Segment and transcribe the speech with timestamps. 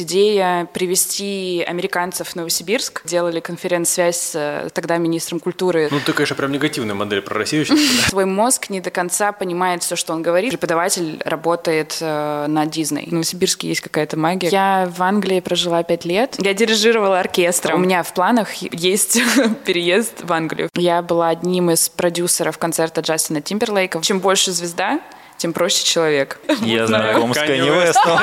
[0.00, 3.02] Идея привести американцев в Новосибирск.
[3.04, 5.88] Делали конференц-связь с э, тогда министром культуры.
[5.90, 7.66] Ну, ты, конечно, прям негативная модель про Россию.
[7.66, 10.52] Свой мозг не до конца понимает все, что он говорит.
[10.52, 13.06] Преподаватель работает э, на Дисней.
[13.08, 14.50] В Новосибирске есть какая-то магия.
[14.50, 16.36] Я в Англии прожила пять лет.
[16.38, 17.80] Я дирижировала оркестром.
[17.80, 19.20] У меня в планах есть
[19.64, 20.70] переезд в Англию.
[20.76, 24.00] Я была одним из продюсеров концерта Джастина Тимберлейка.
[24.02, 25.00] Чем больше звезда,
[25.38, 26.38] тем проще человек.
[26.60, 28.18] Я знаком с Канни Вестом.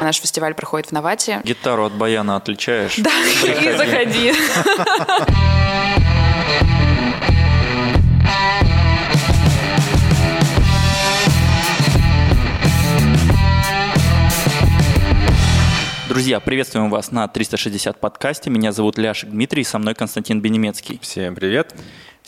[0.00, 1.40] Наш фестиваль проходит в Навате.
[1.42, 2.94] Гитару от баяна отличаешь?
[2.98, 3.10] Да,
[3.44, 4.32] и заходи.
[16.08, 18.48] Друзья, приветствуем вас на 360 подкасте.
[18.48, 20.98] Меня зовут Ляшек Дмитрий, со мной Константин Бенемецкий.
[21.02, 21.74] Всем привет.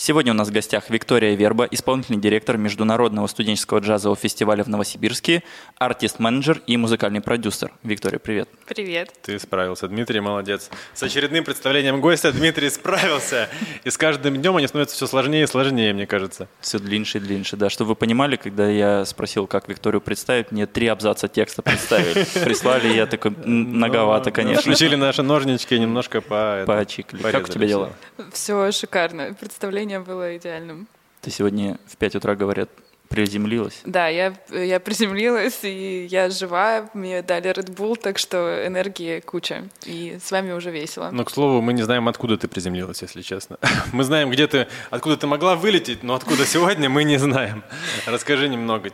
[0.01, 5.43] Сегодня у нас в гостях Виктория Верба, исполнительный директор Международного студенческого джазового фестиваля в Новосибирске,
[5.77, 7.73] артист-менеджер и музыкальный продюсер.
[7.83, 8.49] Виктория, привет.
[8.69, 9.13] Привет.
[9.23, 10.71] Ты справился, Дмитрий, молодец.
[10.95, 13.49] С очередным представлением гостя Дмитрий справился.
[13.83, 16.49] И с каждым днем они становятся все сложнее и сложнее, мне кажется.
[16.61, 17.69] Все длиннее и длиннее, да.
[17.69, 22.25] Чтобы вы понимали, когда я спросил, как Викторию представить, мне три абзаца текста представили.
[22.45, 24.63] Прислали, я такой, многовато, конечно.
[24.63, 26.63] Включили наши ножнички немножко по...
[26.69, 27.21] Поочикали.
[27.21, 27.93] Как у тебя дела?
[28.33, 29.35] Все шикарно.
[29.39, 30.87] Представление настроение было идеальным.
[31.21, 32.69] Ты сегодня в 5 утра, говорят,
[33.09, 33.81] приземлилась?
[33.85, 39.65] Да, я, я приземлилась, и я жива, мне дали Red Bull, так что энергии куча,
[39.87, 41.11] и с вами уже весело.
[41.11, 43.57] Но, к слову, мы не знаем, откуда ты приземлилась, если честно.
[43.93, 47.63] Мы знаем, где ты, откуда ты могла вылететь, но откуда сегодня мы не знаем.
[48.07, 48.91] Расскажи немного.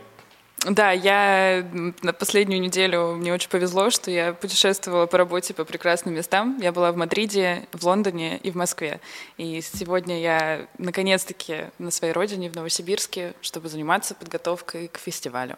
[0.67, 1.63] Да, я
[2.01, 6.57] на последнюю неделю мне очень повезло, что я путешествовала по работе по прекрасным местам.
[6.59, 8.99] Я была в Мадриде, в Лондоне и в Москве.
[9.37, 15.55] И сегодня я наконец-таки на своей родине, в Новосибирске, чтобы заниматься подготовкой к фестивалю.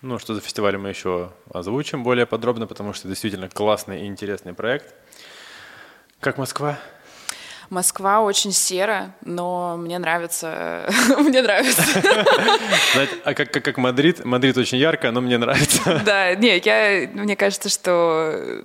[0.00, 4.54] Ну, что за фестиваль мы еще озвучим более подробно, потому что действительно классный и интересный
[4.54, 4.92] проект.
[6.18, 6.80] Как Москва?
[7.72, 10.86] Москва очень серо, но мне нравится.
[11.18, 11.82] мне нравится.
[12.92, 14.26] Знаете, а как, как, как Мадрид?
[14.26, 16.02] Мадрид очень ярко, но мне нравится.
[16.04, 18.62] да, не, я, мне кажется, что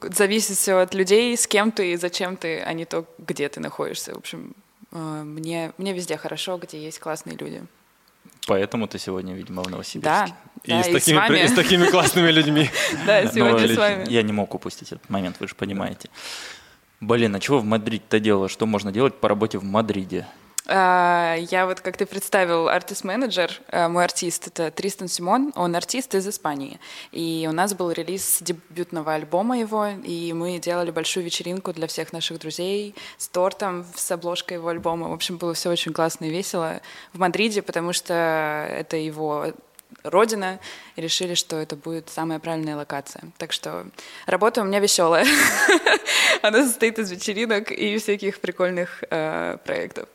[0.00, 3.60] зависит все от людей, с кем ты и зачем ты, а не то, где ты
[3.60, 4.14] находишься.
[4.14, 4.54] В общем,
[4.90, 7.62] э, мне, мне везде хорошо, где есть классные люди.
[8.46, 10.02] Поэтому ты сегодня, видимо, в Новосибирске.
[10.02, 10.28] Да,
[10.64, 12.70] и, да, с, и, такими, с, и с такими классными людьми.
[13.06, 14.10] Да, сегодня с вами.
[14.10, 16.08] Я не мог упустить этот момент, вы же понимаете.
[17.00, 18.48] Блин, а чего в Мадриде-то делала?
[18.48, 20.26] Что можно делать по работе в Мадриде?
[20.72, 26.14] А, я вот, как ты представил, артист-менеджер, а, мой артист— это Тристан Симон, он артист
[26.14, 26.78] из Испании.
[27.10, 32.12] И у нас был релиз дебютного альбома его, и мы делали большую вечеринку для всех
[32.12, 35.08] наших друзей с тортом, с обложкой его альбома.
[35.08, 36.80] В общем, было все очень классно и весело
[37.14, 38.14] в Мадриде, потому что
[38.70, 39.54] это его
[40.02, 40.60] родина,
[40.96, 43.22] и решили, что это будет самая правильная локация.
[43.38, 43.86] Так что
[44.26, 45.26] работа у меня веселая.
[46.42, 50.08] Она состоит из вечеринок и всяких прикольных э, проектов.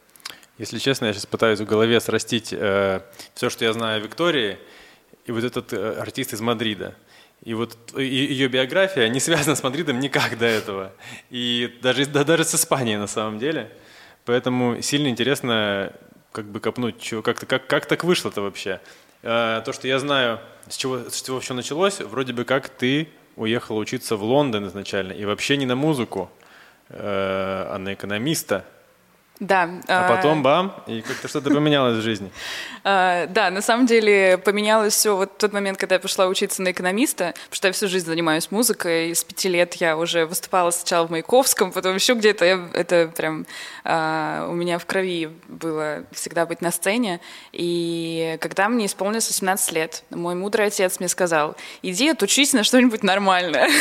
[0.58, 3.02] Если честно, я сейчас пытаюсь в голове срастить э,
[3.34, 4.58] все, что я знаю о Виктории,
[5.26, 6.96] и вот этот э, артист из Мадрида.
[7.44, 10.94] И вот ее биография не связана с Мадридом никак до этого.
[11.30, 13.72] И даже, да, даже с Испанией на самом деле.
[14.24, 15.94] Поэтому сильно интересно
[16.32, 18.82] как бы копнуть, что, как, как, как так вышло-то вообще.
[19.26, 23.10] Э, то, что я знаю, с чего, с чего все началось, вроде бы как ты
[23.36, 26.30] уехала учиться в Лондон изначально, и вообще не на музыку,
[26.90, 28.66] э, а на экономиста.
[29.40, 29.70] Да.
[29.88, 32.32] А потом бам, и как-то что-то поменялось в жизни.
[32.88, 36.62] А, да, на самом деле поменялось все вот в тот момент, когда я пошла учиться
[36.62, 40.70] на экономиста, потому что я всю жизнь занимаюсь музыкой, с пяти лет я уже выступала
[40.70, 43.48] сначала в Маяковском, потом еще где-то, это прям
[43.84, 47.22] а, у меня в крови было всегда быть на сцене.
[47.54, 53.02] И когда мне исполнилось 18 лет, мой мудрый отец мне сказал, иди отучись на что-нибудь
[53.02, 53.68] нормальное.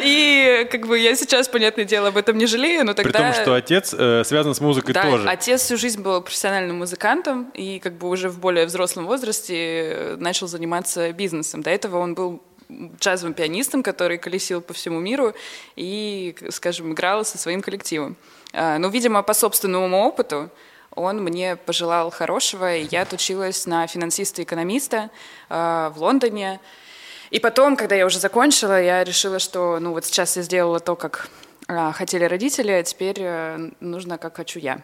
[0.00, 3.18] И как бы я сейчас, понятное дело, об этом не жалею, но тогда...
[3.50, 5.28] Что отец э, связан с музыкой да, тоже.
[5.28, 10.16] отец всю жизнь был профессиональным музыкантом и как бы уже в более взрослом возрасте э,
[10.20, 11.60] начал заниматься бизнесом.
[11.60, 12.40] До этого он был
[12.70, 15.34] джазовым пианистом, который колесил по всему миру
[15.74, 18.16] и, скажем, играл со своим коллективом.
[18.52, 20.48] А, но, видимо, по собственному опыту
[20.94, 25.10] он мне пожелал хорошего, и я отучилась на финансиста-экономиста
[25.48, 26.60] а, в Лондоне.
[27.30, 30.94] И потом, когда я уже закончила, я решила, что ну вот сейчас я сделала то,
[30.94, 31.28] как
[31.92, 34.82] хотели родители, а теперь э, нужно, как хочу я.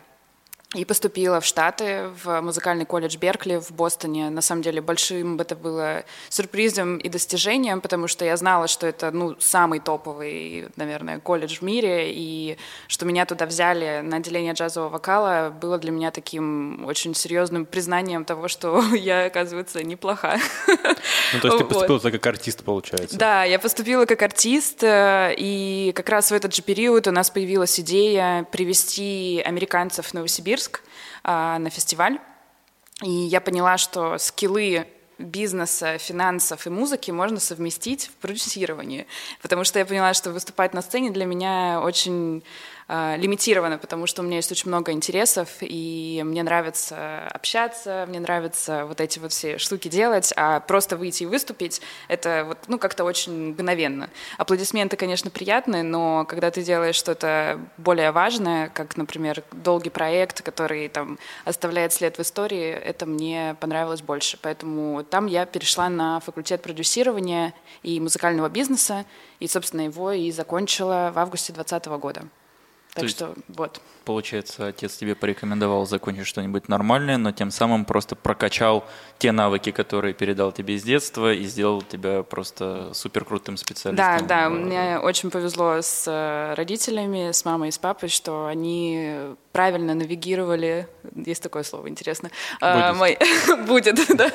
[0.74, 4.30] И поступила в Штаты, в музыкальный колледж Беркли в Бостоне.
[4.30, 9.12] На самом деле большим это было сюрпризом и достижением, потому что я знала, что это
[9.12, 12.58] ну, самый топовый, наверное, колледж в мире, и
[12.88, 18.24] что меня туда взяли на отделение джазового вокала, было для меня таким очень серьезным признанием
[18.24, 20.38] того, что я, оказывается, неплоха.
[21.32, 22.12] Ну, то есть ты поступила вот.
[22.12, 23.16] как артист, получается?
[23.16, 27.30] Да, я поступила как артист, э, и как раз в этот же период у нас
[27.30, 30.82] появилась идея привести американцев в Новосибирск Новосибирск
[31.24, 32.18] а, на фестиваль.
[33.02, 34.86] И я поняла, что скиллы
[35.18, 39.06] бизнеса, финансов и музыки можно совместить в продюсировании.
[39.42, 42.42] Потому что я поняла, что выступать на сцене для меня очень
[42.88, 48.84] э, потому что у меня есть очень много интересов, и мне нравится общаться, мне нравится
[48.86, 53.04] вот эти вот все штуки делать, а просто выйти и выступить— это вот, ну, как-то
[53.04, 54.08] очень мгновенно.
[54.38, 60.88] Аплодисменты, конечно, приятные, но когда ты делаешь что-то более важное, как, например, долгий проект, который
[60.88, 64.38] там оставляет след в истории, это мне понравилось больше.
[64.40, 69.04] Поэтому там я перешла на факультет продюсирования и музыкального бизнеса,
[69.40, 72.22] и, собственно, его и закончила в августе 2020 года.
[72.96, 73.82] Так То что вот.
[74.06, 78.86] Получается, отец тебе порекомендовал закончить что-нибудь нормальное, но тем самым просто прокачал
[79.18, 84.26] те навыки, которые передал тебе с детства, и сделал тебя просто супер крутым специалистом.
[84.26, 89.34] Да, да, мне очень повезло с э, родителями, с мамой и с папой, что они
[89.52, 93.16] правильно навигировали, есть такое слово, интересно, а, будет, мои,
[93.66, 94.30] будет да,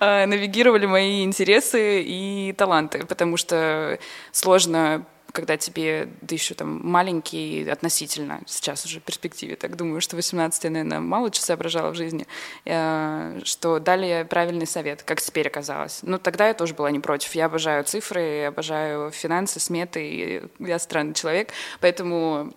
[0.00, 3.98] а, навигировали мои интересы и таланты, потому что
[4.32, 10.16] сложно когда тебе, да еще там маленький относительно, сейчас уже в перспективе, так думаю, что
[10.16, 12.26] 18 я, наверное, мало что соображала в жизни,
[12.64, 16.00] э, что дали правильный совет, как теперь оказалось.
[16.02, 17.34] Ну, тогда я тоже была не против.
[17.34, 22.52] Я обожаю цифры, обожаю финансы, сметы, я странный человек, поэтому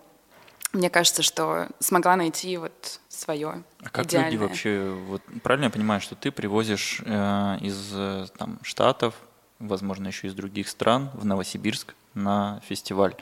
[0.74, 4.32] мне кажется, что смогла найти вот свое а как идеальное.
[4.32, 9.16] люди вообще, вот правильно я понимаю, что ты привозишь э, из э, там, Штатов,
[9.60, 13.16] возможно, еще из других стран в Новосибирск на фестиваль.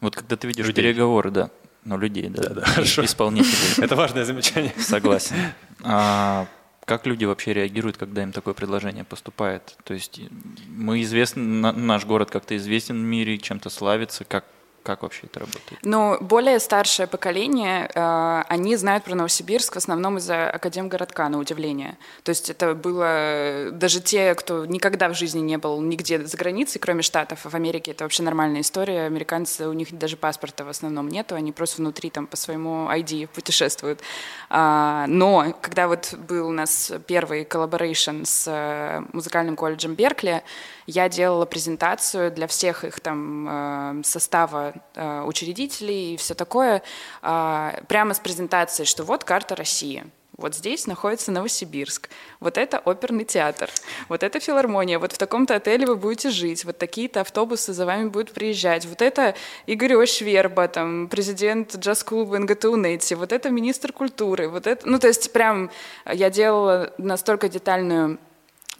[0.00, 0.82] Вот когда ты видишь людей.
[0.82, 1.50] переговоры, да,
[1.84, 3.04] ну людей, да, да, да хорошо.
[3.04, 3.54] исполнителей.
[3.84, 4.74] Это важное замечание.
[4.78, 5.36] Согласен.
[5.82, 6.46] А
[6.84, 9.76] как люди вообще реагируют, когда им такое предложение поступает?
[9.84, 10.20] То есть
[10.68, 11.42] мы известны,
[11.72, 14.44] наш город как-то известен в мире, чем-то славится, как
[14.82, 15.78] как вообще это работает?
[15.82, 21.98] Ну, более старшее поколение, э, они знают про Новосибирск в основном из-за Академгородка, на удивление.
[22.22, 26.80] То есть это было даже те, кто никогда в жизни не был нигде за границей,
[26.80, 27.40] кроме Штатов.
[27.44, 29.02] В Америке это вообще нормальная история.
[29.02, 33.28] Американцы, у них даже паспорта в основном нету, они просто внутри там по своему ID
[33.28, 34.00] путешествуют.
[34.48, 40.42] А, но когда вот был у нас первый collaboration с э, музыкальным колледжем Беркли,
[40.90, 46.82] я делала презентацию для всех их там э, состава э, учредителей и все такое,
[47.22, 50.04] а, прямо с презентацией, что вот карта России.
[50.40, 52.08] Вот здесь находится Новосибирск,
[52.40, 53.68] вот это оперный театр,
[54.08, 58.08] вот это филармония, вот в таком-то отеле вы будете жить, вот такие-то автобусы за вами
[58.08, 59.34] будут приезжать, вот это
[59.66, 65.08] Игорь Ошверба, там, президент джаз-клуба НГТУ Нетти, вот это министр культуры, вот это, ну, то
[65.08, 65.70] есть прям
[66.10, 68.18] я делала настолько детальную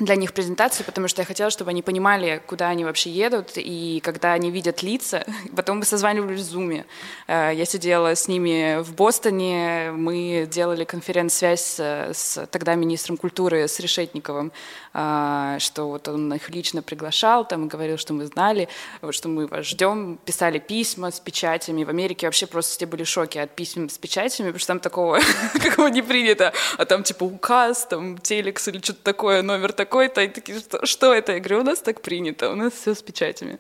[0.01, 4.01] для них презентацию, потому что я хотела, чтобы они понимали, куда они вообще едут, и
[4.03, 5.25] когда они видят лица,
[5.57, 6.85] потом мы созванивались в Zoom.
[7.29, 13.79] Э, я сидела с ними в Бостоне, мы делали конференц-связь с, тогда министром культуры, с
[13.79, 14.53] Решетниковым,
[14.95, 18.69] э, что вот он их лично приглашал, там, говорил, что мы знали,
[19.11, 21.85] что мы вас ждем, писали письма с печатями.
[21.85, 24.81] В Америке вообще просто все были в шоке от писем с печатями, потому что там
[24.81, 25.21] такого,
[25.63, 30.21] какого не принято, а там типа указ, там телекс или что-то такое, номер такой, такой-то,
[30.21, 31.33] и такие, что, что это?
[31.33, 33.59] Я говорю, у нас так принято, у нас все с печатями.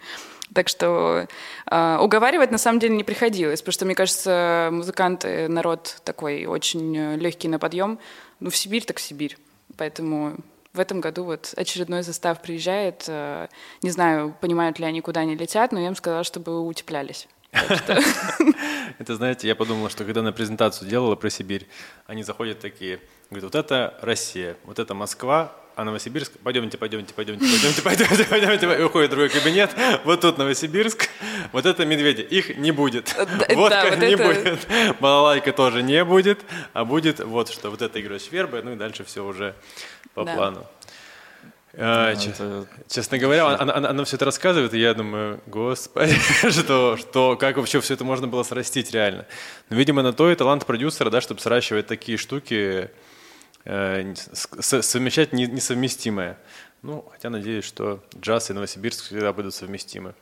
[0.54, 1.26] Так что
[1.70, 7.16] э, уговаривать на самом деле не приходилось, потому что, мне кажется, музыканты народ такой очень
[7.16, 7.98] легкий на подъем.
[8.38, 9.36] Ну, в Сибирь так в Сибирь.
[9.76, 10.36] Поэтому
[10.72, 13.04] в этом году вот очередной состав приезжает.
[13.08, 13.48] Э,
[13.82, 17.26] не знаю, понимают ли они, куда они летят, но я им сказала, чтобы утеплялись.
[18.98, 21.66] Это, знаете, я подумала, что когда на презентацию делала про Сибирь,
[22.06, 27.46] они заходят такие, говорят, вот это Россия, вот это Москва, а Новосибирск, пойдемте, пойдемте, пойдемте,
[27.46, 29.70] пойдемте, пойдемте, пойдемте, и уходит в другой кабинет,
[30.04, 31.08] вот тут Новосибирск,
[31.52, 33.14] вот это медведи, их не будет,
[33.48, 34.60] водка не будет,
[35.00, 36.40] балалайка тоже не будет,
[36.74, 39.54] а будет вот что, вот это игра Швербы, ну и дальше все уже
[40.12, 40.66] по плану.
[41.72, 42.66] А, это...
[42.86, 46.14] Честно говоря, она, она, она все это рассказывает, и я думаю, господи,
[46.50, 49.24] что, что, как вообще все это можно было срастить реально.
[49.70, 52.90] Но, видимо, на то и талант продюсера, да, чтобы сращивать такие штуки,
[53.64, 56.38] совмещать несовместимое.
[56.82, 60.14] Ну, хотя надеюсь, что джаз и Новосибирск всегда будут совместимы.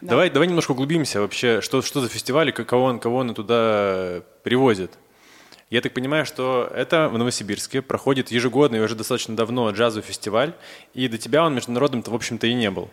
[0.00, 0.10] Да.
[0.10, 4.22] Давай, давай немножко углубимся вообще, что, что за фестиваль и кого он, кого он туда
[4.42, 4.92] привозит.
[5.70, 10.54] Я так понимаю, что это в Новосибирске проходит ежегодный, уже достаточно давно джазовый фестиваль,
[10.94, 12.88] и до тебя он международным-то, в общем-то, и не был.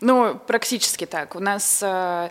[0.00, 1.34] Ну, практически так.
[1.34, 2.30] У нас э,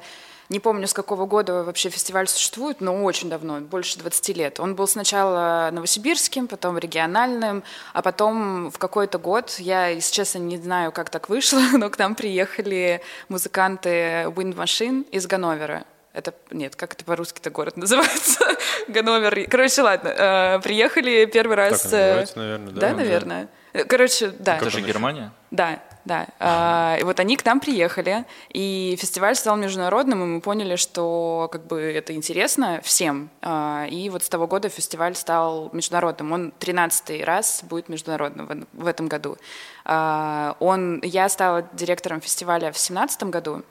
[0.50, 4.60] не помню, с какого года вообще фестиваль существует, но очень давно, больше 20 лет.
[4.60, 7.64] Он был сначала новосибирским, потом региональным,
[7.94, 12.00] а потом в какой-то год, я, если честно, не знаю, как так вышло, но к
[12.00, 13.90] нам приехали музыканты
[14.36, 15.86] Wind Machine из Ганновера.
[16.14, 18.44] Это, нет, как это по-русски-то город называется?
[18.88, 19.48] Ганновер.
[19.50, 20.08] Короче, ладно.
[20.10, 21.84] Э, приехали первый раз...
[21.84, 22.80] Так называется, наверное, да?
[22.80, 23.48] Да, наверное.
[23.88, 24.58] Короче, да.
[24.58, 25.32] Это же Германия?
[25.52, 25.80] Да,
[26.10, 26.28] да.
[26.40, 31.48] А, и вот они к нам приехали, и фестиваль стал международным, и мы поняли, что
[31.52, 33.30] как бы это интересно всем.
[33.44, 36.32] А, и вот с того года фестиваль стал международным.
[36.32, 39.38] Он 13 раз будет международным в, в этом году.
[39.86, 43.62] А, он, я стала директором фестиваля в 2017 году.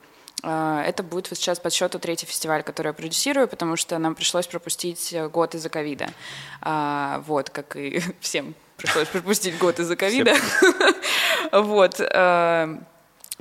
[0.44, 4.46] А, это будет сейчас по счету третий фестиваль, который я продюсирую, потому что нам пришлось
[4.46, 6.06] пропустить год из-за ковида.
[6.62, 10.34] А, вот, как и всем пришлось пропустить год из-за ковида.
[11.52, 12.00] Вот.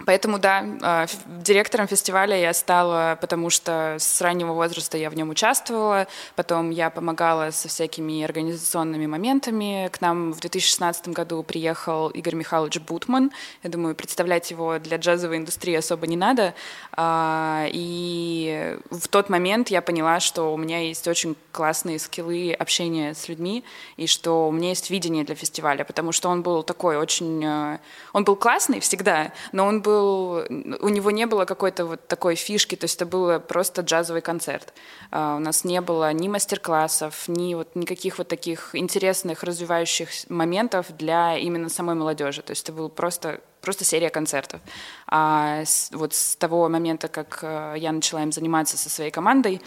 [0.06, 5.30] Поэтому, да, а, директором фестиваля я стала, потому что с раннего возраста я в нем
[5.30, 9.89] участвовала, потом я помогала со всякими организационными моментами.
[9.92, 13.32] К нам в 2016 году приехал Игорь Михайлович Бутман.
[13.63, 16.54] Я думаю, представлять его для джазовой индустрии особо не надо.
[16.92, 23.16] А, и в тот момент я поняла, что у меня есть очень классные скиллы общения
[23.16, 23.63] с людьми,
[23.98, 27.44] и что у меня есть видение для фестиваля, потому что он был такой очень...
[27.44, 27.80] Э,
[28.13, 30.46] он был классный всегда, но он был,
[30.82, 34.74] у него не было какой-то вот такой фишки, то есть это был просто джазовый концерт.
[35.12, 40.86] Uh, у нас не было ни мастер-классов, ни вот никаких вот таких интересных развивающих моментов
[40.98, 42.41] для именно самой молодежи.
[42.41, 44.62] То есть это был просто просто серия концертов.
[45.08, 49.65] А вот с того момента, как uh, я начала им заниматься со своей командой, а,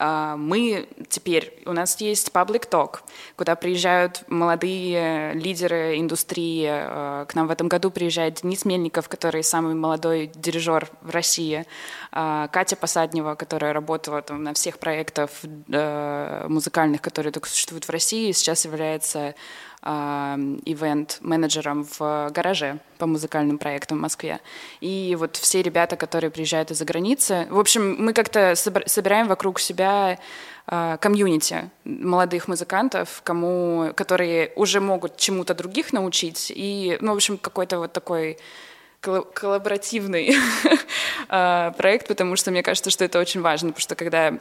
[0.00, 3.00] мы теперь, у нас есть Public Talk,
[3.36, 6.66] куда приезжают молодые лидеры индустрии.
[6.70, 11.66] А, к нам в этом году приезжает Денис Мельников, который самый молодой дирижер в России,
[12.12, 15.30] а, Катя Посаднева, которая работала там, на всех проектах
[16.48, 19.34] музыкальных, которые только существуют в России, сейчас является
[19.82, 24.40] ивент-менеджером в гараже по музыкальным проектам в Москве.
[24.80, 27.46] И вот все ребята, которые приезжают из-за границы.
[27.50, 30.18] В общем, мы как-то собираем вокруг себя
[30.72, 36.52] а, комьюнити молодых музыкантов, кому, которые уже могут чему-то других научить.
[36.54, 38.38] И, ну, в общем, какой-то вот такой
[39.00, 40.36] коллаборативный
[41.28, 44.38] а, проект, потому что мне кажется, что это очень важно, потому что когда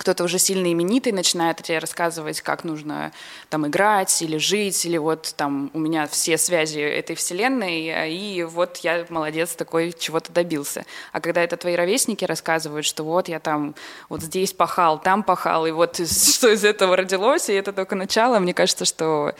[0.00, 3.12] кто-то уже сильно именитый начинает тебе рассказывать, как нужно
[3.50, 8.78] там играть или жить, или вот там у меня все связи этой вселенной, и вот
[8.78, 10.86] я молодец такой, чего-то добился.
[11.12, 13.74] А когда это твои ровесники рассказывают, что вот я там
[14.08, 18.38] вот здесь пахал, там пахал, и вот что из этого родилось, и это только начало,
[18.38, 19.34] мне кажется, что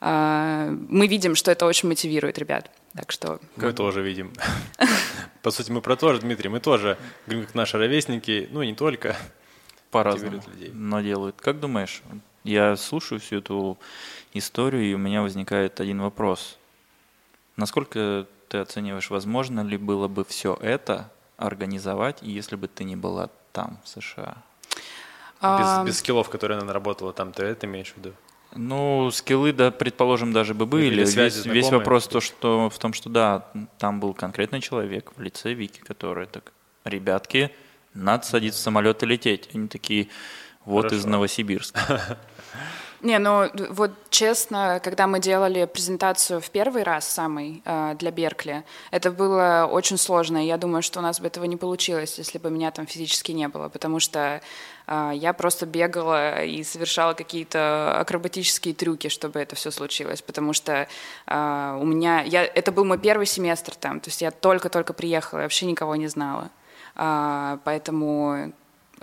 [0.00, 2.70] э, мы видим, что это очень мотивирует ребят.
[2.96, 3.40] Так что...
[3.56, 4.32] Мы тоже видим.
[5.42, 9.16] По сути, мы про то же, Дмитрий, мы тоже, как наши ровесники, ну не только,
[9.94, 11.36] по-разному, но делают.
[11.40, 12.02] Как думаешь,
[12.42, 13.78] я слушаю всю эту
[14.32, 16.58] историю, и у меня возникает один вопрос.
[17.56, 23.30] Насколько ты оцениваешь, возможно ли было бы все это организовать, если бы ты не была
[23.52, 24.36] там, в США?
[25.40, 28.12] Без, без скиллов, которые она наработала там, ты это имеешь в виду?
[28.56, 30.86] Ну, скиллы, да, предположим, даже бы были.
[30.86, 33.46] Или связи весь, весь вопрос то, что, в том, что да,
[33.78, 36.52] там был конкретный человек в лице Вики, который так,
[36.84, 37.52] ребятки,
[37.94, 39.48] надо садиться в самолет и лететь.
[39.54, 40.08] Они такие,
[40.64, 40.96] вот Хорошо.
[40.96, 42.18] из Новосибирска.
[43.04, 48.64] Не, ну вот честно, когда мы делали презентацию в первый раз самый э, для Беркли,
[48.90, 50.38] это было очень сложно.
[50.42, 53.46] Я думаю, что у нас бы этого не получилось, если бы меня там физически не
[53.48, 54.40] было, потому что
[54.86, 60.88] э, я просто бегала и совершала какие-то акробатические трюки, чтобы это все случилось, потому что
[61.26, 65.40] э, у меня, я, это был мой первый семестр там, то есть я только-только приехала,
[65.40, 66.50] вообще никого не знала.
[66.94, 68.52] А, поэтому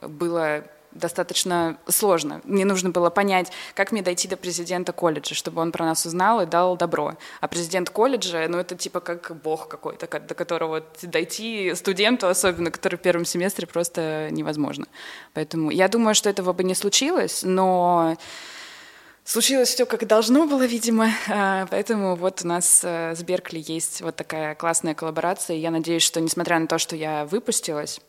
[0.02, 2.42] было достаточно сложно.
[2.44, 6.42] Мне нужно было понять, как мне дойти до президента колледжа, чтобы он про нас узнал
[6.42, 7.14] и дал добро.
[7.40, 12.98] А президент колледжа, ну это типа как бог какой-то, до которого дойти студенту, особенно который
[12.98, 14.86] в первом семестре, просто невозможно.
[15.34, 18.18] Поэтому я думаю, что этого бы не случилось, но
[19.32, 24.02] Случилось все, как должно было, видимо, а, поэтому вот у нас э, с Беркли есть
[24.02, 25.56] вот такая классная коллаборация.
[25.56, 28.02] Я надеюсь, что несмотря на то, что я выпустилась,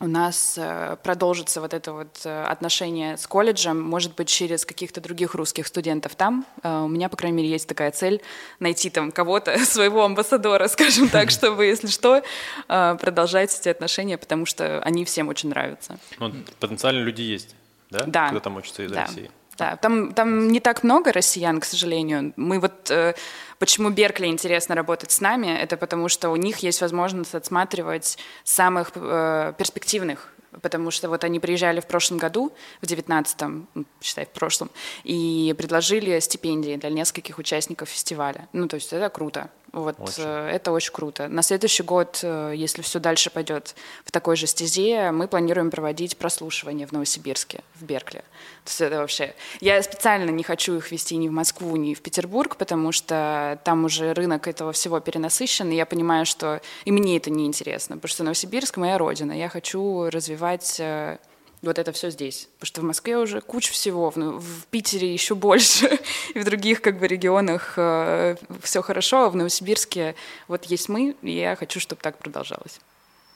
[0.00, 5.00] у нас э, продолжится вот это вот э, отношение с колледжем, может быть, через каких-то
[5.00, 6.44] других русских студентов там.
[6.62, 8.20] У меня, по крайней мере, есть такая цель
[8.60, 12.22] найти там кого-то, своего амбассадора, скажем так, чтобы, если что,
[12.66, 15.98] продолжать эти отношения, потому что они всем очень нравятся.
[16.18, 17.56] Ну, потенциально люди есть,
[17.88, 18.04] да?
[18.06, 18.28] Да.
[18.28, 19.06] Кто там учится из да.
[19.06, 19.30] России?
[19.56, 22.32] Да, там, там не так много россиян, к сожалению.
[22.36, 23.14] Мы вот э,
[23.58, 28.92] почему Беркли интересно работать с нами, это потому что у них есть возможность отсматривать самых
[28.94, 30.30] э, перспективных
[30.62, 33.68] потому что вот они приезжали в прошлом году, в девятнадцатом,
[34.00, 34.70] считай, в прошлом,
[35.02, 38.48] и предложили стипендии для нескольких участников фестиваля.
[38.52, 39.50] Ну, то есть это круто.
[39.74, 40.22] Вот очень.
[40.24, 41.26] Э, это очень круто.
[41.26, 46.16] На следующий год, э, если все дальше пойдет в такой же стезе, мы планируем проводить
[46.16, 48.20] прослушивание в Новосибирске, в Беркли.
[48.64, 49.34] То есть это вообще...
[49.60, 53.84] Я специально не хочу их вести ни в Москву, ни в Петербург, потому что там
[53.84, 58.10] уже рынок этого всего перенасыщен, и я понимаю, что и мне это не интересно, потому
[58.10, 59.32] что Новосибирск— моя родина.
[59.32, 61.18] Я хочу развивать э,
[61.64, 62.48] вот это все здесь.
[62.58, 65.98] Потому что в Москве уже куча всего, в, в Питере еще больше,
[66.34, 70.14] и в других как бы регионах э, все хорошо, а в Новосибирске
[70.48, 72.80] вот есть мы, и я хочу, чтобы так продолжалось.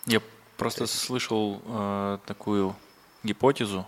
[0.07, 0.21] Я
[0.57, 2.77] просто слышал э, такую
[3.23, 3.87] гипотезу,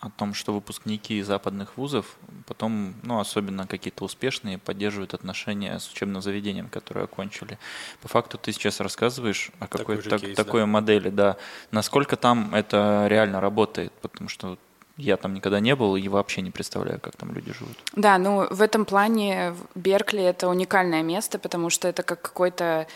[0.00, 2.16] о том, что выпускники западных вузов
[2.46, 7.58] потом, ну, особенно какие-то успешные, поддерживают отношения с учебным заведением, которое окончили.
[8.00, 10.66] По факту ты сейчас рассказываешь о какой-то так, кейс, такой да.
[10.66, 11.36] модели, да.
[11.70, 14.58] Насколько там это реально работает, потому что
[14.96, 17.76] я там никогда не был и вообще не представляю, как там люди живут.
[17.94, 22.86] Да, ну в этом плане Беркли это уникальное место, потому что это как какой-то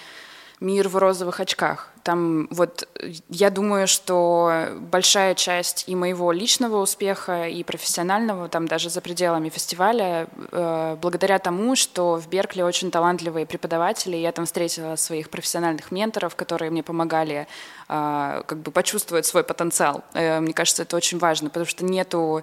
[0.60, 1.90] мир в розовых очках.
[2.02, 2.86] Там вот
[3.30, 9.48] я думаю, что большая часть и моего личного успеха, и профессионального, там даже за пределами
[9.48, 15.90] фестиваля, э, благодаря тому, что в Беркли очень талантливые преподаватели, я там встретила своих профессиональных
[15.90, 17.46] менторов, которые мне помогали
[17.88, 20.04] э, как бы почувствовать свой потенциал.
[20.12, 22.42] Э, мне кажется, это очень важно, потому что нету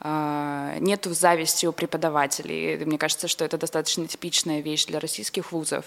[0.00, 2.84] э, нету зависти у преподавателей.
[2.84, 5.84] Мне кажется, что это достаточно типичная вещь для российских вузов.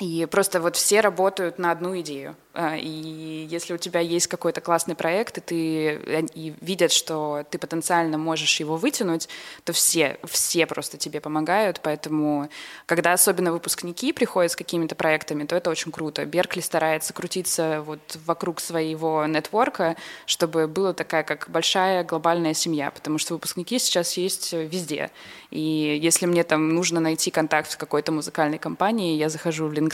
[0.00, 2.36] И просто вот все работают на одну идею.
[2.54, 7.58] А, и если у тебя есть какой-то классный проект, и, ты, и видят, что ты
[7.58, 9.28] потенциально можешь его вытянуть,
[9.64, 11.80] то все, все просто тебе помогают.
[11.82, 12.48] Поэтому,
[12.86, 16.24] когда особенно выпускники приходят с какими-то проектами, то это очень круто.
[16.24, 23.18] Беркли старается крутиться вот вокруг своего нетворка, чтобы была такая как большая глобальная семья, потому
[23.18, 25.10] что выпускники сейчас есть везде.
[25.50, 29.87] И если мне там нужно найти контакт в какой-то музыкальной компании, я захожу в LinkedIn,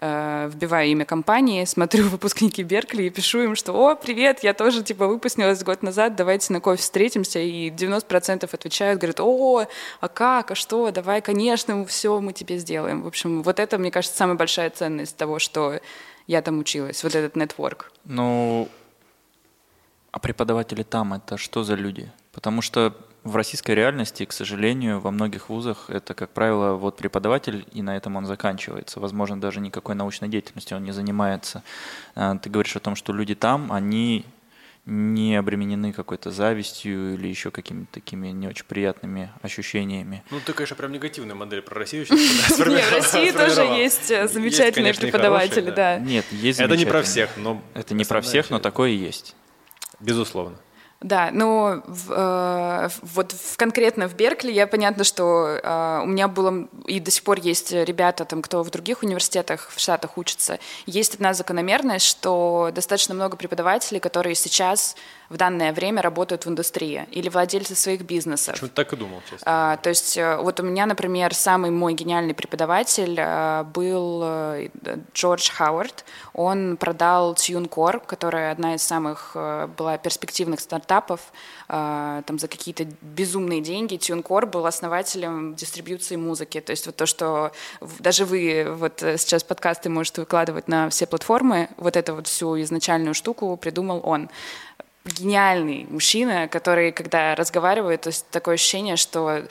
[0.00, 4.82] Э, вбиваю имя компании, смотрю выпускники Беркли и пишу им, что «О, привет, я тоже
[4.82, 7.38] типа выпустилась год назад, давайте на кофе встретимся».
[7.38, 9.66] И 90% отвечают, говорят «О,
[10.00, 13.02] а как, а что, давай, конечно, все мы тебе сделаем».
[13.02, 15.80] В общем, вот это, мне кажется, самая большая ценность того, что
[16.26, 17.92] я там училась, вот этот нетворк.
[18.04, 18.68] Ну,
[20.10, 22.10] а преподаватели там это что за люди?
[22.32, 27.66] Потому что в российской реальности, к сожалению, во многих вузах это, как правило, вот преподаватель,
[27.72, 29.00] и на этом он заканчивается.
[29.00, 31.62] Возможно, даже никакой научной деятельностью он не занимается.
[32.14, 34.26] А, ты говоришь о том, что люди там, они
[34.86, 40.22] не обременены какой-то завистью или еще какими-то такими не очень приятными ощущениями.
[40.30, 44.28] Ну, ты, конечно, прям негативная модель про Россию сейчас Нет, в России тоже есть э,
[44.28, 45.98] замечательные преподаватели, да.
[45.98, 47.62] Нет, есть Это не про всех, но...
[47.72, 49.34] Это не про всех, но такое есть.
[50.00, 50.58] Безусловно.
[51.00, 56.66] Да, ну э, вот в, конкретно в Беркли я понятно, что э, у меня было
[56.86, 60.58] и до сих пор есть ребята, там, кто в других университетах в Штатах учится.
[60.86, 64.96] Есть одна закономерность, что достаточно много преподавателей, которые сейчас
[65.34, 68.54] в данное время работают в индустрии или владельцы своих бизнесов.
[68.54, 69.42] Почему так и думал, честно.
[69.44, 74.68] А, то есть э, вот у меня, например, самый мой гениальный преподаватель а, был э,
[75.12, 76.04] Джордж Хауард.
[76.34, 81.20] Он продал TuneCore, которая одна из самых а, была перспективных стартапов,
[81.66, 83.96] а, там за какие-то безумные деньги.
[83.96, 86.60] TuneCore был основателем дистрибьюции музыки.
[86.60, 87.50] То есть вот то, что
[87.98, 93.14] даже вы вот сейчас подкасты можете выкладывать на все платформы, вот эту вот всю изначальную
[93.14, 94.30] штуку придумал он
[95.04, 99.44] гениальный мужчина, который, когда разговаривает, то есть такое ощущение, что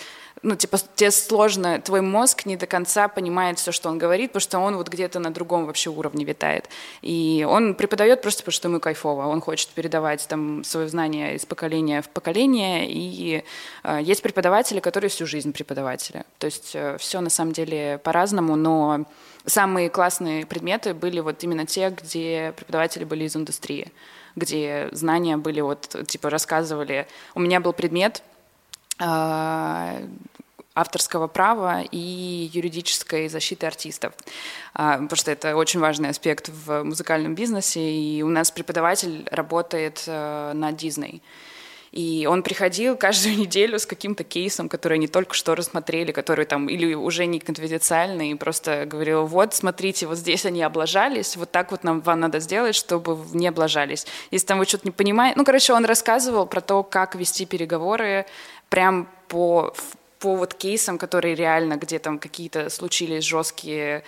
[0.44, 4.42] ну, типа, тебе сложно, твой мозг не до конца понимает все, что он говорит, потому
[4.42, 6.70] что он вот где-то на другом вообще уровне витает.
[7.02, 9.26] И он преподает просто потому, что ему кайфово.
[9.28, 12.88] Он хочет передавать там свое знание из поколения в поколение.
[12.90, 13.44] И
[13.84, 16.26] э, есть преподаватели, которые всю жизнь преподаватели.
[16.40, 19.06] То есть э, все на самом деле по-разному, но
[19.46, 23.94] самые классные предметы были вот именно те, где преподаватели были из индустрии
[24.36, 27.08] где знания были вот, типа, рассказывали.
[27.36, 28.24] У меня был предмет
[29.00, 30.08] э,
[30.76, 34.14] авторского права и юридической защиты артистов,
[34.74, 40.04] а, потому что это очень важный аспект в музыкальном бизнесе, и у нас преподаватель работает
[40.08, 41.22] э, на Дисней.
[41.94, 46.68] И он приходил каждую неделю с каким-то кейсом, который они только что рассмотрели, который там
[46.68, 51.70] или уже не конфиденциальный, и просто говорил, вот, смотрите, вот здесь они облажались, вот так
[51.70, 54.08] вот нам вам надо сделать, чтобы не облажались.
[54.32, 55.38] Если там вы что-то не понимаете...
[55.38, 58.26] Ну, короче, он рассказывал про то, как вести переговоры
[58.70, 59.74] прям по
[60.20, 64.06] по вот кейсам, которые реально, где там какие-то случились жесткие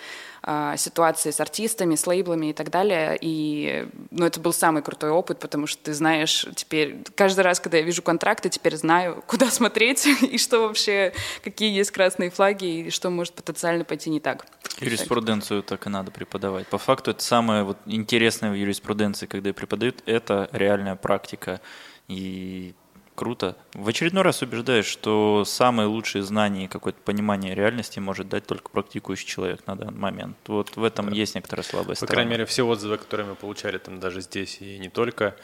[0.76, 3.18] ситуации с артистами, с лейблами и так далее.
[3.20, 7.78] И ну, это был самый крутой опыт, потому что ты знаешь теперь, каждый раз, когда
[7.78, 12.90] я вижу контракты, теперь знаю, куда смотреть и что вообще, какие есть красные флаги и
[12.90, 14.46] что может потенциально пойти не так.
[14.78, 16.68] Юриспруденцию так и надо преподавать.
[16.68, 21.60] По факту это самое вот интересное в юриспруденции, когда преподают, это реальная практика.
[22.06, 22.74] И
[23.16, 23.56] Круто.
[23.72, 28.68] В очередной раз убеждаешь, что самые лучшие знания и какое-то понимание реальности может дать только
[28.70, 30.36] практикующий человек на данный момент.
[30.46, 31.16] Вот в этом да.
[31.16, 32.02] есть некоторая слабость.
[32.02, 35.34] По крайней мере, все отзывы, которые мы получали там даже здесь и не только,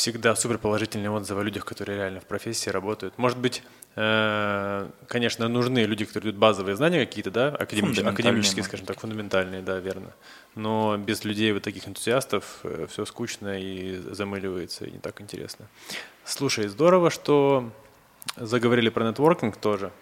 [0.00, 3.18] всегда супер положительные отзывы о людях, которые реально в профессии работают.
[3.18, 3.62] Может быть,
[3.96, 9.60] э, конечно, нужны люди, которые дают базовые знания какие-то, да, академические, академические скажем так, фундаментальные,
[9.60, 10.14] да, верно.
[10.54, 15.66] Но без людей вот таких энтузиастов э, все скучно и замыливается, и не так интересно.
[16.24, 17.70] Слушай, здорово, что
[18.36, 19.92] заговорили про нетворкинг тоже,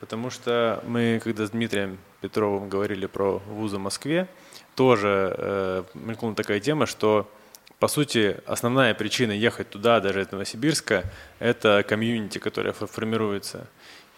[0.00, 4.28] потому что мы, когда с Дмитрием Петровым говорили про вузы в Москве,
[4.74, 7.26] тоже э, мелькнула такая тема, что
[7.78, 11.04] по сути, основная причина ехать туда, даже из Новосибирска,
[11.38, 13.66] это комьюнити, которое формируется.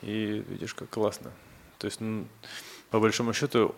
[0.03, 1.33] И видишь, как классно.
[1.79, 2.27] То есть, ну,
[2.91, 3.75] по большому счету,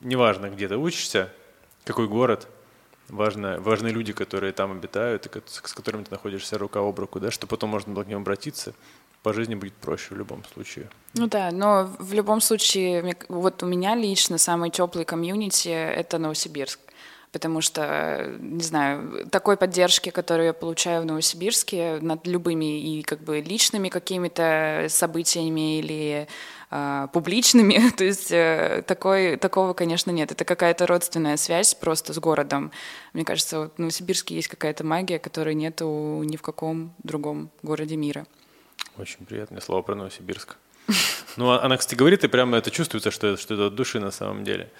[0.00, 1.30] неважно, где ты учишься,
[1.84, 2.48] какой город,
[3.08, 7.30] важно, важны люди, которые там обитают, и с которыми ты находишься рука об руку, да,
[7.30, 8.74] что потом можно было к ним обратиться,
[9.22, 10.88] по жизни будет проще в любом случае.
[11.14, 16.80] Ну да, но в любом случае, вот у меня лично самый теплый комьюнити— это Новосибирск
[17.32, 23.20] потому что, не знаю, такой поддержки, которую я получаю в Новосибирске над любыми и как
[23.20, 26.28] бы личными какими-то событиями или
[26.70, 27.90] э, публичными.
[27.96, 30.32] То есть э, такой, такого, конечно, нет.
[30.32, 32.72] Это какая-то родственная связь просто с городом.
[33.12, 37.96] Мне кажется, вот в Новосибирске есть какая-то магия, которой нету ни в каком другом городе
[37.96, 38.26] мира.
[38.96, 40.56] Очень приятное слово про Новосибирск.
[41.36, 44.00] Ну, а она, кстати, говорит, и прямо это чувствуется, что это, что это от души
[44.00, 44.72] на самом деле.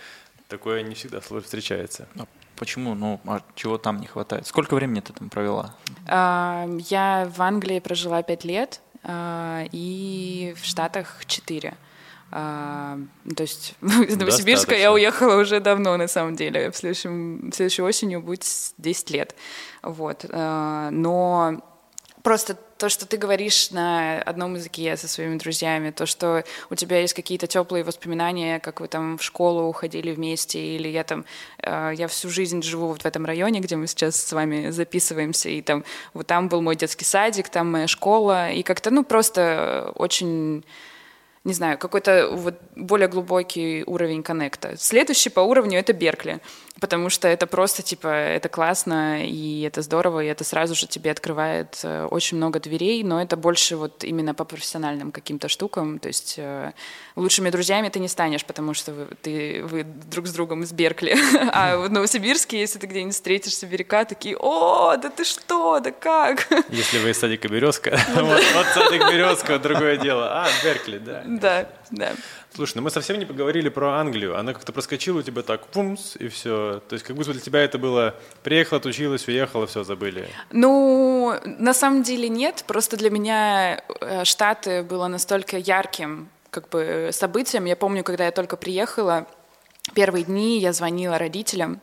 [0.49, 2.09] Такое не всегда встречается.
[2.19, 2.25] А
[2.57, 2.95] почему?
[2.95, 4.47] Ну, а чего там не хватает?
[4.47, 5.75] Сколько времени ты там провела?
[6.07, 11.75] А, я в Англии прожила пять лет, а, и в Штатах 4.
[12.31, 12.99] А,
[13.37, 16.71] то есть из Новосибирска я уехала уже давно, на самом деле.
[16.71, 18.45] В следующем, в следующей осенью будет
[18.79, 19.35] 10 лет.
[19.83, 20.25] Вот.
[20.31, 21.63] А, но
[22.23, 27.01] просто то, что ты говоришь на одном языке со своими друзьями, то, что у тебя
[27.01, 31.25] есть какие-то теплые воспоминания, как вы там в школу уходили вместе, или я там,
[31.63, 35.49] э, я всю жизнь живу вот в этом районе, где мы сейчас с вами записываемся,
[35.49, 39.93] и там вот там был мой детский садик, там моя школа, и как-то, ну, просто
[39.97, 40.65] очень
[41.45, 44.77] не знаю, какой-то вот более глубокий уровень коннекта.
[44.77, 46.41] Следующий по уровню— это Беркли,
[46.81, 51.11] потому что это просто, типа, это классно, и это здорово, и это сразу же тебе
[51.11, 56.09] открывает э, очень много дверей, но это больше вот именно по профессиональным каким-то штукам, то
[56.09, 56.73] есть э,
[57.17, 61.17] лучшими друзьями ты не станешь, потому что вы, ты, вы друг с другом из Беркли,
[61.53, 66.49] а в Новосибирске, если ты где-нибудь встретишь сибиряка, такие, о, да ты что, да как?
[66.71, 68.43] Если вы из садика Березка, вот.
[68.75, 71.23] садик Березка, другое дело, а, Беркли, да.
[71.27, 72.13] Да, да.
[72.55, 74.39] Слушай, ну мы совсем не поговорили про Англию.
[74.39, 76.83] Она как-то проскочила у тебя так, пумс, и все.
[76.89, 80.29] То есть как будто для тебя это было, приехала, отучилась, уехала, все, забыли.
[80.51, 82.65] Ну, на самом деле нет.
[82.67, 87.65] Просто для меня э, Штаты было настолько ярким как бы событием.
[87.65, 89.27] Я помню, когда я только приехала,
[89.95, 91.81] первые дни я звонила родителям,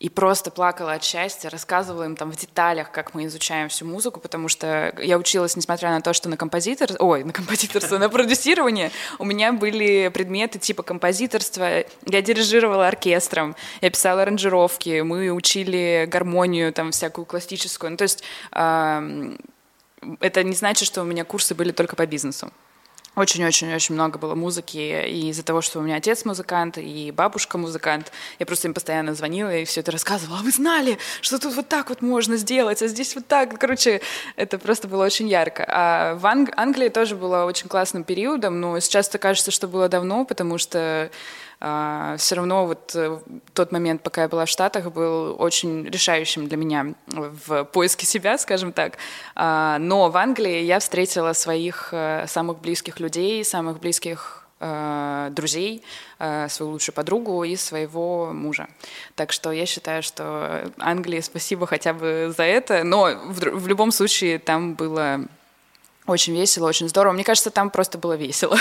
[0.00, 4.18] и просто плакала от счастья, рассказывала им там в деталях, как мы изучаем всю музыку,
[4.18, 8.90] потому что я училась, несмотря на то, что на композитор, ой, на композиторство, на продюсирование,
[9.18, 16.72] у меня были предметы типа композиторства, я дирижировала оркестром, я писала аранжировки, мы учили гармонию
[16.72, 18.24] там всякую классическую, ну то есть
[20.20, 22.50] это не значит, что у меня курсы были только по бизнесу.
[23.16, 28.12] Очень-очень-очень много было музыки, и из-за того, что у меня отец музыкант, и бабушка музыкант,
[28.38, 30.38] я просто им постоянно звонила и все это рассказывала.
[30.38, 33.58] А вы знали, что тут вот так вот можно сделать, а здесь вот так.
[33.58, 34.00] Короче,
[34.36, 35.64] это просто было очень ярко.
[35.68, 39.88] А в Анг- Англии тоже было очень классным периодом, но сейчас это кажется, что было
[39.88, 41.10] давно, потому что
[41.62, 43.18] а, все равно вот э,
[43.52, 48.38] тот момент, пока я была в Штатах, был очень решающим для меня в поиске себя,
[48.38, 48.96] скажем так.
[49.34, 55.84] А, но в Англии я встретила своих э, самых близких людей, самых близких э, друзей,
[56.18, 58.66] э, свою лучшую подругу и своего мужа.
[59.14, 64.38] Так что я считаю, что Англии спасибо хотя бы за это, но в любом случае
[64.38, 65.26] там было
[66.10, 67.12] очень весело, очень здорово.
[67.12, 68.58] Мне кажется, там просто было весело.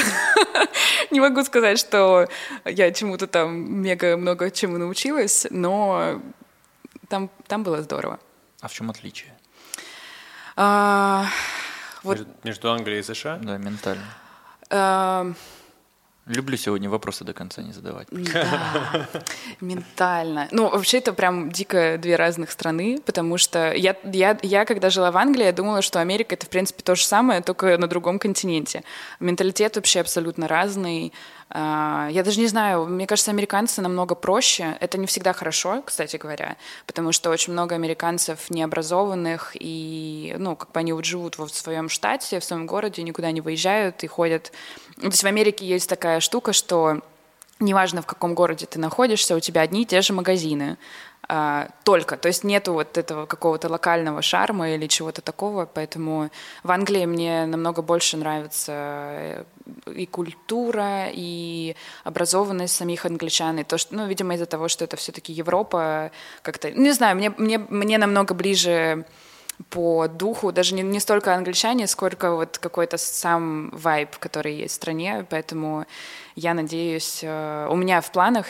[1.12, 2.27] Не могу сказать, что
[2.65, 6.21] я чему-то там мега много чему научилась, но
[7.07, 8.19] там, там было здорово.
[8.62, 9.33] А в чем отличие?
[10.55, 11.25] А,
[12.03, 12.17] вот...
[12.17, 13.38] между, между Англией и США?
[13.41, 14.05] Да, ментально.
[14.69, 15.33] А...
[16.29, 18.07] Люблю сегодня вопросы до конца не задавать.
[18.11, 19.09] Да,
[19.61, 20.47] ментально.
[20.51, 25.11] Ну, вообще это прям дико две разных страны, потому что я, я, я, когда жила
[25.11, 28.19] в Англии, я думала, что Америка— это, в принципе, то же самое, только на другом
[28.19, 28.83] континенте.
[29.19, 31.13] Менталитет вообще абсолютно разный,
[31.51, 34.77] я даже не знаю, мне кажется, американцы намного проще.
[34.79, 40.71] Это не всегда хорошо, кстати говоря, потому что очень много американцев необразованных, и, ну, как
[40.71, 44.51] бы они вот живут в своем штате, в своем городе, никуда не выезжают и ходят.
[44.97, 47.01] То есть в Америке есть такая штука, что
[47.59, 50.77] неважно в каком городе ты находишься, у тебя одни и те же магазины.
[51.31, 52.17] А, только.
[52.17, 56.31] То есть нету вот этого какого-то локального шарма или чего-то такого, поэтому
[56.63, 59.43] в Англии мне намного больше нравится э,
[59.95, 64.97] и культура, и образованность самих англичан, и то, что, ну, видимо, из-за того, что это
[64.97, 66.09] все-таки Европа,
[66.41, 69.05] как-то, не знаю, мне, мне, мне намного ближе
[69.69, 74.75] по духу, даже не, не столько англичане, сколько вот какой-то сам вайб, который есть в
[74.77, 75.85] стране, поэтому
[76.39, 78.47] я надеюсь, э, у меня в планах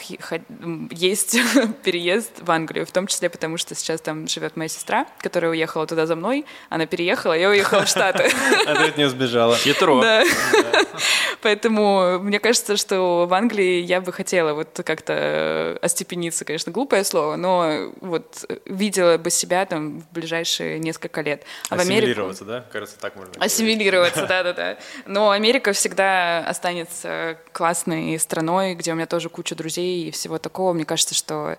[0.92, 1.38] есть
[1.84, 5.88] переезд в Англию, в том числе потому, что сейчас там живет моя сестра, которая уехала
[5.88, 6.46] туда за мной.
[6.70, 8.30] Она переехала, я уехала в Штаты.
[8.68, 9.56] А ты от нее сбежала.
[9.56, 10.02] Хитро.
[10.02, 10.24] Да.
[11.42, 17.36] Поэтому мне кажется, что в Англии я бы хотела вот как-то остепениться, конечно, глупое слово,
[17.38, 21.44] но вот видела бы себя там в ближайшие несколько лет.
[21.70, 22.66] А Ассимилироваться, да?
[22.72, 24.78] Кажется, так можно Ассимилироваться, да-да-да.
[25.08, 30.38] Но Америка всегда останется классной классной страной, где у меня тоже куча друзей и всего
[30.38, 30.74] такого.
[30.74, 31.58] Мне кажется, что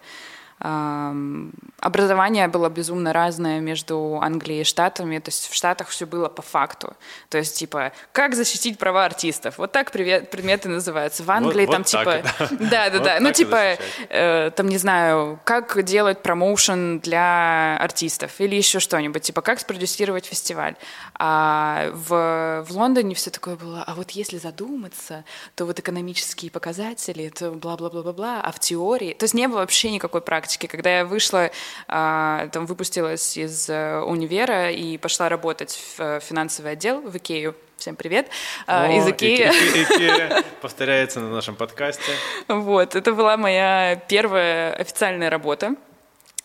[0.60, 6.42] Образование было безумно разное между Англией и Штатами, то есть в Штатах все было по
[6.42, 6.94] факту.
[7.30, 9.56] То есть, типа, как защитить права артистов?
[9.56, 11.22] Вот так предметы называются.
[11.22, 12.22] В Англии вот, там, вот типа...
[12.38, 13.20] Так, да, да, да.
[13.20, 13.78] Ну, типа,
[14.10, 19.22] э, там, не знаю, как делать промоушен для артистов или еще что-нибудь.
[19.22, 20.74] Типа, как спродюсировать фестиваль.
[21.14, 27.24] А в, в Лондоне все такое было, а вот если задуматься, то вот экономические показатели,
[27.24, 29.14] это бла-бла-бла-бла-бла, а в теории...
[29.14, 30.49] То есть не было вообще никакой практики.
[30.58, 31.50] Когда я вышла
[31.88, 37.54] а, там выпустилась из э, универа и пошла работать в э, финансовый отдел в Икею.
[37.76, 38.28] Всем привет.
[38.66, 39.48] А, О, из Икеи.
[39.84, 42.12] Икея повторяется на нашем подкасте.
[42.48, 45.74] Вот, это была моя первая официальная работа.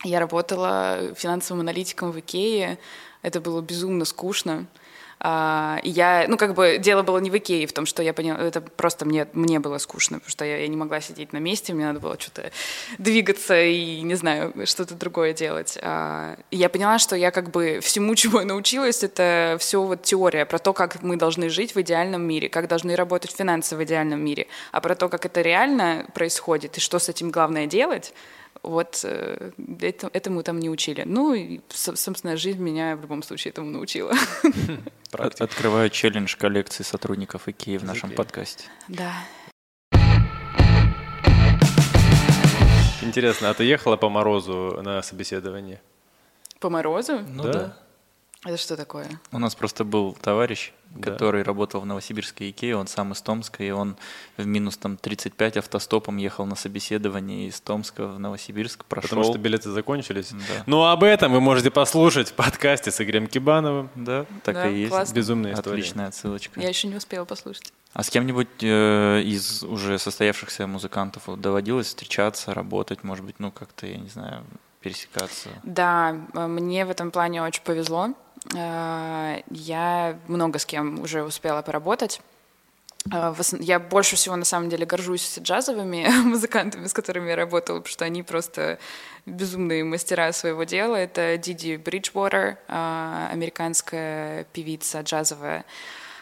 [0.04, 2.78] Я работала финансовым аналитиком в Икее.
[3.22, 4.68] Это было безумно скучно.
[5.20, 8.40] А, я, ну, как бы дело было не в Икее, в том, что я поняла,
[8.40, 11.74] это просто мне, мне было скучно, потому что я, я не могла сидеть на месте,
[11.74, 12.52] мне надо было что-то
[12.98, 15.78] двигаться и, не знаю, что-то другое делать.
[15.82, 20.46] А, я поняла, что я как бы всему, чему я научилась, это все вот теория
[20.46, 24.24] про то, как мы должны жить в идеальном мире, как должны работать финансы в идеальном
[24.24, 28.14] мире, а про то, как это реально происходит и что с этим главное делать,
[28.64, 29.52] вот э,
[30.14, 31.04] этому там не учили.
[31.06, 34.14] Ну, и, собственно, жизнь меня в любом случае этому научила.
[35.12, 38.66] Открываю челлендж коллекции сотрудников IKEA в нашем подкасте.
[38.88, 39.14] Да.
[43.02, 45.82] Интересно, а ты ехала по морозу на собеседование?
[46.60, 47.20] По морозу?
[47.28, 47.54] Ну да.
[47.54, 47.78] да.
[48.46, 49.08] Это что такое?
[49.32, 51.12] У нас просто был товарищ, да.
[51.12, 53.98] который работал в Новосибирской Икее, он сам из Томска, и он
[54.38, 59.10] в минус там 35 автостопом ехал на собеседование из Томска в Новосибирск, прошел.
[59.10, 60.30] Потому что билеты закончились.
[60.30, 60.64] Да.
[60.68, 63.90] Ну, об этом вы можете послушать в подкасте с Игорем Кибановым.
[63.96, 64.92] Да, так да, и есть.
[64.92, 65.14] Классно.
[65.16, 65.80] Безумная история.
[65.80, 66.62] Отличная отсылочка.
[66.62, 67.74] Я еще не успела послушать.
[67.94, 73.88] А с кем-нибудь э, из уже состоявшихся музыкантов доводилось встречаться, работать, может быть, ну как-то,
[73.88, 74.44] я не знаю,
[74.82, 75.50] пересекаться?
[75.64, 78.14] Да, мне в этом плане очень повезло.
[78.54, 82.22] Э, я много с кем уже успела поработать.
[83.12, 87.92] Э, я больше всего, на самом деле, горжусь джазовыми музыкантами, с которыми я работала, потому
[87.92, 88.78] что они просто
[89.26, 90.96] безумные мастера своего дела.
[90.96, 95.66] Это Диди Бриджвотер, э, американская певица джазовая.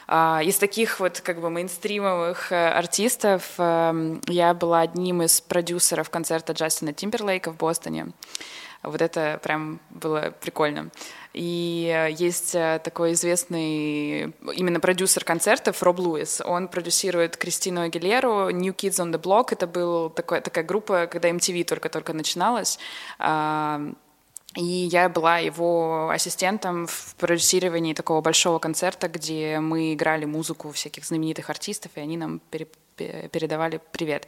[0.09, 7.53] Из таких вот как бы мейнстримовых артистов я была одним из продюсеров концерта Джастина Тимберлейка
[7.53, 8.07] в Бостоне.
[8.83, 10.91] Вот это прям было прикольно.
[11.33, 16.41] И есть э, такой известный именно продюсер концертов Роб Луис.
[16.45, 19.47] Он продюсирует Кристину Агилеру, New Kids on the Block.
[19.51, 22.77] Это была такая, группа, когда MTV только-только начиналась.
[24.55, 31.05] И я была его ассистентом в продюсировании такого большого концерта, где мы играли музыку всяких
[31.05, 32.39] знаменитых артистов, и они нам
[32.95, 34.27] передавали привет.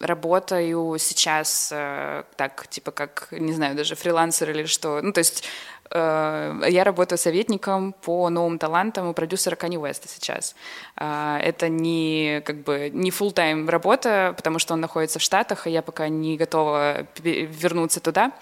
[0.00, 5.00] Работаю сейчас так, типа как, не знаю, даже фрилансер или что.
[5.00, 5.44] Ну, то есть
[5.90, 10.54] Э, я работаю советником по новым талантам у продюсера Кани Уэста сейчас.
[10.96, 15.66] Э, это не как бы не full тайм работа, потому что он находится в Штатах,
[15.66, 18.32] и я пока не готова вернуться туда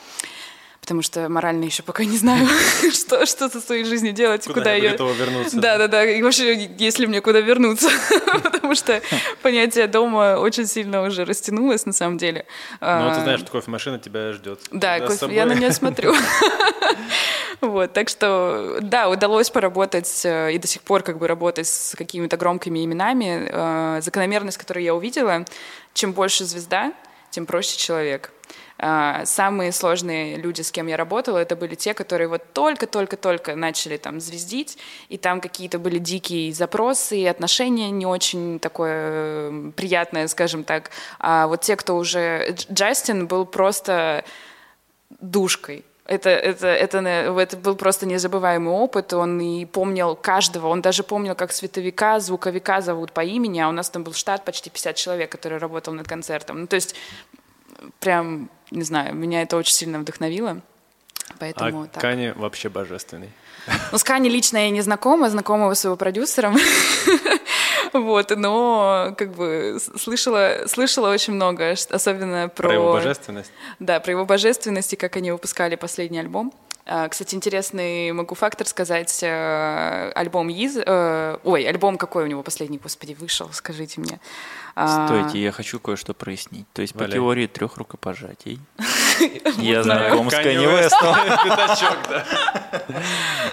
[0.85, 2.47] потому что морально еще пока не знаю,
[2.93, 4.91] что, что со своей жизнью делать, куда, куда я...
[4.91, 5.59] готова вернуться.
[5.59, 7.89] Да, да, да, и вообще, если мне куда вернуться,
[8.43, 9.01] потому что
[9.41, 12.45] понятие дома очень сильно уже растянулось на самом деле.
[12.83, 14.61] Ну, ты знаешь, что кофемашина тебя ждет.
[14.73, 16.15] Да, я на нее смотрю.
[17.63, 21.95] Вот, так что, да, удалось поработать э, и до сих пор как бы работать с
[21.97, 23.49] какими-то громкими именами.
[23.51, 25.47] Э, закономерность, которую я увидела,
[25.95, 26.93] чем больше звезда,
[27.31, 28.33] тем проще человек.
[28.79, 33.97] Э, самые сложные люди, с кем я работала, это были те, которые вот только-только-только начали
[33.97, 40.65] там звездить, и там какие-то были дикие запросы, и отношения не очень такое приятное, скажем
[40.65, 40.91] так.
[41.19, 42.55] А вот те, кто уже...
[42.71, 44.25] Джастин был просто
[45.21, 49.13] душкой это, это, это, это был просто незабываемый опыт.
[49.15, 50.69] Он и помнил каждого.
[50.69, 54.45] Он даже помнил, как световика, звуковика зовут по имени, а у нас там был штат
[54.45, 56.61] почти 50 человек, который работал над концертом.
[56.61, 56.95] Ну, то есть,
[58.01, 60.61] прям, не знаю, меня это очень сильно вдохновило.
[61.39, 62.03] Поэтому, а так.
[62.03, 63.31] Кани вообще божественный.
[63.93, 66.57] Ну, с Кани лично я не знакома, знакома с его продюсером.
[67.93, 72.69] Вот, но как бы слышала, слышала очень много, особенно про...
[72.69, 73.53] Про его божественность?
[73.79, 76.53] Да, про его божественность и как они выпускали последний альбом.
[76.87, 79.21] А, кстати, интересный могу фактор сказать.
[79.23, 80.77] Э, альбом Из...
[80.77, 84.19] Э, ой, альбом какой у него последний, господи, вышел, скажите мне.
[84.77, 86.67] А, Стойте, я хочу кое-что прояснить.
[86.73, 88.59] То есть по теории трех рукопожатий
[89.59, 91.15] я знаком с Канни Вестом.
[91.45, 92.25] Пятачок, да.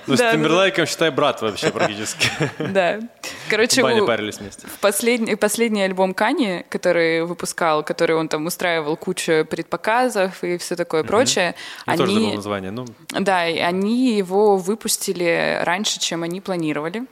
[0.07, 2.27] Ну, с Тимберлайком, считай, брат вообще практически.
[2.71, 2.99] Да.
[3.49, 4.65] Короче, в парились вместе.
[4.67, 10.75] В последний, последний альбом Кани, который выпускал, который он там устраивал кучу предпоказов и все
[10.75, 11.55] такое прочее.
[11.85, 12.71] Я тоже забыл название.
[12.71, 12.85] Ну...
[13.11, 17.05] Да, они его выпустили раньше, чем они планировали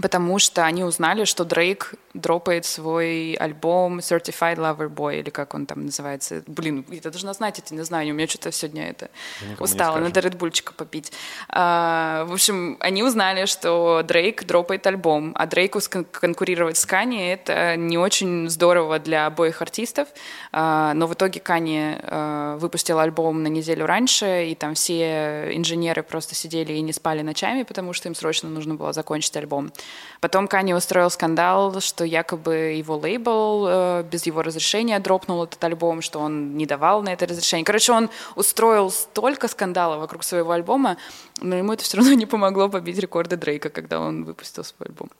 [0.00, 5.66] потому что они узнали, что Дрейк дропает свой альбом Certified Lover Boy, или как он
[5.66, 6.42] там называется.
[6.46, 9.10] Блин, я должна знать эти названия, у меня что-то сегодня это
[9.58, 11.12] устало, надо редбульчика попить.
[11.48, 15.80] А, в общем, они узнали, что Дрейк дропает альбом, а Дрейку
[16.10, 20.08] конкурировать с Кани— это не очень здорово для обоих артистов,
[20.52, 26.02] а, но в итоге Кани а, выпустил альбом на неделю раньше, и там все инженеры
[26.02, 29.72] просто сидели и не спали ночами, потому что им срочно нужно было закончить альбом.
[30.20, 36.02] Потом Кани устроил скандал, что якобы его лейбл э, без его разрешения дропнул этот альбом,
[36.02, 37.64] что он не давал на это разрешение.
[37.64, 40.96] Короче, он устроил столько скандалов вокруг своего альбома,
[41.40, 45.10] но ему это все равно не помогло побить рекорды Дрейка, когда он выпустил свой альбом.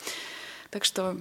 [0.70, 1.16] Так что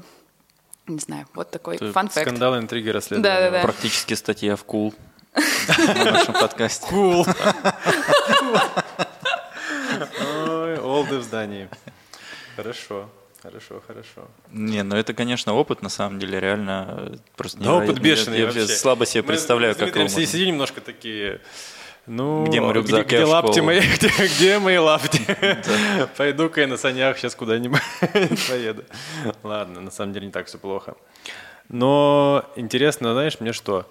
[0.88, 2.27] не знаю, вот такой фан факт.
[2.27, 3.39] Скандалы, интриги, расследования.
[3.39, 3.63] Да, да, да.
[3.63, 4.93] Практически статья в Cool
[5.77, 6.88] на нашем подкасте.
[6.89, 7.27] Cool.
[10.47, 11.69] Ой, олды в здании.
[12.55, 13.10] Хорошо.
[13.41, 14.28] Хорошо, хорошо.
[14.52, 18.45] Не, ну это, конечно, опыт, на самом деле, реально э, просто Да, опыт бешеный Я,
[18.45, 21.41] я вообще слабо себе мы представляю, как его все сидим немножко такие...
[22.08, 25.19] Ну, где мой рюкзак, где, где лапти мои, где, где мои лапти?
[26.15, 27.82] Пойду-ка я на санях сейчас куда-нибудь
[28.50, 28.86] поеду.
[29.43, 30.95] Ладно, на самом деле не так все плохо.
[31.67, 33.86] Но интересно, знаешь, мне что?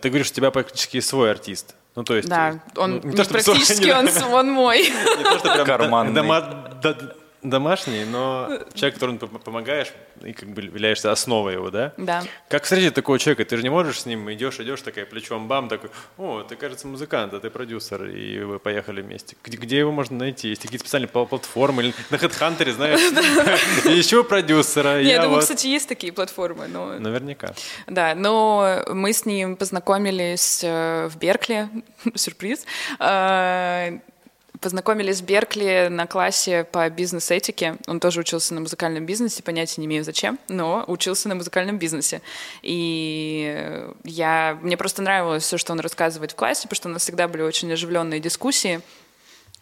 [0.00, 1.74] Ты говоришь, у тебя практически свой артист.
[1.94, 2.28] Ну, то есть...
[2.28, 4.80] Да, он ну, не то, практически, он, он мой.
[4.80, 6.22] Не то, что прям Карманный
[7.44, 11.92] домашний, но человек, которому ты помогаешь, и как бы являешься основой его, да?
[11.96, 12.22] Да.
[12.48, 13.44] Как встретить такого человека?
[13.44, 16.86] Ты же не можешь с ним, идешь, идешь, такая плечом бам, такой, о, ты, кажется,
[16.86, 19.36] музыкант, а ты продюсер, и вы поехали вместе.
[19.44, 20.48] Где, где его можно найти?
[20.48, 21.82] Есть какие-то специальные платформы?
[21.82, 23.00] Или на HeadHunter, знаешь,
[23.84, 25.02] еще продюсера.
[25.02, 26.66] Нет, думаю, кстати, есть такие платформы.
[26.66, 27.54] Наверняка.
[27.86, 31.68] Да, но мы с ним познакомились э, в Беркли,
[32.14, 32.64] сюрприз,
[32.98, 33.98] э,
[34.60, 37.76] Познакомились в Беркли на классе по бизнес-этике.
[37.86, 42.22] Он тоже учился на музыкальном бизнесе, понятия не имею зачем, но учился на музыкальном бизнесе.
[42.62, 47.02] И я, мне просто нравилось все, что он рассказывает в классе, потому что у нас
[47.02, 48.80] всегда были очень оживленные дискуссии.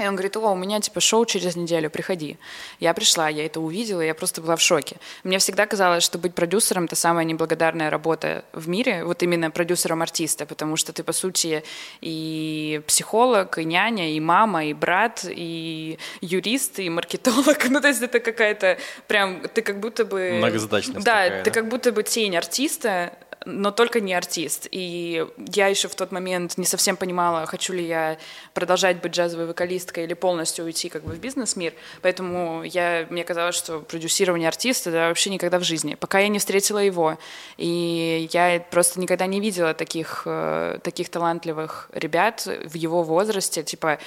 [0.02, 2.36] И он говорит, о, у меня типа шоу через неделю, приходи.
[2.80, 4.96] Я пришла, я это увидела, я просто была в шоке.
[5.22, 10.02] Мне всегда казалось, что быть продюсером— это самая неблагодарная работа в мире, вот именно продюсером
[10.02, 11.62] артиста, потому что ты, по сути,
[12.00, 17.58] и психолог, и няня, и мама, и брат, и юрист, и маркетолог.
[17.72, 20.32] Ну, то есть это какая-то прям, ты как будто бы...
[20.38, 21.54] Многозадачность Да, такая, ты да?
[21.54, 23.12] как будто бы тень артиста,
[23.46, 24.68] но только не артист.
[24.70, 28.18] И я еще в тот момент не совсем понимала, хочу ли я
[28.54, 31.74] продолжать быть джазовой вокалисткой или полностью уйти как бы в бизнес-мир.
[32.02, 36.38] Поэтому я, мне казалось, что продюсирование артиста да, вообще никогда в жизни, пока я не
[36.38, 37.18] встретила его.
[37.56, 43.62] И я просто никогда не видела таких, э, таких талантливых ребят в его возрасте.
[43.62, 43.98] Типа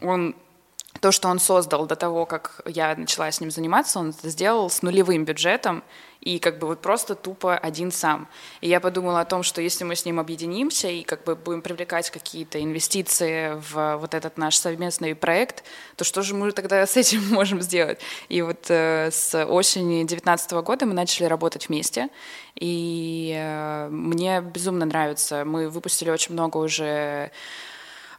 [0.00, 0.34] он
[0.98, 4.68] то, что он создал до того, как я начала с ним заниматься, он это сделал
[4.68, 5.84] с нулевым бюджетом
[6.20, 8.28] и как бы вот просто тупо один сам.
[8.60, 11.62] И я подумала о том, что если мы с ним объединимся и как бы будем
[11.62, 15.64] привлекать какие-то инвестиции в вот этот наш совместный проект,
[15.96, 18.00] то что же мы тогда с этим можем сделать?
[18.28, 22.08] И вот э, с осени 2019 года мы начали работать вместе,
[22.56, 25.44] и э, мне безумно нравится.
[25.46, 27.30] Мы выпустили очень много уже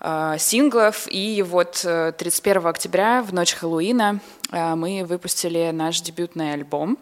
[0.01, 1.07] Э, синглов.
[1.09, 1.85] И вот
[2.17, 4.19] 31 э, октября, в ночь Хэллоуина,
[4.51, 6.97] э, мы выпустили наш дебютный альбом,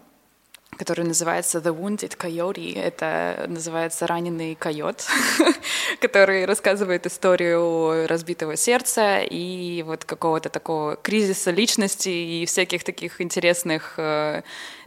[0.78, 2.78] который называется The Wounded Coyote.
[2.78, 5.06] Это называется «Раненый койот»,
[6.02, 13.98] который рассказывает историю разбитого сердца и вот какого-то такого кризиса личности и всяких таких интересных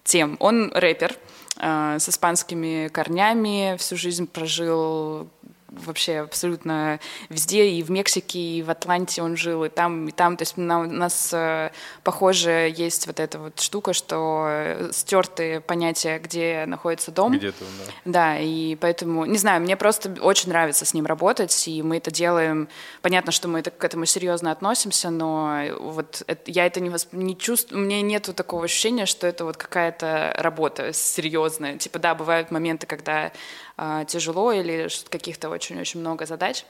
[0.05, 0.37] тем.
[0.41, 1.17] Он рэпер
[1.59, 5.29] с испанскими корнями, всю жизнь прожил
[5.73, 10.37] вообще абсолютно везде, и в Мексике, и в Атланте он жил, и там, и там.
[10.37, 11.71] То есть у нас э,
[12.05, 17.33] похоже есть вот эта вот штука, что э, стертые понятия, где находится дом.
[17.33, 17.93] Где-то, да.
[18.05, 22.11] Да, и поэтому, не знаю, мне просто очень нравится с ним работать, и мы это
[22.11, 22.69] делаем.
[23.01, 27.13] Понятно, что мы это, к этому серьезно относимся, но вот это, я это не, восп...
[27.13, 31.79] не чувствую, у меня нету такого ощущения, что это вот какая-то работа серьезная.
[31.79, 33.33] Типа, да, бывают моменты, когда
[33.77, 36.65] а, тяжело или каких-то очень-очень много задач.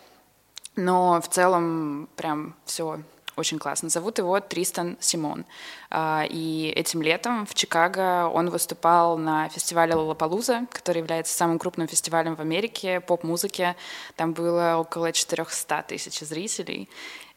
[0.77, 3.01] Но в целом прям все
[3.37, 3.89] очень классно.
[3.89, 5.47] Зовут его Тристан Симон.
[5.89, 11.89] А, и этим летом в Чикаго он выступал на фестивале Лолапалуза, который является самым крупным
[11.89, 13.75] фестивалем в Америке поп-музыки.
[14.17, 16.91] Там было около 400 тысяч зрителей.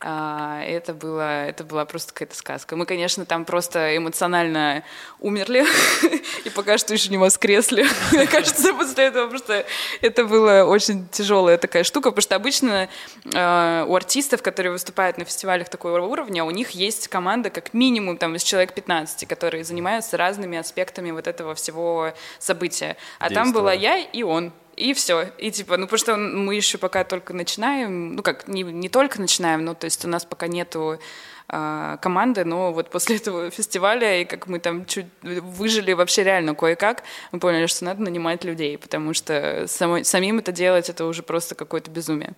[0.08, 2.76] А, это, было, это была просто какая-то сказка.
[2.76, 4.84] Мы, конечно, там просто эмоционально
[5.20, 5.66] умерли
[6.46, 7.88] и пока что еще не воскресли.
[8.12, 9.66] Мне кажется, после этого, потому что
[10.02, 12.88] это была очень тяжелая такая штука, потому что обычно
[13.34, 18.18] а, у артистов, которые выступают на фестивалях такого уровня, у них есть команда как минимум
[18.18, 22.96] там из человек 15, которые занимаются разными аспектами вот этого всего события.
[23.18, 25.32] А там была я и он и все.
[25.38, 29.20] И типа, ну потому что мы еще пока только начинаем, ну как, не, не только
[29.20, 31.00] начинаем, ну то есть у нас пока нету
[31.48, 36.56] э, команды, но вот после этого фестиваля, и как мы там чуть выжили вообще реально
[36.56, 41.24] кое-как, мы поняли, что надо нанимать людей, потому что самой, самим это делать, это уже
[41.24, 42.34] просто какое-то безумие.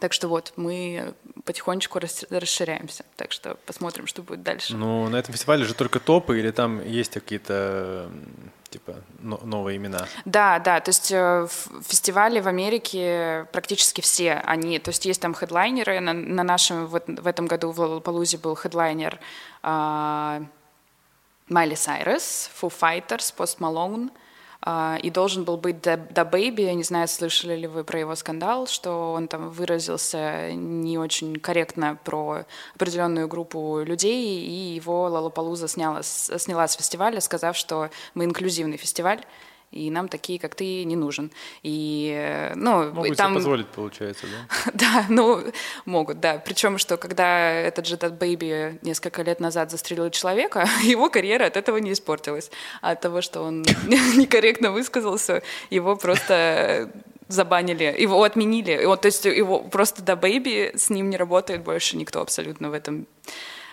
[0.00, 3.04] Так что вот, мы потихонечку расширяемся.
[3.16, 4.76] Так что посмотрим, что будет дальше.
[4.76, 8.10] Ну, на этом фестивале же только топы или там есть какие-то
[8.70, 10.06] типа новые имена?
[10.24, 11.46] Да, да, то есть э,
[11.82, 17.04] фестивали в Америке практически все они, то есть есть там хедлайнеры, на, на нашем вот
[17.06, 19.18] в этом году в Лалапалузе был хедлайнер
[19.62, 20.42] а,
[21.48, 24.10] Майли Сайрес, Foo Fighters, Post Malone,
[24.66, 29.12] и должен был быть Baby, я не знаю, слышали ли вы про его скандал, что
[29.12, 32.44] он там выразился не очень корректно про
[32.74, 39.24] определенную группу людей, и его Лалапалуза сняла, сняла с фестиваля, сказав, что мы инклюзивный фестиваль,
[39.70, 41.30] и нам такие, как ты, не нужен.
[41.62, 43.32] И, э, ну, могут там...
[43.32, 44.70] себе позволить, получается, да?
[44.74, 45.44] да, ну,
[45.84, 46.38] могут, да.
[46.38, 51.76] Причем, что когда этот же DaBaby несколько лет назад застрелил человека, его карьера от этого
[51.76, 52.50] не испортилась.
[52.80, 53.62] А от того, что он
[54.16, 56.90] некорректно высказался, его просто
[57.28, 58.84] забанили, его отменили.
[58.86, 63.06] Вот, то есть его просто DaBaby с ним не работает больше никто абсолютно в этом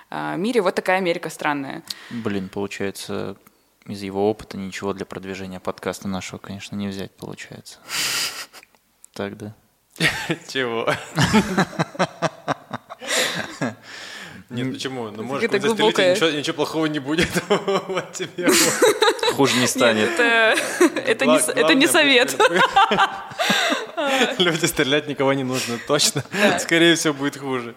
[0.09, 0.61] а, мире.
[0.61, 1.83] Вот такая Америка странная.
[2.09, 3.37] Блин, получается,
[3.85, 7.79] из его опыта ничего для продвижения подкаста нашего, конечно, не взять получается.
[9.13, 9.55] Так, да?
[10.49, 10.89] Чего?
[14.49, 15.09] Нет, почему?
[15.09, 17.29] Ну, может, вы застрелите, ничего, ничего плохого не будет.
[17.49, 18.49] вот тебе.
[19.33, 20.09] Хуже не станет.
[20.09, 22.37] Нет, это, это, не, это не совет.
[24.37, 26.23] Люди стрелять никого не нужно, точно.
[26.59, 27.73] Скорее всего, будет хуже.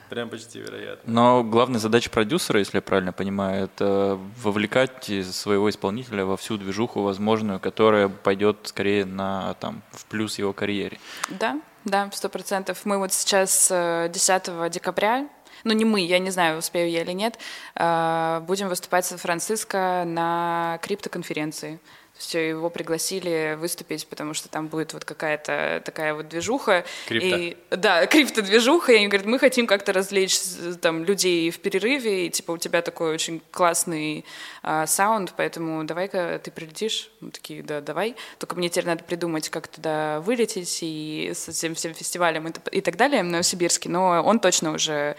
[0.10, 1.12] Прям почти вероятно.
[1.12, 7.02] Но главная задача продюсера, если я правильно понимаю, это вовлекать своего исполнителя во всю движуху
[7.02, 10.98] возможную, которая пойдет скорее на там в плюс его карьере.
[11.28, 12.84] Да, да, сто процентов.
[12.84, 15.28] Мы вот сейчас 10 э, декабря
[15.64, 17.38] ну не мы, я не знаю, успею я или нет,
[17.76, 21.78] э, будем выступать в Сан-Франциско на криптоконференции.
[22.22, 26.84] Все, его пригласили выступить, потому что там будет вот какая-то такая вот движуха.
[27.06, 27.36] Крипто.
[27.36, 30.38] И, да, крипто-движуха, и они говорят, мы хотим как-то развлечь
[30.80, 34.24] там людей в перерыве, и типа у тебя такой очень классный
[34.62, 37.10] а, саунд, поэтому давай-ка ты прилетишь.
[37.20, 38.16] Мы такие, да, давай.
[38.38, 42.80] Только мне теперь надо придумать, как туда вылететь, и с этим всем фестивалем и, и
[42.80, 45.14] так далее, в Новосибирске, но он точно уже э,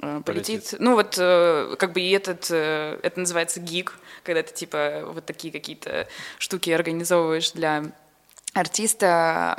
[0.00, 0.24] полетит.
[0.24, 0.74] Полетит.
[0.78, 5.26] Ну вот э, как бы и этот, э, это называется гиг, когда ты типа вот
[5.26, 7.84] такие какие-то штуки организовываешь для
[8.54, 9.54] артиста.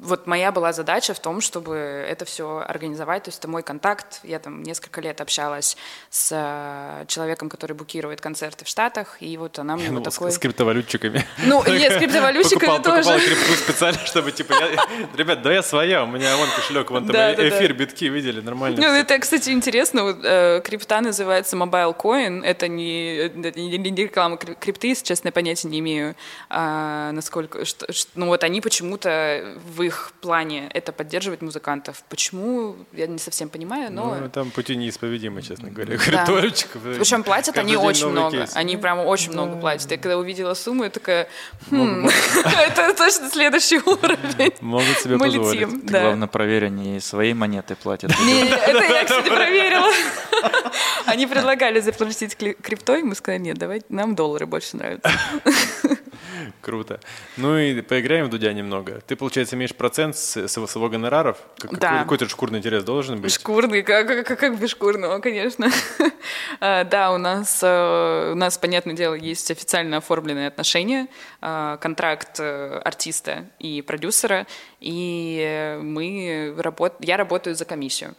[0.00, 3.24] Вот моя была задача в том, чтобы это все организовать.
[3.24, 4.20] То есть это мой контакт.
[4.22, 5.76] Я там несколько лет общалась
[6.08, 10.30] с э, человеком, который букирует концерты в Штатах, и вот она мне Ну, вот такой...
[10.30, 11.26] с криптовалютчиками.
[11.44, 13.08] Ну, нет, с криптовалютчиками покупал, тоже.
[13.10, 14.86] Покупал крипту специально, чтобы, типа, я-
[15.16, 18.40] ребят, да я своя, у меня вон кошелек, вон там Да, да, эфир, битки, видели,
[18.40, 18.76] нормально.
[18.76, 18.92] Ну, всё.
[18.92, 20.04] это, кстати, интересно.
[20.04, 22.44] Вот, э, крипта называется Mobile Coin.
[22.44, 26.14] Это не, это не- не реклама кри- крипты, если честно, я понятия не имею,
[26.50, 27.64] а, насколько...
[27.64, 32.02] Что, что- ну, вот они почему-то в их плане это поддерживать музыкантов.
[32.08, 34.14] Почему, я не совсем понимаю, но...
[34.20, 35.98] Ну, там пути неисповедимы, честно говоря.
[36.10, 36.24] Да.
[36.26, 38.36] Причем платят Каждый они очень много.
[38.38, 38.54] кейс.
[38.54, 39.90] Они прям очень много платят.
[39.90, 41.28] Я когда увидела сумму, я такая,
[41.70, 42.08] хм,
[42.44, 44.52] это точно следующий уровень.
[44.60, 45.60] Могут себе Мы позволить.
[45.60, 45.80] летим.
[45.86, 46.00] Да.
[46.02, 48.10] главное, проверь, они своей монеты платят.
[48.12, 49.88] Это я, кстати, проверила.
[51.08, 55.10] Они предлагали заплатить криптой, мы сказали, нет, давай, нам доллары больше нравятся.
[56.60, 57.00] Круто.
[57.36, 59.00] Ну и поиграем в Дудя немного.
[59.06, 61.38] Ты, получается, имеешь процент с с своего гонораров?
[61.58, 61.88] Как- Да.
[61.88, 63.32] какой- Какой-то шкурный интерес должен быть?
[63.32, 65.68] Шкурный, как, как, как без шкурного, конечно.
[66.60, 71.06] А, Да, у нас, э, у нас, понятное дело, есть официально оформленные отношения,
[71.40, 74.46] а, контракт э, артиста и продюсера,
[74.80, 76.94] и мы работ...
[77.00, 78.14] я работаю за комиссию.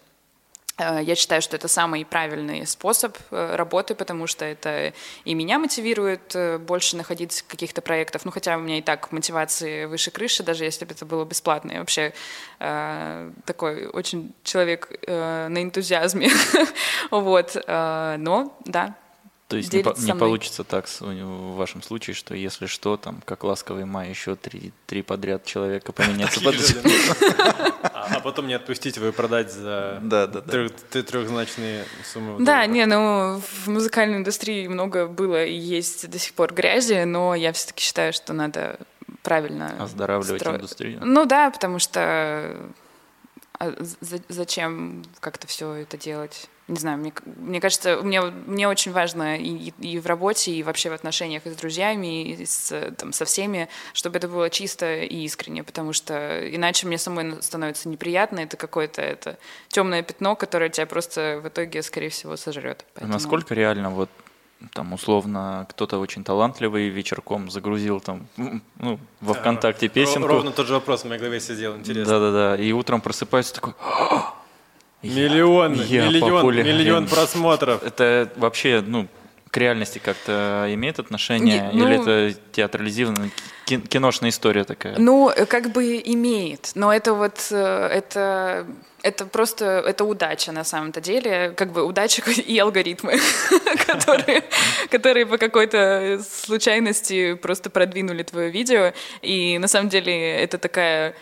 [0.79, 4.93] Э, Я считаю, что это самый правильный способ э, работы, потому что это
[5.25, 8.25] и меня мотивирует э, больше находить каких-то проектов.
[8.25, 11.73] Ну, хотя у меня и так мотивации выше крыши, даже если бы это было бесплатно.
[11.73, 12.13] Я вообще
[12.59, 16.29] э, такой очень человек э, на энтузиазме.
[17.11, 17.55] Вот.
[17.55, 18.95] э, Но, да,
[19.47, 23.85] То есть не, не получится так в вашем случае, что если что, там, как ласковый
[23.85, 26.55] май, еще три, три подряд человека поменяться под
[28.07, 30.51] А а потом не отпустить его и продать за Да, да, да.
[30.51, 30.71] трех-
[31.05, 32.37] трехзначные суммы.
[32.39, 32.71] Да, долларов.
[32.71, 37.51] не, ну в музыкальной индустрии много было и есть до сих пор грязи, но я
[37.53, 38.79] все-таки считаю, что надо
[39.23, 40.99] правильно Оздоравливать стро- индустрию.
[41.03, 42.55] Ну да, потому что
[43.61, 46.47] а за- зачем как-то все это делать?
[46.69, 50.89] Не знаю, мне, мне кажется, мне, мне очень важно и, и в работе, и вообще
[50.89, 55.23] в отношениях и с друзьями, и с, там, со всеми, чтобы это было чисто и
[55.23, 59.37] искренне, потому что иначе мне самой становится неприятно, это какое-то это
[59.69, 62.85] темное пятно, которое тебя просто в итоге, скорее всего, сожрет.
[62.95, 64.09] А Насколько реально вот
[64.73, 68.27] там условно кто-то очень талантливый вечерком загрузил там
[68.77, 70.27] ну, во ВКонтакте песенку.
[70.27, 72.13] Ровно тот же вопрос в моей голове сидел, интересно.
[72.13, 72.61] Да-да-да.
[72.61, 73.73] И утром просыпается такой.
[75.01, 76.77] «А, я- Миллион, я миллион, популярен».
[76.77, 77.83] миллион просмотров.
[77.83, 79.07] Это вообще, ну,
[79.51, 81.71] к реальности как-то имеет отношение?
[81.73, 83.29] Не, ну- Или это театрализированная
[83.65, 84.95] ки- киношная история такая?
[84.99, 88.67] Ну, как бы имеет, но это вот, э, это,
[89.01, 93.17] это просто, это удача на самом-то деле, как бы удача и алгоритмы,
[93.87, 94.43] которые,
[94.91, 98.93] которые по какой-то случайности просто продвинули твое видео,
[99.23, 101.15] и на самом деле это такая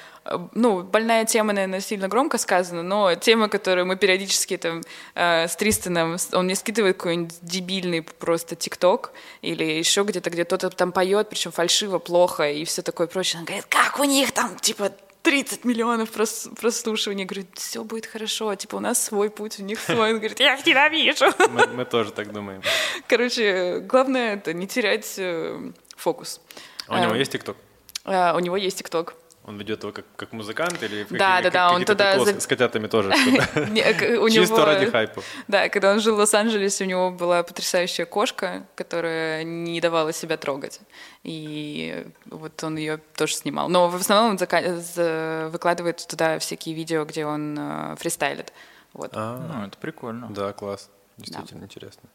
[0.54, 4.82] ну, больная тема, наверное, сильно громко сказано, но тема, которую мы периодически там
[5.16, 9.12] э, с Тристаном, он мне скидывает какой-нибудь дебильный просто ТикТок
[9.42, 13.40] или еще где-то, где кто-то там поет, причем фальшиво, плохо и все такое прочее.
[13.40, 14.92] Он говорит, как у них там, типа,
[15.24, 17.24] 30 миллионов прос- прослушиваний.
[17.24, 20.12] Я говорю, все будет хорошо, типа, у нас свой путь, у них свой.
[20.14, 21.26] Он говорит, я их ненавижу.
[21.50, 22.62] Мы, мы тоже так думаем.
[23.08, 26.40] Короче, главное это не терять э, фокус.
[26.88, 27.58] А у него Э, есть ТикТок?
[28.06, 29.16] э, У него есть ТикТок.
[29.48, 32.26] Он ведет его как, как музыкант или в Да, да, да, как- он какие-то туда
[32.26, 33.12] за- с, котятами тоже
[34.30, 35.24] Чисто ради хайпа.
[35.48, 40.36] Да, когда он жил в Лос-Анджелесе, у него была потрясающая кошка, которая не давала себя
[40.36, 40.82] трогать.
[41.24, 43.70] И вот он ее тоже снимал.
[43.70, 48.52] Но в основном он зака- выкладывает туда всякие видео, где он э, фристайлит.
[48.94, 49.12] Вот.
[49.14, 50.28] А, Ну, это прикольно.
[50.30, 50.90] Да, класс.
[51.18, 52.10] Действительно интересно.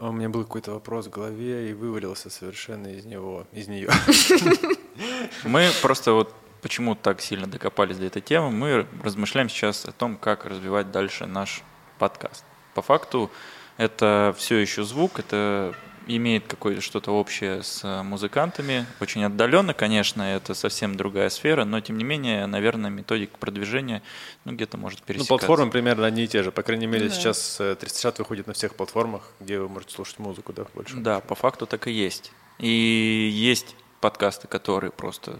[0.00, 3.90] А У меня был какой-то вопрос в голове и вывалился совершенно из него, из нее.
[5.44, 6.32] Мы просто вот
[6.62, 11.26] почему так сильно докопались до этой темы, мы размышляем сейчас о том, как развивать дальше
[11.26, 11.62] наш
[11.98, 12.44] подкаст.
[12.74, 13.30] По факту
[13.76, 15.74] это все еще звук, это
[16.16, 18.86] имеет какое-то что-то общее с музыкантами.
[19.00, 24.02] Очень отдаленно, конечно, это совсем другая сфера, но тем не менее, наверное, методика продвижения
[24.44, 25.32] ну, где-то может пересекаться.
[25.32, 26.50] Ну, платформы примерно одни и те же.
[26.50, 27.14] По крайней мере, да.
[27.14, 30.96] сейчас 360 выходит на всех платформах, где вы можете слушать музыку, да, больше.
[30.96, 32.32] Да, по факту так и есть.
[32.58, 35.38] И есть подкасты, которые просто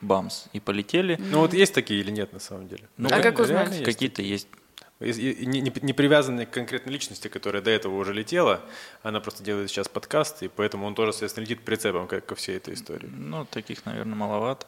[0.00, 1.18] бамс и полетели.
[1.18, 2.88] Ну вот есть такие или нет на самом деле?
[2.96, 3.82] Ну, а как узнать?
[3.82, 4.48] Какие-то есть.
[5.00, 5.92] Не, не, не
[6.46, 8.62] к конкретной личности, которая до этого уже летела,
[9.02, 12.56] она просто делает сейчас подкаст, и поэтому он тоже, соответственно, летит прицепом как ко всей
[12.56, 13.08] этой истории.
[13.08, 14.66] Ну, таких, наверное, маловато.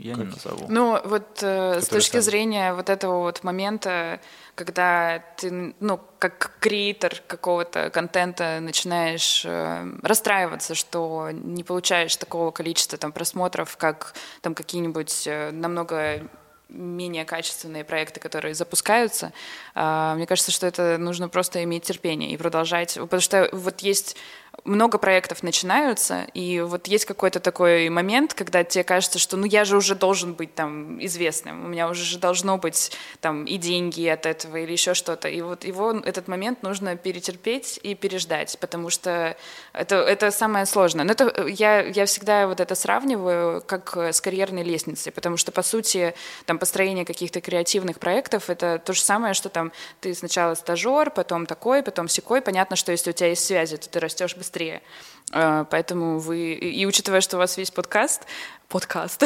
[0.00, 0.24] Я как?
[0.24, 0.66] не назову.
[0.68, 2.22] Ну, вот э, с точки сами.
[2.22, 4.18] зрения вот этого вот момента,
[4.54, 12.96] когда ты, ну, как креатор какого-то контента начинаешь э, расстраиваться, что не получаешь такого количества
[12.96, 16.22] там просмотров, как там какие-нибудь э, намного
[16.70, 19.32] менее качественные проекты, которые запускаются,
[19.74, 24.16] э, мне кажется, что это нужно просто иметь терпение и продолжать, потому что вот есть
[24.64, 29.64] много проектов начинаются, и вот есть какой-то такой момент, когда тебе кажется, что ну я
[29.64, 34.06] же уже должен быть там известным, у меня уже же должно быть там и деньги
[34.06, 35.28] от этого или еще что-то.
[35.28, 39.36] И вот его, этот момент нужно перетерпеть и переждать, потому что
[39.72, 41.04] это, это самое сложное.
[41.04, 45.62] Но это, я, я всегда вот это сравниваю как с карьерной лестницей, потому что, по
[45.62, 51.10] сути, там построение каких-то креативных проектов— это то же самое, что там ты сначала стажер,
[51.10, 52.42] потом такой, потом секой.
[52.42, 54.80] Понятно, что если у тебя есть связи, то ты растешь быстрее.
[55.32, 56.54] А, поэтому вы...
[56.54, 58.26] И учитывая, что у вас весь подкаст,
[58.68, 59.22] подкаст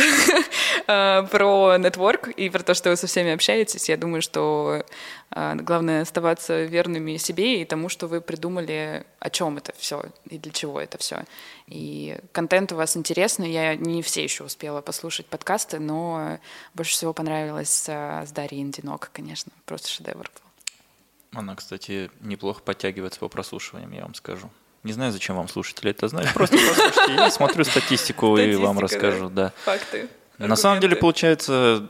[0.86, 4.84] а, про нетворк и про то, что вы со всеми общаетесь, я думаю, что
[5.30, 10.38] а, главное оставаться верными себе и тому, что вы придумали, о чем это все и
[10.38, 11.24] для чего это все.
[11.68, 13.50] И контент у вас интересный.
[13.50, 16.38] Я не все еще успела послушать подкасты, но
[16.74, 19.52] больше всего понравилось с Дарьей Индинок, конечно.
[19.64, 21.38] Просто шедевр был.
[21.38, 24.50] Она, кстати, неплохо подтягивается по прослушиваниям, я вам скажу.
[24.85, 26.32] Не знаю, зачем вам слушатели это знать.
[26.35, 27.14] Просто послушайте.
[27.14, 29.30] Я смотрю статистику и вам расскажу.
[29.30, 29.53] Да.
[29.64, 30.09] Факты.
[30.39, 31.89] На самом деле, получается,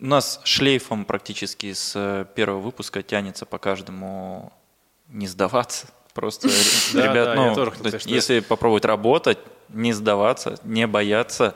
[0.00, 4.52] у нас шлейфом практически с э, первого выпуска тянется по каждому
[5.08, 5.86] не сдаваться.
[6.12, 6.48] Просто,
[6.92, 9.38] ребят, ну, если попробовать работать,
[9.68, 11.54] не сдаваться, не бояться,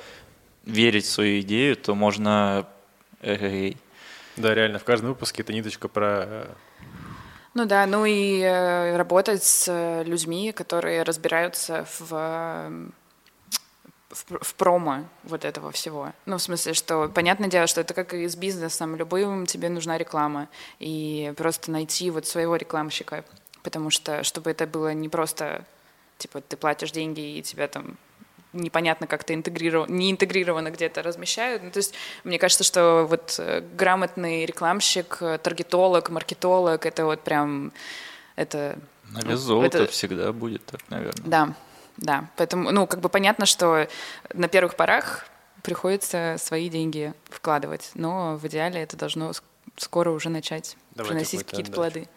[0.65, 2.67] верить в свою идею, то можно...
[3.21, 6.47] Да, реально, в каждом выпуске это ниточка про э,
[7.59, 12.13] ну да, ну и э, работать с людьми, которые разбираются в,
[14.11, 16.13] в, в промо вот этого всего.
[16.25, 18.95] Ну, в смысле, что понятное дело, что это как и с бизнесом.
[18.95, 20.49] Любым тебе нужна реклама.
[20.79, 23.25] И просто найти вот своего рекламщика.
[23.65, 25.65] Потому что, чтобы это было не просто,
[26.19, 27.97] типа, ты платишь деньги и тебя там
[28.53, 31.63] непонятно как-то интегрировано, не интегрировано где-то размещают.
[31.63, 31.95] Ну, то есть
[32.25, 37.73] мне кажется, что вот э, грамотный рекламщик, э, таргетолог, маркетолог, это вот прям,
[38.37, 38.79] это...
[39.11, 39.93] На вес золота это...
[39.93, 41.25] всегда будет так, наверное.
[41.27, 41.55] Да,
[41.97, 42.31] да.
[42.37, 43.89] Поэтому, ну, как бы понятно, что
[44.33, 45.27] на первых порах
[45.63, 49.33] приходится свои деньги вкладывать, но в идеале это должно
[49.77, 52.09] скоро уже начать Давайте приносить какие-то плоды.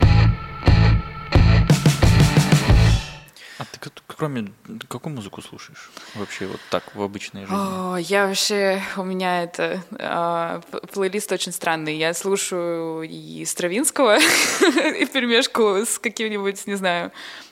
[3.62, 4.52] А ты кроме
[4.88, 7.56] какую музыку слушаешь вообще вот так в обычной жизни?
[7.56, 11.96] О, я вообще у меня это э, плейлист очень странный.
[11.96, 14.18] Я слушаю и Стравинского
[14.98, 17.12] и перемешку с каким-нибудь не знаю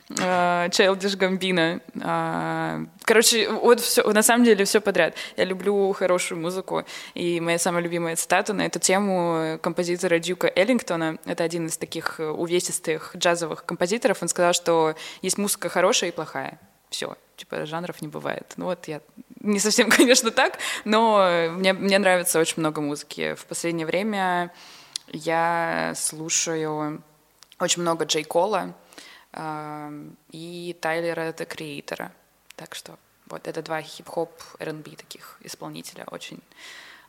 [0.09, 1.81] Childish Gambino.
[2.01, 5.15] А, короче, вот все, на самом деле все подряд.
[5.37, 6.83] Я люблю хорошую музыку,
[7.13, 12.19] и моя самая любимая цитата на эту тему композитора Дюка Эллингтона, это один из таких
[12.19, 16.59] увесистых джазовых композиторов, он сказал, что есть музыка хорошая и плохая.
[16.89, 18.53] Все, типа жанров не бывает.
[18.57, 19.01] Ну вот я
[19.41, 23.35] не совсем, конечно, так, но мне, мне нравится очень много музыки.
[23.35, 24.51] В последнее время
[25.11, 27.03] я слушаю
[27.59, 28.73] очень много Джей Кола,
[29.33, 32.11] и Тайлера это креатора.
[32.55, 36.39] Так что вот это два хип-хоп, R&B таких исполнителя очень,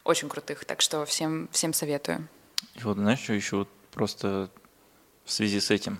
[0.05, 0.64] очень крутых.
[0.64, 2.29] Так что всем, всем советую.
[2.75, 4.51] И вот знаешь, что еще вот просто
[5.25, 5.99] в связи с этим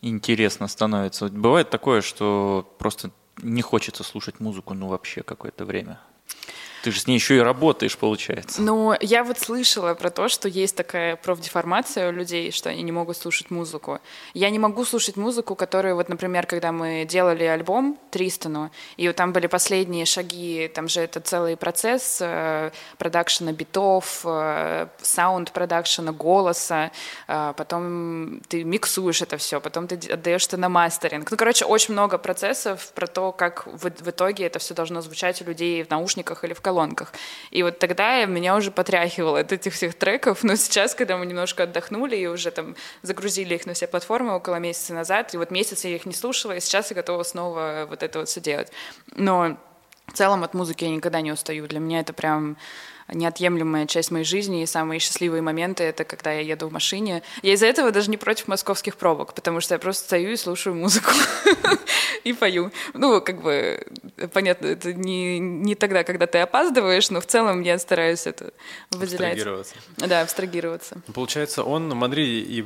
[0.00, 1.28] интересно становится.
[1.28, 3.10] Бывает такое, что просто
[3.42, 5.98] не хочется слушать музыку, ну вообще какое-то время.
[6.84, 8.60] Ты же с ней еще и работаешь, получается.
[8.60, 12.92] Ну, я вот слышала про то, что есть такая профдеформация у людей, что они не
[12.92, 14.00] могут слушать музыку.
[14.34, 19.16] Я не могу слушать музыку, которую, вот, например, когда мы делали альбом Тристану, и вот
[19.16, 26.90] там были последние шаги, там же это целый процесс э, продакшена битов, э, саунд-продакшена, голоса,
[27.28, 31.30] э, потом ты миксуешь это все, потом ты отдаешь это на мастеринг.
[31.30, 35.40] Ну, короче, очень много процессов про то, как в, в итоге это все должно звучать
[35.40, 37.12] у людей в наушниках или в колонках колонках.
[37.50, 41.62] И вот тогда меня уже потряхивало от этих всех треков, но сейчас, когда мы немножко
[41.62, 45.84] отдохнули и уже там загрузили их на все платформы около месяца назад, и вот месяц
[45.84, 48.72] я их не слушала, и сейчас я готова снова вот это вот все делать.
[49.16, 49.56] Но
[50.06, 51.66] в целом от музыки я никогда не устаю.
[51.66, 52.56] Для меня это прям
[53.12, 57.22] неотъемлемая часть моей жизни, и самые счастливые моменты— это когда я еду в машине.
[57.42, 60.74] Я из-за этого даже не против московских пробок, потому что я просто стою и слушаю
[60.74, 61.10] музыку
[62.24, 62.70] и пою.
[62.94, 63.86] Ну, как бы,
[64.32, 68.52] понятно, это не, не тогда, когда ты опаздываешь, но в целом я стараюсь это
[68.90, 69.32] выделять.
[69.32, 69.74] Абстрагироваться.
[69.98, 70.96] Да, абстрагироваться.
[71.12, 72.62] Получается, он в Мадриде и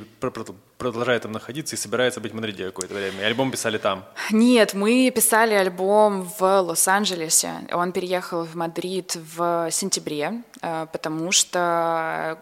[0.79, 3.21] продолжает там находиться и собирается быть в Мадриде какое-то время.
[3.21, 4.05] И альбом писали там?
[4.31, 7.51] Нет, мы писали альбом в Лос-Анджелесе.
[7.71, 10.28] Он переехал в Мадрид в сентябре,
[10.61, 12.37] э, потому что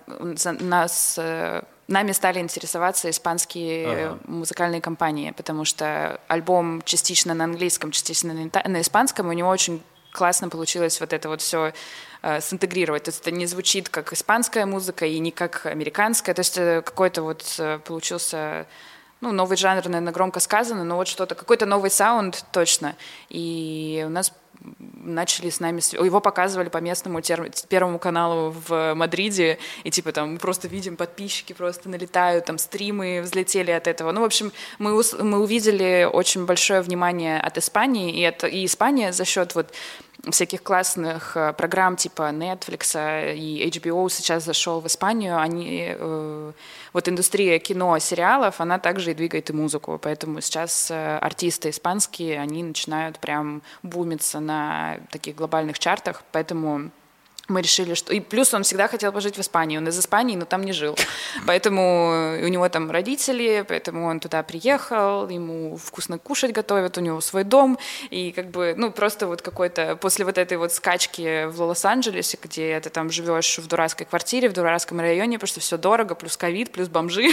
[0.59, 4.19] нас э, нами стали интересоваться испанские ага.
[4.25, 9.81] музыкальные компании, потому что альбом частично на английском, частично на испанском, у него очень
[10.11, 11.73] классно получилось вот это вот все
[12.21, 13.03] э, синтегрировать.
[13.03, 16.33] То есть это не звучит как испанская музыка и не как американская.
[16.33, 18.65] То есть э, какой-то вот э, получился
[19.21, 22.95] ну, новый жанр, наверное, громко сказано, но вот что-то, какой-то новый саунд точно.
[23.29, 24.31] И у нас
[24.79, 25.81] начали с нами...
[26.03, 27.51] Его показывали по местному тер...
[27.69, 33.21] первому каналу в Мадриде, и типа там мы просто видим, подписчики просто налетают, там стримы
[33.21, 34.11] взлетели от этого.
[34.11, 35.13] Ну, в общем, мы, ус...
[35.13, 38.47] мы увидели очень большое внимание от Испании, и, это...
[38.47, 39.73] и Испания за счет вот
[40.31, 46.51] всяких классных э, программ типа Netflix и HBO сейчас зашел в Испанию, они, э,
[46.93, 52.39] вот индустрия кино, сериалов, она также и двигает и музыку, поэтому сейчас э, артисты испанские,
[52.39, 56.91] они начинают прям бумиться на таких глобальных чартах, поэтому
[57.47, 58.13] мы решили, что...
[58.13, 59.77] И плюс он всегда хотел пожить в Испании.
[59.77, 60.97] Он из Испании, но там не жил.
[61.45, 67.21] Поэтому у него там родители, поэтому он туда приехал, ему вкусно кушать готовят, у него
[67.21, 67.77] свой дом.
[68.09, 69.95] И как бы, ну, просто вот какой-то...
[69.95, 74.53] После вот этой вот скачки в Лос-Анджелесе, где ты там живешь в дурацкой квартире, в
[74.53, 77.29] дурацком районе, потому что все дорого, плюс ковид, плюс бомжи.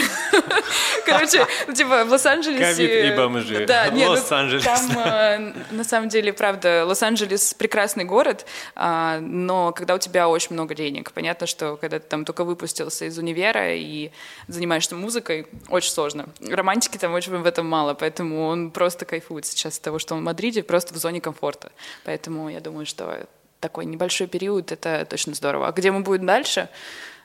[1.07, 2.65] Короче, ну, типа в Лос-Анджелесе...
[2.65, 3.67] Ковид и бомжи.
[3.67, 4.65] Да, нет, ну, Лос-Анджелес.
[4.65, 8.47] Там, э, на самом деле, правда, Лос-Анджелес прекрасный город,
[8.77, 11.13] а, но когда у тебя очень много денег.
[11.13, 14.11] Понятно, что когда ты там только выпустился из универа и
[14.49, 16.29] занимаешься музыкой, очень сложно.
[16.41, 20.21] Романтики там очень в этом мало, поэтому он просто кайфует сейчас от того, что он
[20.21, 21.73] в Мадриде, просто в зоне комфорта.
[22.05, 23.27] Поэтому я думаю, что
[23.61, 25.69] такой небольшой период— это точно здорово.
[25.69, 26.69] А где мы будем дальше?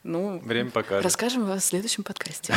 [0.04, 1.04] Ну, Время покажет.
[1.04, 2.54] Расскажем вам в следующем подкасте.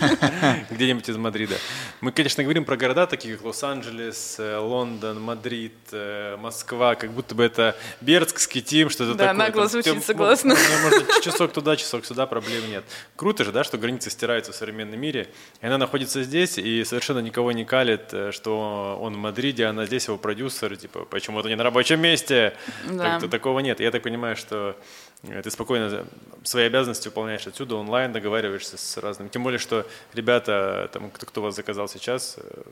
[0.70, 1.56] Где-нибудь из Мадрида.
[2.00, 7.34] Мы, конечно, говорим про города, такие как Лос-Анджелес, э, Лондон, Мадрид, э, Москва, как будто
[7.34, 9.26] бы это Бердск, Искитим, что-то да, такое.
[9.26, 10.56] Да, нагло звучит, согласна.
[10.82, 12.84] Может, часок туда, часок сюда, проблем нет.
[13.14, 15.28] Круто же, да, что границы стираются в современном мире.
[15.60, 19.84] И она находится здесь и совершенно никого не калит, э, что он в Мадриде, она
[19.84, 22.54] здесь его продюсер, типа, почему-то не на рабочем месте.
[22.88, 23.20] Да.
[23.20, 23.80] Такого нет.
[23.80, 24.76] Я так понимаю, что
[25.22, 26.06] ты спокойно
[26.44, 29.28] свои обязанности выполняешь отсюда онлайн, договариваешься с разными.
[29.28, 32.62] Тем более, что ребята, там, кто, кто вас заказал сейчас, э,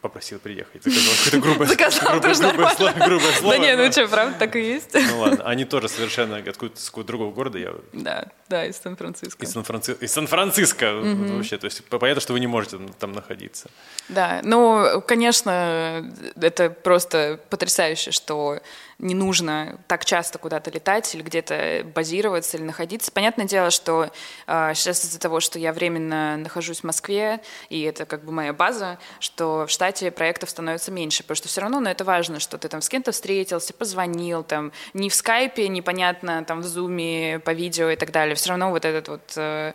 [0.00, 0.84] попросил приехать.
[0.84, 3.54] Заказал какое-то грубое, заказал, грубое, грубое, слово, грубое слово.
[3.54, 4.94] Да не, ну что, правда так и есть.
[4.94, 7.58] Ну ладно, они тоже совершенно откуда-то с другого города.
[7.58, 7.74] Я...
[7.92, 9.44] Да, да, из Сан-Франциско.
[9.44, 9.96] Из, Сан-Франци...
[10.00, 11.58] из Сан-Франциско вообще.
[11.58, 13.68] То есть понятно, что вы не можете там находиться.
[14.08, 18.60] Да, ну, конечно, это просто потрясающе, что
[18.98, 23.12] не нужно так часто куда-то летать или где-то базироваться или находиться.
[23.12, 24.10] Понятное дело, что
[24.46, 28.52] э, сейчас из-за того, что я временно нахожусь в Москве, и это как бы моя
[28.52, 32.40] база, что в штате проектов становится меньше, потому что все равно, но ну, это важно,
[32.40, 37.40] что ты там с кем-то встретился, позвонил, там, не в скайпе, непонятно, там, в зуме,
[37.44, 38.34] по видео и так далее.
[38.34, 39.32] Все равно вот этот вот...
[39.36, 39.74] Э,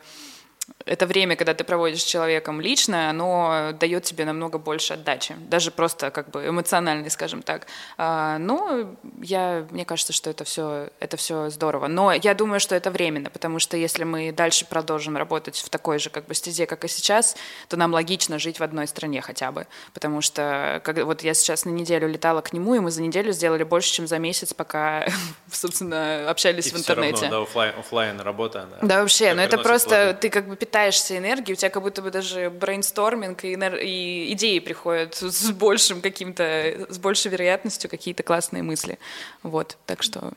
[0.91, 5.71] это время, когда ты проводишь с человеком лично, оно дает тебе намного больше отдачи, даже
[5.71, 7.67] просто как бы эмоциональной, скажем так.
[7.97, 11.87] А, но я, мне кажется, что это все, это все здорово.
[11.87, 15.97] Но я думаю, что это временно, потому что если мы дальше продолжим работать в такой
[15.97, 17.37] же как бы стезе, как и сейчас,
[17.69, 21.63] то нам логично жить в одной стране хотя бы, потому что как, вот я сейчас
[21.63, 25.05] на неделю летала к нему, и мы за неделю сделали больше, чем за месяц, пока,
[25.51, 27.21] собственно, общались и в интернете.
[27.27, 28.63] Равно, да, офлайн, офлайн работа.
[28.63, 32.01] Она да, вообще, но это просто ты как бы питаешься энергией, у тебя как будто
[32.01, 38.63] бы даже брейнсторминг и, и идеи приходят с большим каким-то, с большей вероятностью какие-то классные
[38.63, 38.97] мысли.
[39.43, 40.33] Вот, так что...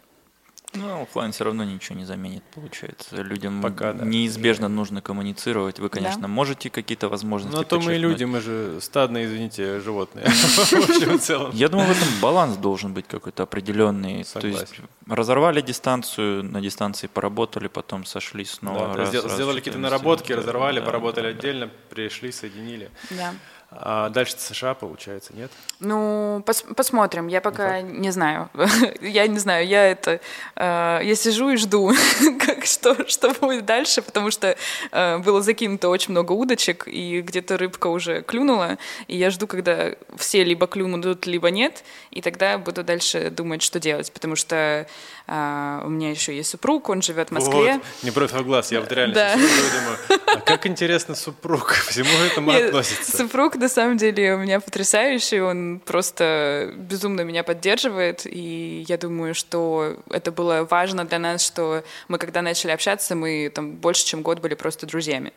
[0.74, 3.22] Ну, офлайн все равно ничего не заменит, получается.
[3.22, 4.04] Людям Пока, да.
[4.04, 5.78] неизбежно нужно коммуницировать.
[5.78, 6.28] Вы, конечно, да.
[6.28, 7.56] можете какие-то возможности.
[7.56, 10.26] Но то мы люди, мы же стадные, извините, животные.
[11.52, 14.24] Я думаю, в этом баланс должен быть какой-то определенный.
[14.24, 14.74] То есть
[15.08, 19.04] разорвали дистанцию, на дистанции поработали, потом сошлись снова.
[19.06, 22.90] Сделали какие-то наработки, разорвали, поработали отдельно, пришли, соединили.
[23.10, 23.34] Да.
[23.76, 25.50] А дальше США, получается, нет?
[25.80, 27.26] Ну, пос посмотрим.
[27.26, 28.48] Я пока ну, не знаю.
[29.00, 29.66] я не знаю.
[29.66, 30.20] Я это...
[30.56, 31.92] Э, я сижу и жду,
[32.46, 34.56] как, что, что будет дальше, потому что
[34.92, 39.92] э, было закинуто очень много удочек, и где-то рыбка уже клюнула, и я жду, когда
[40.16, 44.86] все либо клюнут, либо нет, и тогда буду дальше думать, что делать, потому что
[45.26, 47.74] э, у меня еще есть супруг, он живет в Москве.
[47.74, 47.82] Вот.
[48.02, 49.34] Не против глаз, я вот реально да.
[49.34, 53.16] думаю, а как интересно супруг, к всему этому относится?
[53.16, 59.34] Супруг на самом деле у меня потрясающий, он просто безумно меня поддерживает, и я думаю,
[59.34, 64.22] что это было важно для нас, что мы когда начали общаться, мы там больше, чем
[64.22, 65.32] год были просто друзьями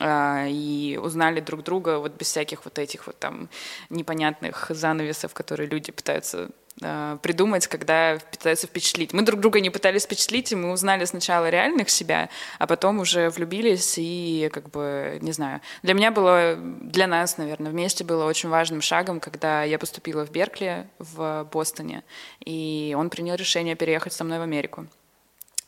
[0.00, 3.48] а, и узнали друг друга вот без всяких вот этих вот там
[3.90, 9.12] непонятных занавесов, которые люди пытаются придумать, когда пытаются впечатлить.
[9.12, 13.30] Мы друг друга не пытались впечатлить, и мы узнали сначала реальных себя, а потом уже
[13.30, 18.48] влюбились, и как бы, не знаю, для меня было, для нас, наверное, вместе было очень
[18.48, 22.02] важным шагом, когда я поступила в Беркли в Бостоне,
[22.40, 24.86] и он принял решение переехать со мной в Америку.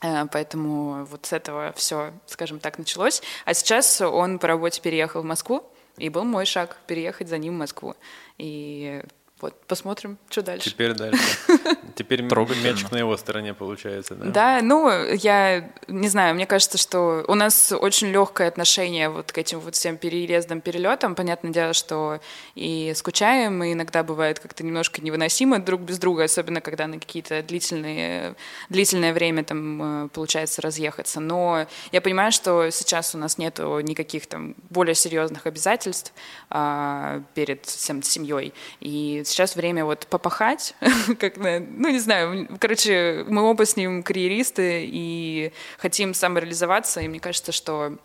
[0.04, 3.22] Э, поэтому вот с этого все, скажем так, началось.
[3.44, 5.64] А сейчас он по работе переехал в Москву,
[5.96, 7.94] и был мой шаг переехать за ним в Москву.
[8.38, 9.02] И
[9.40, 10.70] вот, посмотрим, что дальше.
[10.70, 11.22] Теперь дальше.
[11.96, 14.24] Теперь мячик на его стороне получается, да?
[14.26, 19.38] Да, ну, я не знаю, мне кажется, что у нас очень легкое отношение вот к
[19.38, 21.14] этим вот всем переездам, перелетам.
[21.14, 22.20] Понятное дело, что
[22.54, 27.42] и скучаем, и иногда бывает как-то немножко невыносимо друг без друга, особенно когда на какие-то
[27.42, 28.36] длительные,
[28.68, 31.20] длительное время там э, получается разъехаться.
[31.20, 36.12] Но я понимаю, что сейчас у нас нету никаких там более серьезных обязательств
[36.50, 38.54] а, перед всем семьей.
[38.80, 40.74] И сейчас время вот попахать,
[41.18, 47.20] как, ну, не знаю, короче, мы оба с ним карьеристы и хотим самореализоваться, и мне
[47.20, 47.98] кажется, что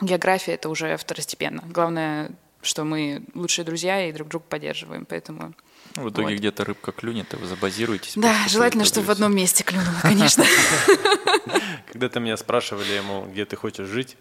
[0.00, 1.62] география— это уже второстепенно.
[1.66, 2.30] Главное,
[2.62, 5.54] что мы лучшие друзья и друг друга поддерживаем, поэтому...
[5.94, 6.38] В итоге вот.
[6.38, 8.14] где-то рыбка клюнет, и вы забазируетесь.
[8.16, 10.44] Да, желательно, чтобы в одном месте клюнула, конечно.
[11.92, 14.16] Когда-то меня спрашивали, ему, где ты хочешь жить,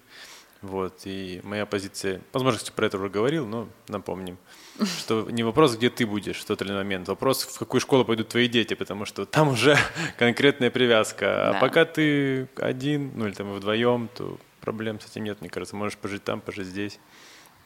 [0.62, 4.38] вот, и моя позиция, возможно, про это уже говорил, но напомним,
[4.84, 8.06] что не вопрос, где ты будешь в тот или иной момент, вопрос, в какую школу
[8.06, 9.78] пойдут твои дети, потому что там уже
[10.18, 11.50] конкретная привязка.
[11.50, 11.60] А да.
[11.60, 15.76] пока ты один, ну или там вдвоем, то проблем с этим нет, мне кажется.
[15.76, 17.00] Можешь пожить там, пожить здесь.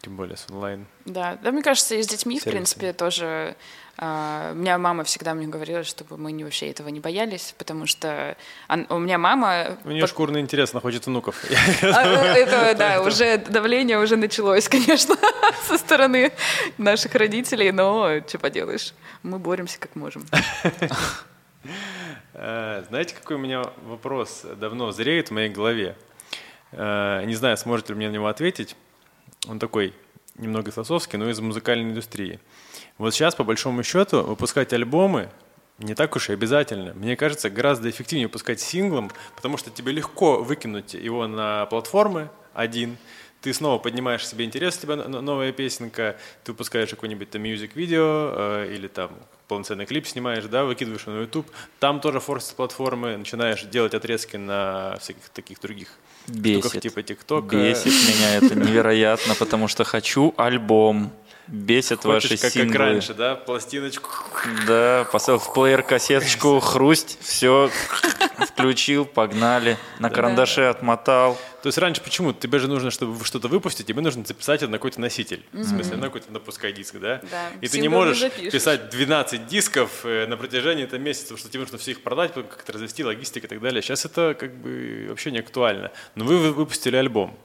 [0.01, 0.85] Тем более с онлайн.
[1.05, 2.51] Да, да, мне кажется, и с детьми, Сервисами.
[2.51, 3.55] в принципе, тоже.
[3.97, 7.85] Uh, у меня мама всегда мне говорила, чтобы мы не, вообще этого не боялись, потому
[7.85, 8.37] что
[8.69, 9.77] он, у меня мама...
[9.83, 11.35] У нее шкурный интерес, она хочет внуков.
[11.81, 15.17] А, ну, это, да, уже давление уже началось, конечно,
[15.67, 16.31] со стороны
[16.77, 20.25] наших родителей, но что поделаешь, мы боремся как можем.
[22.35, 25.97] Э, знаете, какой у меня вопрос давно зреет в моей голове?
[26.71, 28.77] Не знаю, сможете ли мне на него ответить
[29.49, 29.93] он такой
[30.35, 32.39] немного философский, но из музыкальной индустрии.
[32.97, 35.29] Вот сейчас, по большому счету, выпускать альбомы
[35.79, 36.93] не так уж и обязательно.
[36.93, 42.97] Мне кажется, гораздо эффективнее выпускать синглом, потому что тебе легко выкинуть его на платформы один,
[43.41, 48.73] ты снова поднимаешь себе интерес, у тебя новая песенка, ты выпускаешь какой-нибудь там мюзик-видео э,
[48.75, 49.11] или там
[49.47, 51.47] полноценный клип снимаешь, да, выкидываешь на YouTube,
[51.79, 55.89] там тоже форсит платформы, начинаешь делать отрезки на всяких таких других
[56.27, 56.65] Бесит.
[56.65, 57.45] штуках типа ТикТок.
[57.45, 61.11] Бесит меня это невероятно, потому что хочу альбом.
[61.51, 62.71] Бесит Хочешь, ваши как, синглы.
[62.71, 63.35] как раньше, да?
[63.35, 64.09] Пластиночку.
[64.67, 67.71] Да, поставил в плеер кассеточку, хрусть, все,
[68.47, 71.39] включил, погнали, на карандаше отмотал.
[71.63, 72.33] То есть раньше почему?
[72.33, 75.43] Тебе же нужно, чтобы что-то выпустить, тебе нужно записать это на какой-то носитель.
[75.51, 77.19] В смысле, на какой-то напускай диск, да?
[77.29, 77.49] Да.
[77.61, 81.61] И ты не можешь писать 12 дисков э, на протяжении этого месяца, потому что тебе
[81.61, 83.81] нужно все их продать, как-то развести, логистика и так далее.
[83.81, 85.91] Сейчас это как бы вообще не актуально.
[86.15, 87.37] Но вы выпустили альбом.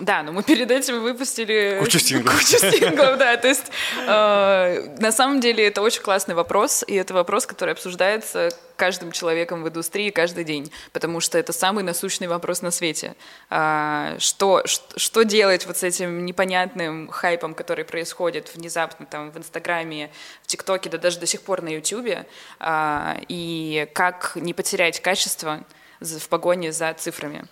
[0.00, 2.38] Да, но мы перед этим выпустили кучу синглов.
[2.38, 3.36] Кучу синглов, да.
[3.36, 8.48] То есть э, на самом деле это очень классный вопрос, и это вопрос, который обсуждается
[8.76, 13.14] каждым человеком в индустрии каждый день, потому что это самый насущный вопрос на свете.
[13.50, 20.10] А, что, что делать вот с этим непонятным хайпом, который происходит внезапно там в Инстаграме,
[20.42, 22.26] в ТикТоке, да даже до сих пор на Ютубе,
[22.58, 25.62] а, и как не потерять качество
[26.00, 27.46] в погоне за цифрами.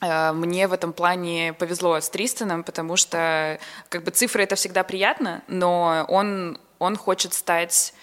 [0.00, 4.84] Э, мне в этом плане повезло с Тристаном, потому что как бы цифры это всегда
[4.84, 7.94] приятно, но он, он хочет стать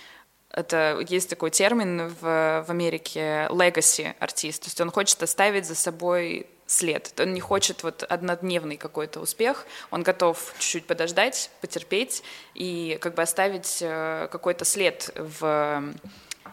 [0.49, 5.75] это есть такой термин в, в Америке legacy артист, то есть он хочет оставить за
[5.75, 7.13] собой след.
[7.19, 12.23] Он не хочет вот однодневный какой-то успех, он готов чуть-чуть подождать, потерпеть
[12.53, 15.93] и как бы оставить э, какой-то след в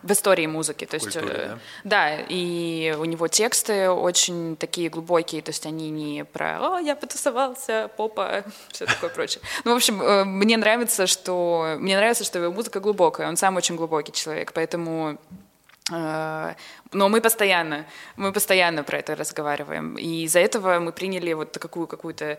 [0.04, 0.84] в истории музыки.
[0.84, 1.58] То есть, Культуре, э, да?
[1.84, 6.94] да, и у него тексты очень такие глубокие, то есть они не про «О, я
[6.94, 9.42] потусовался, попа», все такое прочее.
[9.64, 13.56] Ну, в общем, э, мне нравится, что мне нравится, что его музыка глубокая, он сам
[13.56, 15.18] очень глубокий человек, поэтому
[15.90, 16.54] э,
[16.92, 17.86] но мы постоянно,
[18.16, 19.96] мы постоянно про это разговариваем.
[19.96, 22.38] И из-за этого мы приняли вот такую какую-то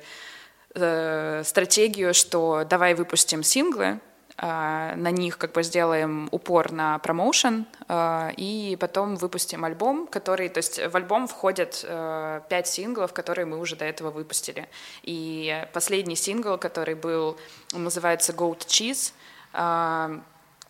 [0.75, 3.99] э, стратегию, что давай выпустим синглы,
[4.37, 10.57] на них как бы сделаем упор на промоушен, э, и потом выпустим альбом, который, то
[10.57, 14.67] есть в альбом входят э, пять синглов, которые мы уже до этого выпустили.
[15.03, 17.37] И последний сингл, который был,
[17.73, 19.13] он называется Goat Cheese,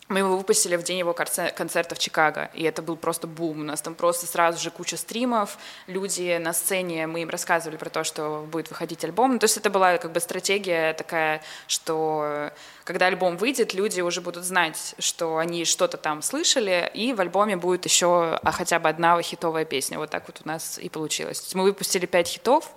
[0.08, 3.60] мы его выпустили в день его конце- концерта в Чикаго, и это был просто бум.
[3.60, 7.90] У нас там просто сразу же куча стримов, люди на сцене, мы им рассказывали про
[7.90, 9.32] то, что будет выходить альбом.
[9.32, 12.52] Ну, то есть это была как бы стратегия такая, что
[12.84, 17.56] когда альбом выйдет, люди уже будут знать, что они что-то там слышали, и в альбоме
[17.56, 19.98] будет еще а, хотя бы одна хитовая песня.
[19.98, 21.52] Вот так вот у нас и получилось.
[21.54, 22.70] Мы выпустили пять хитов,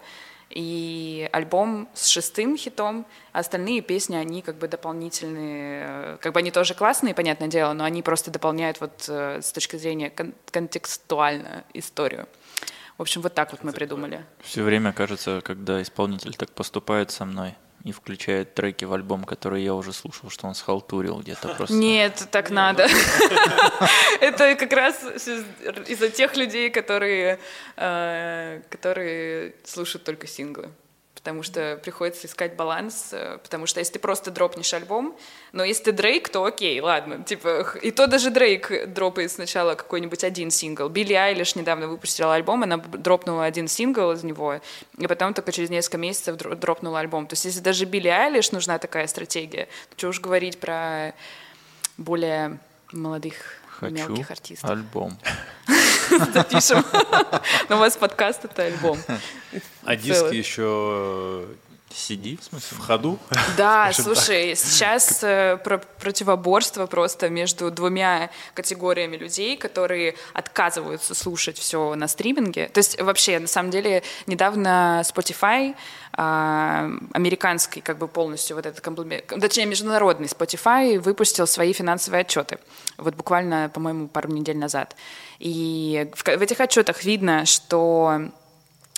[0.50, 6.40] и альбом с шестым хитом, а остальные песни, они как бы дополнительные, э, как бы
[6.40, 10.34] они тоже классные, понятное дело, но они просто дополняют вот э, с точки зрения кон-
[10.52, 12.28] контекстуально историю.
[12.98, 14.26] В общем, вот так вот мы придумали.
[14.42, 19.64] Все время кажется, когда исполнитель так поступает со мной и включает треки в альбом, которые
[19.64, 21.76] я уже слушал, что он схалтурил где-то просто.
[21.76, 22.88] Нет, так надо.
[24.22, 27.40] Это как раз из-за тех людей, которые,
[27.78, 30.72] э, которые слушают только синглы.
[31.20, 35.16] Потому что приходится искать баланс, э, потому что если ты просто дропнешь альбом,
[35.52, 40.24] но если ты Дрейк, то окей, ладно, типа, и то даже Дрейк дропает сначала какой-нибудь
[40.24, 40.88] один сингл.
[40.88, 44.62] Билли Айлиш недавно выпустила альбом, она дропнула один сингл из него,
[44.98, 47.28] и потом только через несколько месяцев дро- дропнула альбом.
[47.28, 51.14] То есть если даже Билли Айлиш нужна такая стратегия, то что уж говорить про
[51.98, 52.60] более
[52.94, 54.70] молодых Хочу мелких артистов.
[54.70, 55.18] альбом.
[56.34, 56.84] Запишем.
[57.70, 58.98] Но у вас подкаст— это альбом.
[59.84, 61.48] А диски еще
[61.92, 62.78] CD, в смысле?
[62.78, 63.20] в ходу?
[63.58, 71.96] Да, слушай, сейчас э, про- противоборство просто между двумя категориями людей, которые отказываются слушать все
[71.96, 72.68] на стриминге.
[72.70, 75.76] То есть вообще, на самом деле, недавно Spotify,
[76.14, 82.60] а, американский как бы полностью вот этот комплимент, точнее, международный Spotify выпустил свои финансовые отчеты.
[82.98, 84.96] Вот буквально, по-моему, пару недель назад.
[85.40, 88.32] И в, этих отчетах видно, что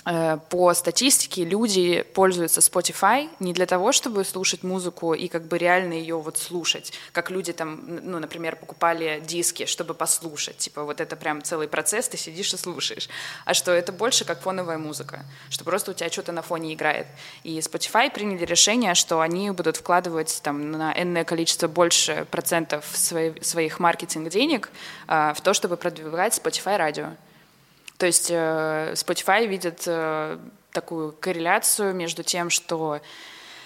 [0.04, 5.92] по статистике люди пользуются Spotify не для того, чтобы слушать музыку и как бы реально
[5.92, 11.14] ее вот слушать, как люди там, ну, например, покупали диски, чтобы послушать, типа вот это
[11.14, 13.08] прям целый процесс, ты сидишь и слушаешь,
[13.44, 17.06] а что это больше как фоновая музыка, что просто у тебя что-то на фоне играет.
[17.44, 23.40] И Spotify приняли решение, что они будут вкладывать там на энное количество больше процентов свои-
[23.40, 24.70] своих маркетинг денег
[25.06, 27.10] а, в то, чтобы продвигать Spotify радио.
[28.02, 30.36] То есть э, Spotify видит э,
[30.72, 33.00] такую корреляцию между тем, что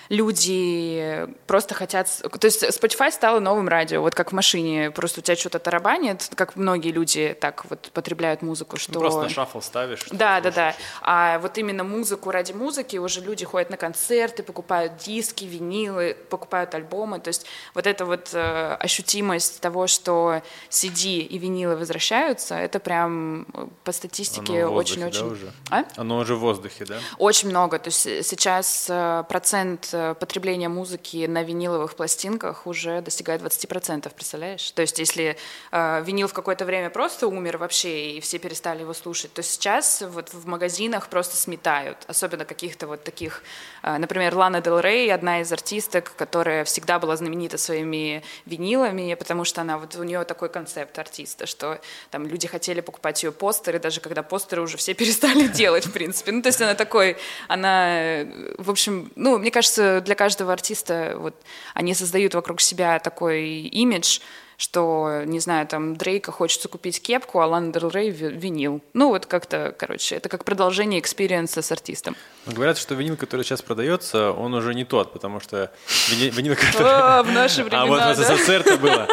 [0.08, 2.08] люди просто хотят...
[2.40, 6.30] То есть Spotify стало новым радио, вот как в машине, просто у тебя что-то тарабанит,
[6.34, 8.94] как многие люди так вот потребляют музыку, что...
[8.94, 10.06] Ну, Просто на шаффл ставишь.
[10.10, 10.74] Да, да, да.
[11.02, 16.74] А вот именно музыку ради музыки уже люди ходят на концерты, покупают диски, винилы, покупают
[16.74, 17.20] альбомы.
[17.20, 23.46] То есть вот эта вот э, ощутимость того, что CD и винилы возвращаются, это прям
[23.52, 25.32] э, по статистике Оно в воздухе, да, очень-очень...
[25.32, 25.52] уже?
[25.70, 25.84] А?
[25.96, 26.98] Оно уже в воздухе, да?
[27.18, 27.78] Очень много.
[27.78, 28.90] То есть э, сейчас
[29.28, 34.70] процент э, потребления музыки на виниловых пластинках уже достигает 20%, представляешь?
[34.72, 35.36] То есть если
[35.72, 40.02] э, винил в какое-то время просто умер вообще, и все перестали его слушать, то сейчас
[40.06, 41.98] вот в магазинах просто сметают.
[42.06, 43.42] Особенно каких-то вот таких,
[43.82, 49.44] э, например, Лана Дел Рей, одна из артисток, которая всегда была знаменита своими винилами, потому
[49.44, 51.80] что она вот у нее такой концепт артиста, что
[52.10, 56.32] там люди хотели покупать ее постеры, даже когда постеры уже все перестали делать, в принципе.
[56.32, 57.16] Ну, то есть она такой,
[57.48, 61.34] она, э, в общем, ну, мне кажется, для каждого артиста вот
[61.74, 63.44] они создают вокруг себя такой
[63.82, 64.20] имидж,
[64.58, 68.80] что, не знаю, там Дрейка хочется купить кепку, а Лана Дель Рей ви- винил.
[68.94, 72.16] Ну, вот как-то, короче, это как продолжение experience а с артистом.
[72.46, 75.70] Но говорят, что винил, который сейчас продается, он уже не тот, потому что
[76.08, 76.86] вини- винил, который...
[76.86, 78.36] А, в наши А вот времена, в да?
[78.36, 79.06] СССР это было.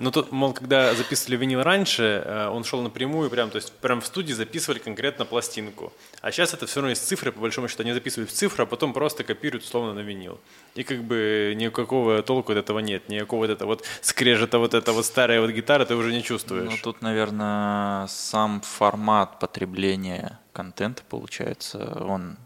[0.00, 4.00] Но тут, мол, когда записывали винил раньше, э, он шел напрямую, прям, то есть прям
[4.00, 5.92] в студии записывали конкретно пластинку.
[6.20, 8.66] А сейчас это все равно из цифры, по большому счету, они записывают в цифру, а
[8.66, 10.40] потом просто копируют условно на винил.
[10.74, 14.92] И как бы никакого толку от этого нет, никакого вот этого вот скрежета, вот это
[14.92, 16.70] вот старая вот гитара ты уже не чувствуешь.
[16.70, 22.36] Ну, тут, наверное, сам формат потребления контента, получается, он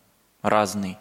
[0.42, 0.98] разный.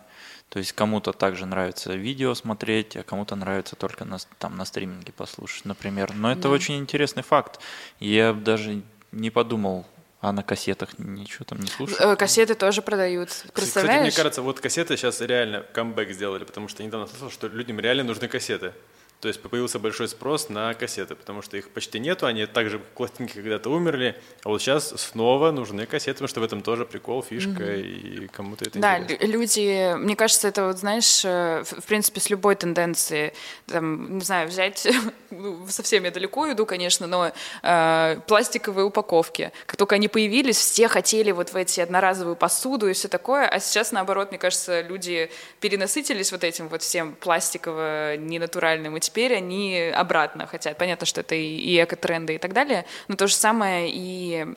[0.51, 5.13] То есть кому-то также нравится видео смотреть, а кому-то нравится только на, там, на стриминге
[5.13, 6.13] послушать, например.
[6.13, 6.49] Но это да.
[6.49, 7.61] очень интересный факт.
[8.01, 8.81] Я даже
[9.13, 9.87] не подумал
[10.19, 11.99] а на кассетах ничего там не слушают?
[11.99, 13.29] Э, кассеты тоже продают.
[13.55, 14.01] Представляешь?
[14.01, 17.79] Кстати, мне кажется, вот кассеты сейчас реально камбэк сделали, потому что недавно слышал, что людям
[17.79, 18.73] реально нужны кассеты.
[19.21, 23.33] То есть появился большой спрос на кассеты, потому что их почти нету, они также пластинки
[23.33, 27.63] когда-то умерли, а вот сейчас снова нужны кассеты, потому что в этом тоже прикол, фишка,
[27.63, 27.81] mm-hmm.
[27.81, 29.27] и кому-то это да, интересно.
[29.27, 33.33] Да, люди, мне кажется, это вот, знаешь, э, в принципе, с любой тенденцией,
[33.67, 34.87] там, не знаю, взять,
[35.29, 40.87] ну, совсем я далеко иду, конечно, но э, пластиковые упаковки, как только они появились, все
[40.87, 45.29] хотели вот в эти одноразовую посуду и все такое, а сейчас, наоборот, мне кажется, люди
[45.59, 50.77] перенасытились вот этим вот всем пластиково-ненатуральным, и теперь они обратно хотят.
[50.77, 54.47] Понятно, что это и эко-тренды и так далее, но то же самое и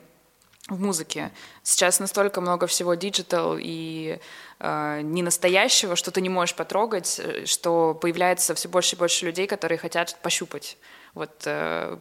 [0.69, 1.31] в музыке.
[1.61, 4.17] Сейчас настолько много всего digital и
[4.59, 9.25] э, не настоящего, что ты не можешь потрогать, э, что появляется все больше и больше
[9.25, 10.77] людей, которые хотят пощупать,
[11.13, 11.99] вот э,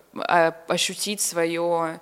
[0.68, 2.00] ощутить свое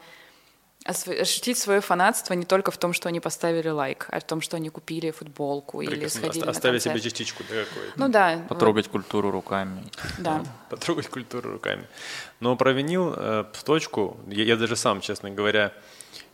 [0.85, 4.57] ощутить свое фанатство не только в том, что они поставили лайк, а в том, что
[4.57, 6.01] они купили футболку Прекрасно.
[6.01, 7.93] или сходили Оставить на себе частичку да, какой-то.
[7.97, 8.45] Ну да.
[8.49, 8.93] Потрогать вот.
[8.93, 9.85] культуру руками.
[10.19, 10.43] Да.
[10.71, 11.87] Потрогать культуру руками.
[12.41, 15.73] Но про винил э, в точку, я, я даже сам, честно говоря,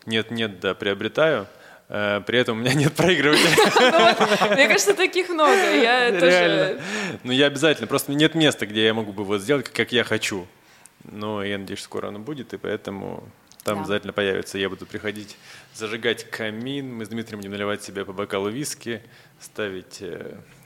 [0.06, 1.46] нет-нет, да, приобретаю.
[1.88, 4.50] Э, при этом у меня нет проигрывателя.
[4.54, 5.52] Мне кажется, таких много.
[5.52, 6.80] Я тоже...
[7.22, 7.86] Ну, я обязательно.
[7.86, 10.46] Просто нет места, где я могу бы вот сделать, как я хочу.
[11.04, 13.28] Но я надеюсь, скоро оно будет, и поэтому
[13.68, 13.82] там да.
[13.82, 14.58] обязательно появится.
[14.58, 15.36] Я буду приходить,
[15.74, 16.94] зажигать камин.
[16.94, 19.02] Мы с Дмитрием будем наливать себе по бокалу виски,
[19.40, 20.02] ставить...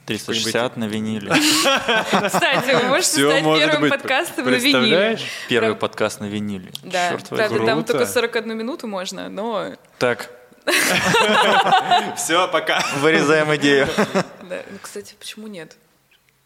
[0.07, 1.31] 360 э, на виниле.
[1.31, 5.19] Кстати, вы можете Все стать первым подкастом на виниле.
[5.49, 6.73] Первый подкаст на виниле.
[6.83, 9.77] Да, Черт правда, там только 41 минуту можно, но...
[9.99, 10.31] Так.
[12.17, 12.85] Все, пока.
[12.99, 13.89] Вырезаем идею.
[14.43, 14.63] Да.
[14.81, 15.77] Кстати, почему нет?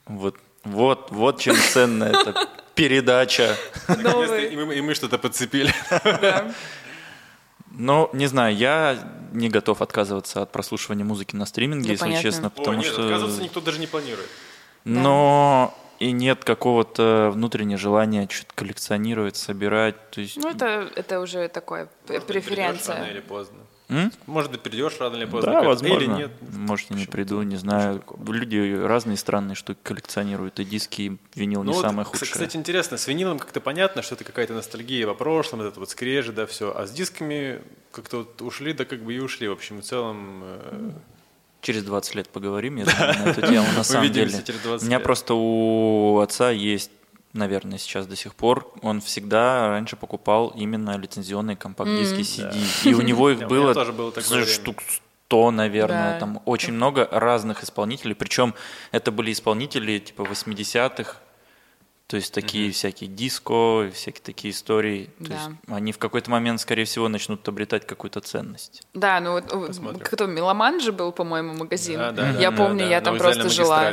[0.06, 3.56] Вот, вот, вот чем ценная эта передача.
[3.88, 5.74] И мы, и мы что-то подцепили.
[5.90, 6.52] Да.
[7.78, 8.96] Ну, не знаю, я
[9.32, 12.22] не готов отказываться от прослушивания музыки на стриминге, да, если понятно.
[12.22, 13.04] честно, потому О, нет, что...
[13.04, 14.28] отказываться никто даже не планирует.
[14.84, 16.06] Но да.
[16.06, 20.10] и нет какого-то внутреннего желания что-то коллекционировать, собирать.
[20.10, 20.36] То есть...
[20.38, 22.96] Ну, это, это уже такое Может, преференция.
[22.96, 23.58] Рано или поздно.
[23.88, 24.12] М?
[24.26, 25.52] Может быть, придешь рано или поздно.
[25.52, 25.96] Да, возможно.
[25.96, 26.30] Или нет.
[26.40, 28.02] Может, я не приду, не знаю.
[28.26, 32.32] Люди разные странные штуки коллекционируют, и диски, и винил ну не вот, самое худшее.
[32.32, 36.32] Кстати, интересно, с винилом как-то понятно, что это какая-то ностальгия по прошлому, это вот скрежи,
[36.32, 36.76] да, все.
[36.76, 37.60] А с дисками
[37.92, 39.48] как-то вот ушли, да как бы и ушли.
[39.48, 40.42] В общем, в целом...
[40.44, 40.90] Э...
[41.60, 43.66] Через 20 лет поговорим, я думаю, на эту тему.
[43.76, 44.32] На самом деле.
[44.64, 46.90] У меня просто у отца есть
[47.36, 52.52] наверное, сейчас до сих пор, он всегда раньше покупал именно лицензионные компакт-диски CD.
[52.84, 52.90] Да.
[52.90, 53.74] И у него их было
[54.44, 54.82] штук
[55.26, 56.20] 100, наверное, да.
[56.20, 58.14] там очень много разных исполнителей.
[58.14, 58.54] Причем
[58.92, 61.16] это были исполнители типа 80-х,
[62.06, 62.72] то есть такие mm-hmm.
[62.72, 65.10] всякие диско, всякие такие истории.
[65.18, 65.34] То да.
[65.34, 68.86] есть они в какой-то момент, скорее всего, начнут обретать какую-то ценность.
[68.94, 71.98] Да, ну вот кто Меломан же был, по-моему, магазин.
[71.98, 73.92] Да, да, я да, помню, да, я там просто жила.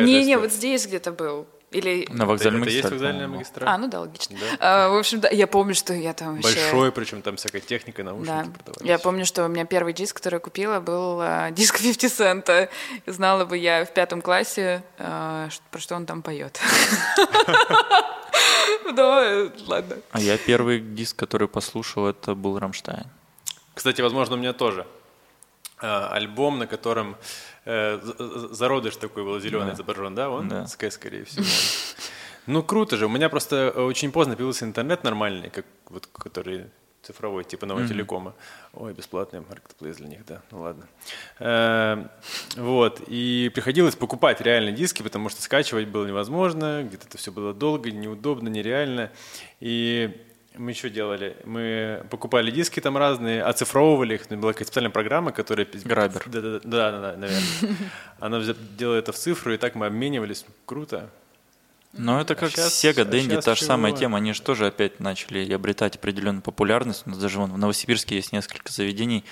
[0.00, 1.46] Не-не, вот здесь где-то был.
[1.70, 2.06] Или...
[2.10, 3.68] На вокзале это, есть вокзальная магистраль.
[3.68, 4.36] А, ну да, логично.
[4.38, 4.56] Да.
[4.58, 6.54] А, в общем, да, я помню, что я там вообще...
[6.54, 8.42] Большой, причем там всякая техника, наушники да.
[8.42, 8.88] продавались.
[8.88, 12.68] Я помню, что у меня первый диск, который я купила, был а, диск 50 цента.
[13.06, 16.60] Знала бы я в пятом классе, а, про что он там поет.
[18.92, 19.96] Да, ладно.
[20.10, 23.06] А я первый диск, который послушал, это был «Рамштайн».
[23.74, 24.86] Кстати, возможно, у меня тоже.
[25.78, 27.16] А, альбом, на котором
[27.59, 27.59] э,
[28.50, 29.74] зародыш такой был зеленый да.
[29.74, 30.48] изображен, да, он?
[30.48, 30.66] Да.
[30.66, 31.44] Скай, скорее всего.
[32.46, 33.06] Ну, круто же.
[33.06, 36.66] У меня просто очень поздно появился интернет нормальный, как вот который
[37.02, 37.88] цифровой, типа нового mm-hmm.
[37.88, 38.34] телекома.
[38.74, 40.86] Ой, бесплатный маркетплейс для них, да, ну ладно.
[41.38, 42.06] Э,
[42.56, 47.54] вот, и приходилось покупать реальные диски, потому что скачивать было невозможно, где-то это все было
[47.54, 49.10] долго, неудобно, нереально.
[49.60, 50.20] И
[50.56, 51.36] мы еще делали?
[51.44, 54.28] Мы покупали диски там разные, оцифровывали их.
[54.28, 55.66] Была какая-то специальная программа, которая...
[55.84, 56.22] Грабер.
[56.26, 57.76] Да, да, да, да, наверное.
[58.18, 58.40] Она
[58.76, 60.44] делала это в цифру, и так мы обменивались.
[60.66, 61.10] Круто.
[61.92, 64.18] Но это как сейчас, Sega Dendy, а та же самая тема.
[64.18, 67.02] Они же тоже опять начали обретать определенную популярность.
[67.06, 69.24] У нас даже вон, в Новосибирске есть несколько заведений,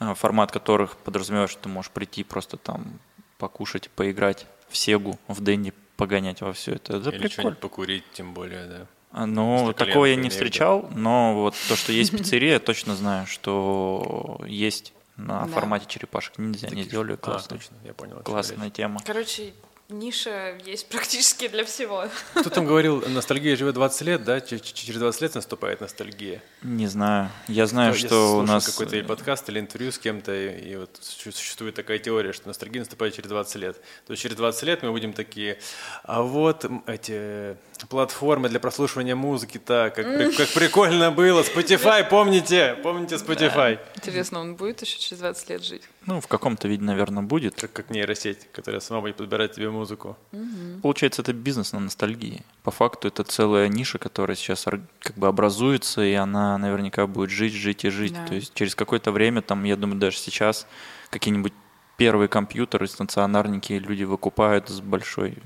[0.00, 3.00] э, формат которых подразумевает, что ты можешь прийти просто там
[3.38, 6.96] покушать, поиграть в Сегу, в Денди, погонять во все это.
[6.96, 7.56] Это Или прикольно.
[7.56, 8.86] покурить, тем более, да.
[9.14, 14.92] Ну, такого я не встречал, но вот то, что есть пиццерия, точно знаю, что есть
[15.16, 16.68] на формате черепашек ниндзя.
[16.68, 17.56] Они сделали классно.
[17.56, 18.16] А, точно, я понял.
[18.24, 19.00] Классная тема.
[19.06, 19.54] Короче,
[19.88, 22.06] ниша есть практически для всего.
[22.34, 24.40] Кто там говорил, ностальгия живет 20 лет, да?
[24.40, 26.42] Через 20 лет наступает ностальгия.
[26.62, 27.30] Не знаю.
[27.48, 28.66] Я знаю, Я что у нас...
[28.66, 32.80] какой-то или подкаст, или интервью с кем-то, и, и вот существует такая теория, что ностальгия
[32.80, 33.76] наступает через 20 лет.
[34.06, 35.58] То есть через 20 лет мы будем такие,
[36.02, 37.56] а вот эти
[37.88, 41.42] платформы для прослушивания музыки, так, как, при, как прикольно было.
[41.42, 42.76] Spotify, помните?
[42.82, 43.76] Помните Spotify?
[43.76, 43.82] Да.
[43.96, 45.82] Интересно, он будет еще через 20 лет жить?
[46.06, 47.60] Ну, в каком-то виде, наверное, будет.
[47.60, 50.16] Как, как нейросеть, которая сама будет подбирать тебе музыку.
[50.32, 50.80] Угу.
[50.82, 52.42] Получается, это бизнес на ностальгии.
[52.62, 54.64] По факту это целая ниша, которая сейчас
[55.00, 58.14] как бы образуется, и она наверняка будет жить, жить и жить.
[58.14, 58.26] Да.
[58.26, 60.66] То есть через какое-то время, там, я думаю, даже сейчас
[61.10, 61.52] какие-нибудь
[61.96, 65.38] первые компьютеры стационарники люди выкупают с большой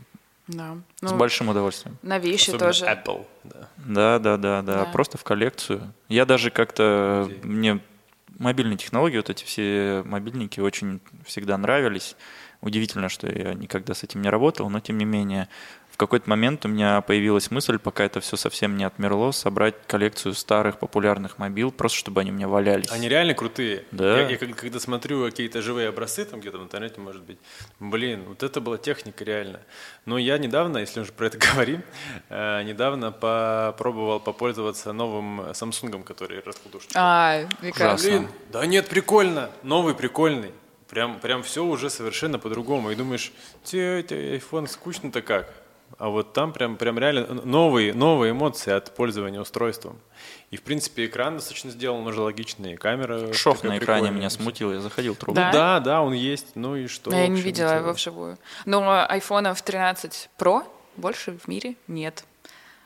[0.49, 0.79] да.
[1.03, 1.99] Ну, с большим удовольствием.
[2.03, 2.87] На вещи Особенно тоже.
[2.87, 3.69] Apple, да.
[3.77, 4.85] Да, да, да, да.
[4.87, 5.93] Просто в коллекцию.
[6.09, 7.81] Я даже как-то мне
[8.39, 12.17] мобильные технологии, вот эти все мобильники очень всегда нравились.
[12.61, 15.49] Удивительно, что я никогда с этим не работал, но тем не менее
[15.99, 20.79] какой-то момент у меня появилась мысль, пока это все совсем не отмерло, собрать коллекцию старых
[20.79, 22.91] популярных мобил, просто чтобы они у меня валялись.
[22.93, 23.85] Они реально крутые.
[23.91, 24.21] Да.
[24.21, 27.39] Я, я когда смотрю какие-то живые образцы, там где-то в интернете, может быть,
[27.81, 29.61] блин, вот это была техника реально.
[30.07, 31.83] Но я недавно, если уже про это говорим,
[32.29, 36.95] э, недавно попробовал попользоваться новым Samsung, который раскладушечка.
[36.95, 38.09] А, прекрасно.
[38.09, 40.53] Блин, да нет, прикольно, новый прикольный.
[40.89, 42.91] Прям, прям все уже совершенно по-другому.
[42.93, 43.33] И думаешь,
[43.65, 45.53] те, те, iPhone скучно-то как?
[45.97, 49.99] А вот там прям, прям реально новые, новые эмоции от пользования устройством.
[50.51, 53.33] И, в принципе, экран достаточно сделан, уже логичный, камера...
[53.33, 55.37] Шов на экране меня смутил, я заходил трубу.
[55.37, 55.53] Да?
[55.53, 57.11] да, да, он есть, ну и что?
[57.11, 58.39] Я не видела его вживую.
[58.65, 60.63] Но айфонов 13 Pro
[60.97, 62.25] больше в мире нет.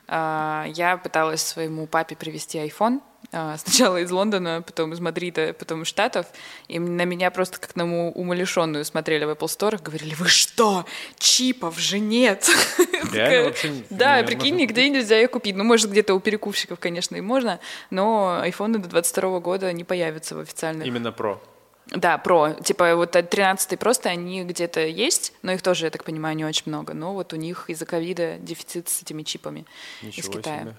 [0.07, 3.01] А, я пыталась своему папе привезти iPhone,
[3.31, 6.27] а, сначала из Лондона, потом из Мадрида, потом из Штатов,
[6.67, 10.85] и на меня просто как на умалишенную смотрели в Apple Store, говорили, вы что,
[11.17, 12.47] чипов же нет.
[13.11, 15.55] Реально вообще Да, прикинь, нигде нельзя ее купить.
[15.55, 17.59] Ну, может, где-то у перекупщиков, конечно, и можно,
[17.89, 20.85] но айфоны до 22 года не появятся в официальных.
[20.85, 21.39] Именно Pro.
[21.87, 22.53] Да, про.
[22.53, 26.63] Типа вот 13 просто они где-то есть, но их тоже, я так понимаю, не очень
[26.67, 26.93] много.
[26.93, 29.65] Но вот у них из-за ковида дефицит с этими чипами
[30.01, 30.61] Ничего из Китая.
[30.61, 30.75] Себе.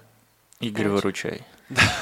[0.61, 1.43] Игорь, выручай.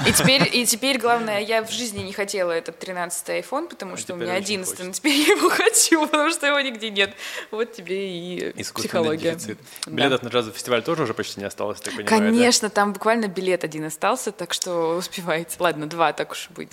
[0.06, 3.96] И теперь, и теперь, главное, я в жизни не хотела этот 13-й iPhone, потому а
[3.96, 7.14] что у меня 11 но теперь я его хочу, потому что его нигде нет.
[7.50, 9.32] Вот тебе и психология.
[9.32, 9.58] Дефицит.
[9.86, 9.92] Да.
[9.92, 12.74] Билетов на джазовый фестиваль тоже уже почти не осталось, так понимаю, Конечно, да?
[12.74, 15.56] там буквально билет один остался, так что успевайте.
[15.58, 16.70] Ладно, два, так уж быть.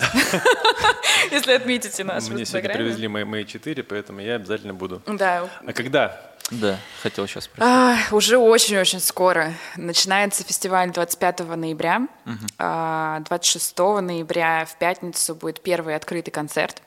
[1.30, 5.02] Если отметите наш Мне сегодня привезли мои 4, поэтому я обязательно буду.
[5.06, 5.48] Да.
[5.66, 6.31] А когда?
[6.50, 7.64] Да, хотел сейчас спросить.
[7.64, 9.54] А, уже очень-очень скоро.
[9.76, 12.08] Начинается фестиваль 25 ноября.
[12.26, 12.46] Угу.
[12.58, 16.82] А, 26 ноября в пятницу будет первый открытый концерт.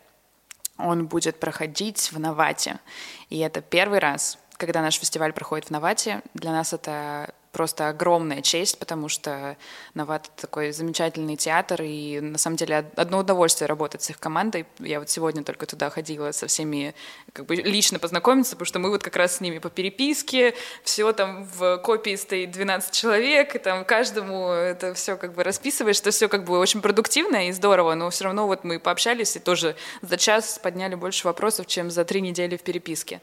[0.77, 2.80] Он будет проходить в Навате.
[3.30, 6.22] И это первый раз, когда наш фестиваль проходит в Навате.
[6.34, 9.56] Для нас это просто огромная честь, потому что
[9.94, 14.65] Новат такой замечательный театр, и на самом деле одно удовольствие работать с их командой.
[14.80, 16.94] Я вот сегодня только туда ходила со всеми,
[17.32, 20.53] как бы лично познакомиться, потому что мы вот как раз с ними по переписке,
[20.84, 25.95] все там в копии стоит 12 человек, и там каждому это все как бы расписываешь,
[25.95, 29.40] что все как бы очень продуктивно и здорово, но все равно вот мы пообщались и
[29.40, 33.22] тоже за час подняли больше вопросов, чем за три недели в переписке.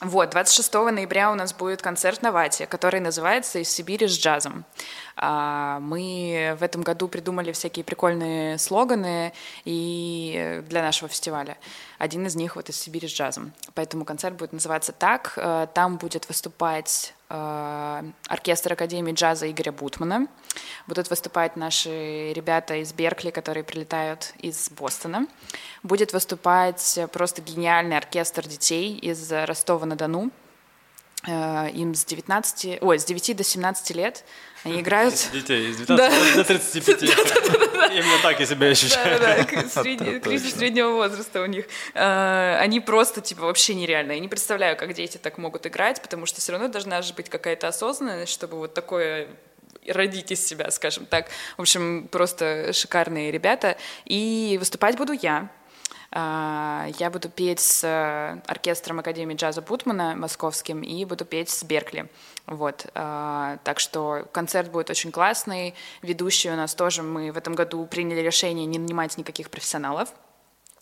[0.00, 4.64] Вот, 26 ноября у нас будет концерт на Вате, который называется «Из Сибири с джазом».
[5.16, 9.32] А, мы в этом году придумали всякие прикольные слоганы
[9.64, 11.58] и для нашего фестиваля.
[11.98, 13.52] Один из них вот «Из Сибири с джазом».
[13.74, 15.32] Поэтому концерт будет называться так.
[15.36, 20.28] Э, там будет выступать оркестр Академии джаза Игоря Бутмана.
[20.86, 25.26] Будут выступать наши ребята из Беркли, которые прилетают из Бостона.
[25.82, 30.30] Будет выступать просто гениальный оркестр детей из Ростова-на-Дону.
[31.26, 34.24] Э, им с 19, ой, с 9 до 17 лет.
[34.64, 35.14] Они играют...
[35.32, 37.58] Детей, с 19 до 35.
[37.92, 39.18] Именно так я себя ощущаю.
[39.18, 41.66] Да, да, кризис среднего возраста у них.
[41.94, 44.16] Э, они просто, типа, вообще нереальные.
[44.16, 47.28] Я не представляю, как дети так могут играть, потому что все равно должна же быть
[47.28, 49.28] какая-то осознанность, чтобы вот такое
[49.86, 51.28] родить из себя, скажем так.
[51.56, 53.76] В общем, просто шикарные ребята.
[54.04, 55.50] И выступать буду я.
[56.10, 61.62] А, я буду петь с э, оркестром Академии джаза Бутмана московским и буду петь с
[61.64, 62.08] Беркли.
[62.46, 62.86] Вот.
[62.94, 65.74] А, так что концерт будет очень классный.
[66.00, 67.02] Ведущие у нас тоже.
[67.02, 70.08] Мы в этом году приняли решение не нанимать никаких профессионалов.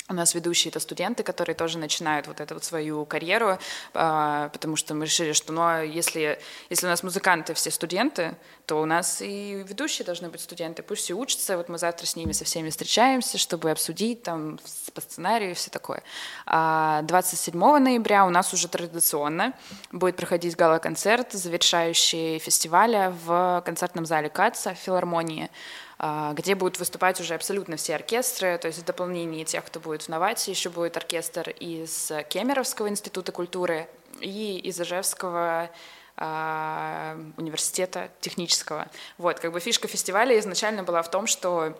[0.09, 3.59] У нас ведущие это студенты, которые тоже начинают вот эту вот свою карьеру,
[3.93, 6.39] а, потому что мы решили, что ну, а если,
[6.70, 11.03] если у нас музыканты все студенты, то у нас и ведущие должны быть студенты, пусть
[11.03, 14.61] все учатся, вот мы завтра с ними со всеми встречаемся, чтобы обсудить там
[14.95, 16.05] по сценарию и все такое.
[16.47, 19.55] А 27 ноября у нас уже традиционно
[19.91, 25.51] будет проходить гала-концерт, завершающий фестиваля в концертном зале КАЦа в филармонии.
[25.98, 30.02] А, где будут выступать уже абсолютно все оркестры, то есть в дополнение тех, кто будет
[30.02, 33.89] в Новате, еще будет оркестр из Кемеровского института культуры
[34.20, 35.70] и из Ижевского
[36.18, 38.89] а, университета технического.
[39.16, 41.78] Вот, как бы фишка фестиваля изначально была в том, что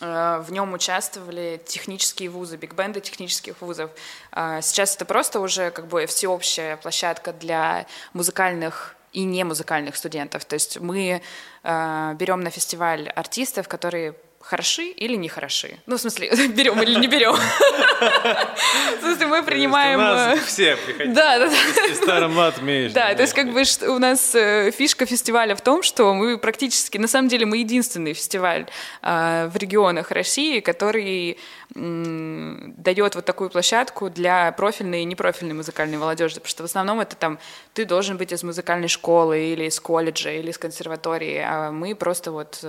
[0.00, 3.92] а, в нем участвовали технические вузы, биг-бенды технических вузов.
[4.32, 10.44] Сейчас это просто уже как бы всеобщая площадка для музыкальных и не музыкальных студентов.
[10.44, 11.20] То есть мы
[11.64, 15.78] э, берем на фестиваль артистов, которые хороши или не хороши.
[15.86, 17.34] Ну, в смысле, берем или не берем.
[17.34, 20.00] В смысле, мы принимаем...
[20.00, 21.12] Э, все приходят.
[21.12, 21.94] Да, да, да.
[21.94, 22.92] Старый мат умеешь.
[22.92, 26.96] Да, то есть как бы у нас э, фишка фестиваля в том, что мы практически,
[26.98, 28.66] на самом деле, мы единственный фестиваль
[29.02, 31.38] э, в регионах России, который
[31.74, 37.14] дает вот такую площадку для профильной и непрофильной музыкальной молодежи, потому что в основном это
[37.14, 37.38] там
[37.74, 42.32] ты должен быть из музыкальной школы или из колледжа или из консерватории, а мы просто
[42.32, 42.64] вот,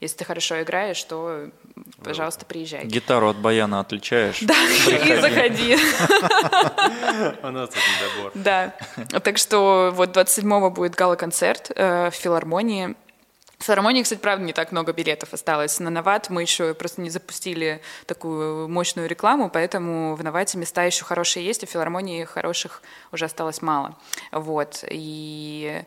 [0.00, 1.48] если ты хорошо играешь, что,
[2.04, 2.84] пожалуйста, приезжай.
[2.84, 4.40] Гитару от баяна отличаешь?
[4.42, 4.54] Да,
[4.86, 5.76] и заходи.
[7.42, 7.78] У нас это
[8.16, 8.32] добор.
[8.34, 8.74] Да,
[9.22, 12.94] так что вот 27-го будет гала-концерт э, в филармонии.
[13.58, 15.80] В филармонии, кстати, правда, не так много билетов осталось.
[15.80, 21.04] На Новат мы еще просто не запустили такую мощную рекламу, поэтому в Новате места еще
[21.04, 23.98] хорошие есть, а в филармонии хороших уже осталось мало.
[24.30, 25.82] Вот, и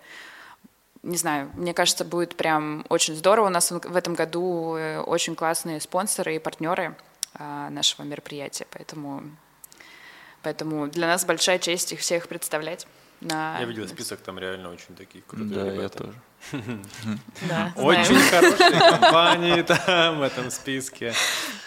[1.01, 3.47] не знаю, мне кажется, будет прям очень здорово.
[3.47, 6.95] У нас в этом году э, очень классные спонсоры и партнеры
[7.33, 9.23] а, нашего мероприятия, поэтому,
[10.43, 12.85] поэтому для нас большая честь их всех представлять.
[13.21, 13.57] На...
[13.59, 15.81] Я видел список, там реально очень такие крутые да, ребята.
[15.81, 16.21] я тоже.
[17.47, 21.13] Да, Очень хорошие компании там в этом списке.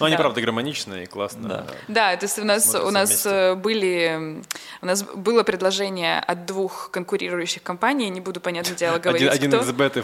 [0.01, 1.67] Но они, правда, гармоничные и классно.
[1.89, 4.43] Да, то есть у нас, у нас э, были,
[4.83, 9.61] у нас было предложение от двух конкурирующих компаний, не буду, понятное дело, говорить, Один, кто.
[9.63, 10.03] из бет и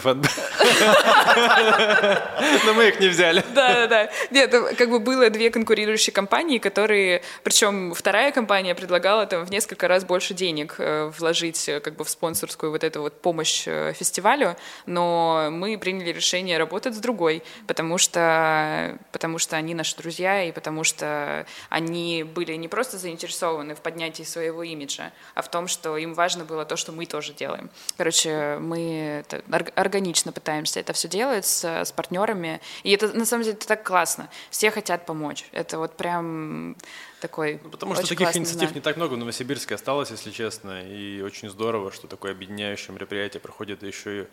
[2.65, 3.43] Но мы их не взяли.
[3.53, 4.09] Да, да, да.
[4.31, 9.87] Нет, как бы было две конкурирующие компании, которые, причем вторая компания предлагала там в несколько
[9.87, 14.55] раз больше денег э, вложить э, как бы в спонсорскую вот эту вот помощь фестивалю,
[14.85, 20.51] но мы приняли решение работать с другой, потому что, потому что они наши друзья, и
[20.51, 25.97] потому что они были не просто заинтересованы в поднятии своего имиджа, а в том, что
[25.97, 27.69] им важно было то, что мы тоже делаем.
[27.97, 29.23] Короче, мы
[29.75, 33.83] органично пытаемся это все делать с, с партнерами, и это на самом деле это так
[33.83, 34.29] классно.
[34.49, 35.45] Все хотят помочь.
[35.51, 36.75] Это вот прям
[37.21, 38.75] такой ну, Потому что таких инициатив знак.
[38.75, 43.39] не так много в Новосибирске осталось, если честно, и очень здорово, что такое объединяющее мероприятие
[43.39, 44.27] проходит еще и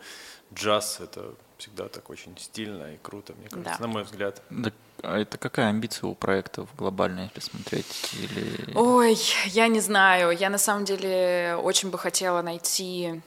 [0.53, 0.99] джаз.
[0.99, 3.87] Это всегда так очень стильно и круто, мне кажется, да.
[3.87, 4.41] на мой взгляд.
[4.49, 4.71] Да,
[5.03, 8.11] а это какая амбиция у проектов глобальная, если смотреть?
[8.13, 8.75] Или...
[8.75, 10.31] Ой, я не знаю.
[10.31, 13.21] Я на самом деле очень бы хотела найти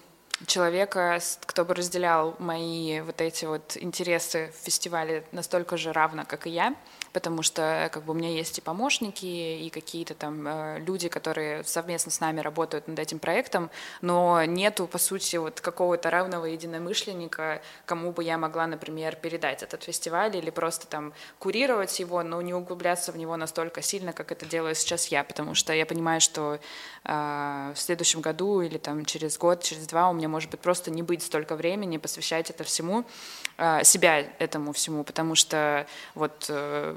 [0.47, 6.47] человека, кто бы разделял мои вот эти вот интересы в фестивале настолько же равно, как
[6.47, 6.75] и я
[7.13, 11.65] потому что как бы у меня есть и помощники, и какие-то там э, люди, которые
[11.65, 13.71] совместно с нами работают над этим проектом,
[14.01, 19.85] но нету, по сути, вот какого-то равного единомышленника, кому бы я могла, например, передать этот
[19.85, 24.47] фестиваль или просто там курировать его, но не углубляться в него настолько сильно, как это
[24.47, 26.59] делаю сейчас я, потому что я понимаю, что
[27.05, 30.91] э, в следующем году или там через год, через два у меня может быть просто
[30.91, 33.05] не быть столько времени посвящать это всему,
[33.52, 33.52] э,
[33.83, 36.97] себя этому всему, потому что вот э,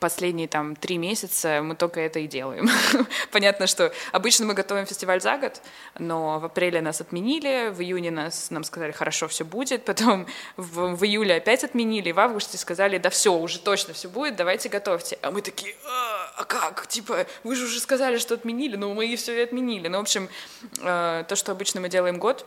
[0.00, 2.68] последние там три месяца мы только это и делаем.
[3.30, 5.60] Понятно, что обычно мы готовим фестиваль за год,
[5.98, 10.26] но в апреле нас отменили, в июне нас, нам сказали, хорошо, все будет, потом
[10.56, 14.68] в, в июле опять отменили, в августе сказали, да все, уже точно все будет, давайте
[14.68, 15.18] готовьте.
[15.22, 16.86] А мы такие, а, а как?
[16.88, 19.88] Типа, вы же уже сказали, что отменили, но мы и все и отменили.
[19.88, 20.28] Ну, в общем,
[20.80, 22.46] э, то, что обычно мы делаем год,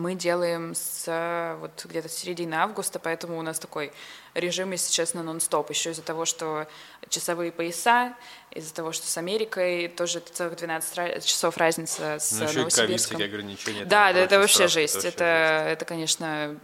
[0.00, 3.92] мы делаем с вот где-то середины августа, поэтому у нас такой
[4.34, 5.70] режим, если честно, нон-стоп.
[5.70, 6.66] Еще из-за того, что
[7.08, 8.14] часовые пояса,
[8.50, 13.22] из-за того, что с Америкой тоже целых 12 часов разница с ну, Новосибирском.
[13.22, 13.84] ограничения.
[13.84, 14.96] Да, да, это вообще жесть.
[14.96, 15.24] Это, это,
[15.68, 16.56] это, конечно,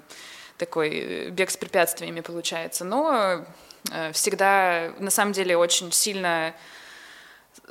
[0.59, 2.85] такой бег с препятствиями получается.
[2.85, 3.45] Но
[3.93, 6.55] э, всегда, на самом деле, очень сильно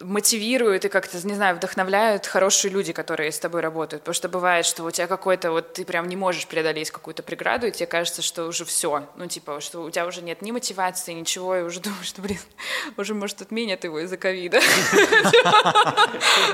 [0.02, 4.04] мотивируют и как-то, не знаю, вдохновляют хорошие люди, которые с тобой работают.
[4.04, 7.68] Потому что бывает, что у тебя какой-то, вот ты прям не можешь преодолеть какую-то преграду,
[7.68, 9.08] и тебе кажется, что уже все.
[9.16, 12.40] Ну, типа, что у тебя уже нет ни мотивации, ничего, и уже думаешь, что, блин,
[12.98, 14.60] уже, может, отменят его из-за ковида.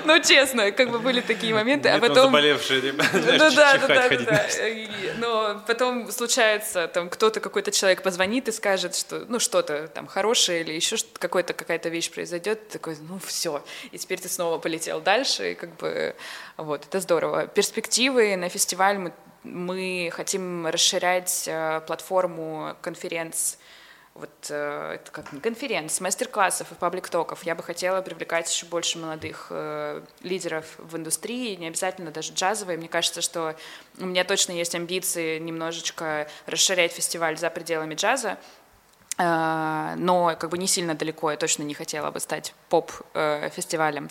[0.06, 1.90] Ну, честно, как бы были такие моменты.
[1.90, 2.26] А потом...
[2.26, 4.48] заболевшие, Ну да, да, да, да.
[5.18, 10.62] Но потом случается, там, кто-то, какой-то человек позвонит и скажет, что, ну, что-то там хорошее
[10.62, 15.56] или еще какая-то вещь произойдет, такой, ну, все, и теперь ты снова полетел дальше, и
[15.56, 16.16] как бы
[16.58, 17.48] вот, это здорово.
[17.48, 23.58] Перспективы на фестиваль мы, мы хотим расширять э, платформу конференц
[24.14, 27.44] вот э, это как не конференц, мастер-классов и паблик-токов.
[27.44, 32.78] Я бы хотела привлекать еще больше молодых э, лидеров в индустрии, не обязательно даже джазовые.
[32.78, 33.56] Мне кажется, что
[33.98, 38.38] у меня точно есть амбиции немножечко расширять фестиваль за пределами джаза,
[39.18, 44.10] но как бы не сильно далеко, я точно не хотела бы стать поп-фестивалем.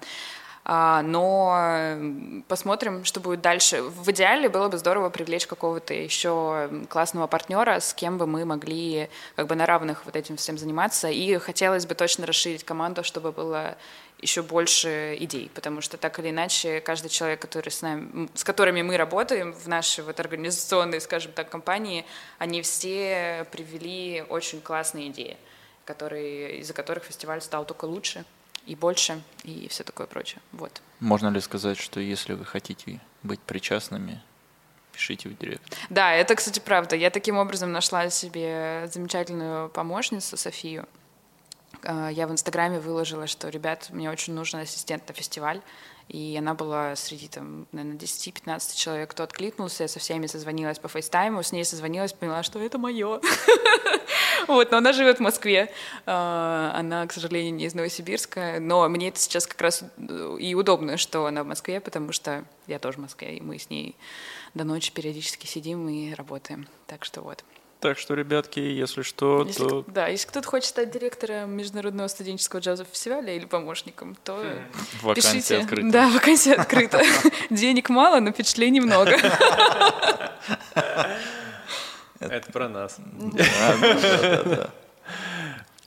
[0.65, 3.83] А, но посмотрим, что будет дальше.
[3.83, 9.09] В идеале было бы здорово привлечь какого-то еще классного партнера, с кем бы мы могли
[9.37, 11.09] как бы на равных вот этим всем заниматься.
[11.09, 13.77] И хотелось бы точно расширить команду, чтобы было
[14.21, 18.83] еще больше идей, потому что так или иначе каждый человек, который с, нами, с которыми
[18.83, 22.05] мы работаем в нашей вот организационной, скажем так, компании,
[22.39, 25.39] они все привели очень классные идеи,
[25.87, 28.27] которые, из-за которых фестиваль стал только лучше
[28.67, 30.41] и больше, и все такое прочее.
[30.53, 30.81] Вот.
[31.01, 34.23] Можно ли сказать, что если вы хотите быть причастными,
[34.93, 35.77] пишите в директ.
[35.89, 36.97] Да, это, кстати, правда.
[36.97, 40.87] Я таким образом нашла себе замечательную помощницу Софию,
[41.83, 45.61] а, я в Инстаграме выложила, что, ребят, мне очень нужен ассистент на фестиваль,
[46.11, 50.89] и она была среди, там, наверное, 10-15 человек, кто откликнулся, я со всеми созвонилась по
[50.89, 53.21] фейстайму, с ней созвонилась, поняла, что это мое.
[54.47, 55.71] Вот, но она живет в Москве.
[56.07, 59.85] А, она, к сожалению, не из Новосибирска, но мне это сейчас как раз
[60.39, 63.71] и удобно, что она в Москве, потому что я тоже в Москве, и мы с
[63.71, 63.95] ней
[64.55, 66.67] до ночи периодически сидим и работаем.
[66.87, 67.45] Так что вот.
[67.81, 69.85] Так что, ребятки, если что, если, то...
[69.87, 74.45] Да, если кто-то хочет стать директором Международного студенческого джазового фестиваля или помощником, то
[75.01, 75.59] вакансия пишите.
[75.59, 75.91] Открыта.
[75.91, 77.03] Да, вакансия открыта.
[77.51, 79.17] Денег мало, но впечатлений много.
[82.21, 82.99] Это про нас.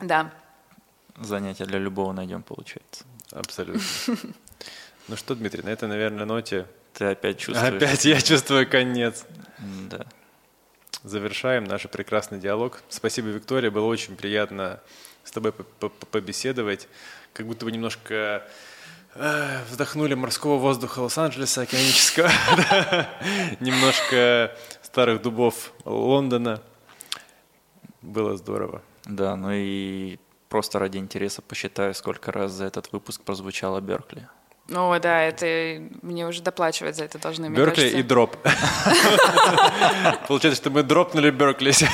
[0.02, 0.32] Да.
[1.22, 3.06] Занятие для любого найдем, получается.
[3.32, 3.82] Абсолютно.
[5.08, 6.66] Ну что, Дмитрий, на этой, наверное, ноте...
[6.94, 7.76] Ты опять чувствуешь...
[7.76, 9.26] Опять я чувствую конец.
[9.90, 10.08] Да
[11.04, 12.82] завершаем наш прекрасный диалог.
[12.90, 14.80] Спасибо, Виктория, было очень приятно
[15.24, 16.88] с тобой побеседовать.
[17.34, 18.46] Как будто бы немножко
[19.16, 22.30] э, вздохнули морского воздуха Лос-Анджелеса океанического,
[23.60, 26.62] немножко старых дубов Лондона.
[28.02, 28.82] Было здорово.
[29.06, 30.20] Да, ну и
[30.50, 34.28] просто ради интереса посчитаю, сколько раз за этот выпуск прозвучало Беркли.
[34.72, 37.98] О, да, это мне уже доплачивать за это должны, Беркли кажется.
[37.98, 38.38] и дроп.
[40.28, 41.92] Получается, что мы дропнули Беркли сегодня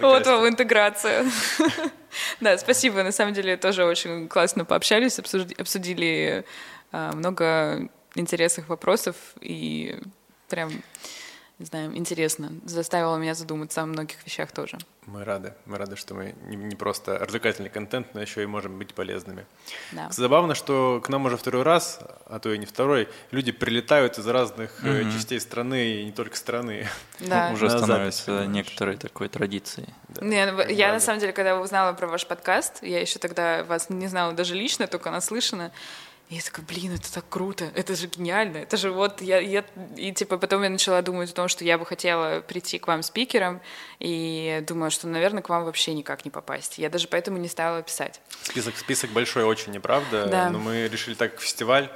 [0.00, 1.24] Вот вам интеграция.
[2.40, 3.02] Да, спасибо.
[3.02, 6.44] На самом деле тоже очень классно пообщались, обсудили
[6.92, 9.98] а, много интересных вопросов и
[10.48, 10.70] прям
[11.58, 12.52] не знаю, интересно.
[12.64, 14.76] Заставило меня задуматься о многих вещах тоже.
[15.06, 15.54] Мы рады.
[15.66, 19.46] Мы рады, что мы не, просто развлекательный контент, но еще и можем быть полезными.
[19.92, 20.10] Да.
[20.10, 24.26] Забавно, что к нам уже второй раз, а то и не второй, люди прилетают из
[24.26, 25.12] разных угу.
[25.12, 26.88] частей страны и не только страны.
[27.20, 27.50] Да.
[27.54, 29.88] Уже становится некоторой такой традицией.
[30.08, 30.24] Да.
[30.24, 33.90] Не, ну, я на самом деле, когда узнала про ваш подкаст, я еще тогда вас
[33.90, 35.70] не знала даже лично, только наслышана.
[36.30, 39.64] И я такая, блин, это так круто, это же гениально, это же вот я, я...
[39.96, 43.02] И типа потом я начала думать о том, что я бы хотела прийти к вам
[43.02, 43.60] спикером,
[43.98, 46.78] и думаю, что, наверное, к вам вообще никак не попасть.
[46.78, 48.22] Я даже поэтому не стала писать.
[48.42, 50.26] Список, список большой очень, неправда?
[50.26, 50.50] Да.
[50.50, 51.90] Но мы решили так, фестиваль,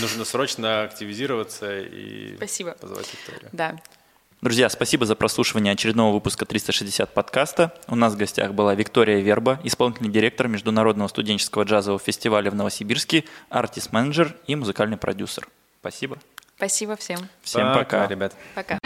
[0.00, 2.72] нужно срочно активизироваться и Спасибо.
[2.72, 3.48] позвать Викторию.
[3.52, 3.80] Да.
[4.40, 7.74] Друзья, спасибо за прослушивание очередного выпуска 360 подкаста.
[7.88, 13.24] У нас в гостях была Виктория Верба, исполнительный директор Международного студенческого джазового фестиваля в Новосибирске,
[13.50, 15.46] артист-менеджер и музыкальный продюсер.
[15.80, 16.16] Спасибо.
[16.56, 17.18] Спасибо всем.
[17.42, 18.34] Всем пока, пока ребят.
[18.54, 18.78] Пока.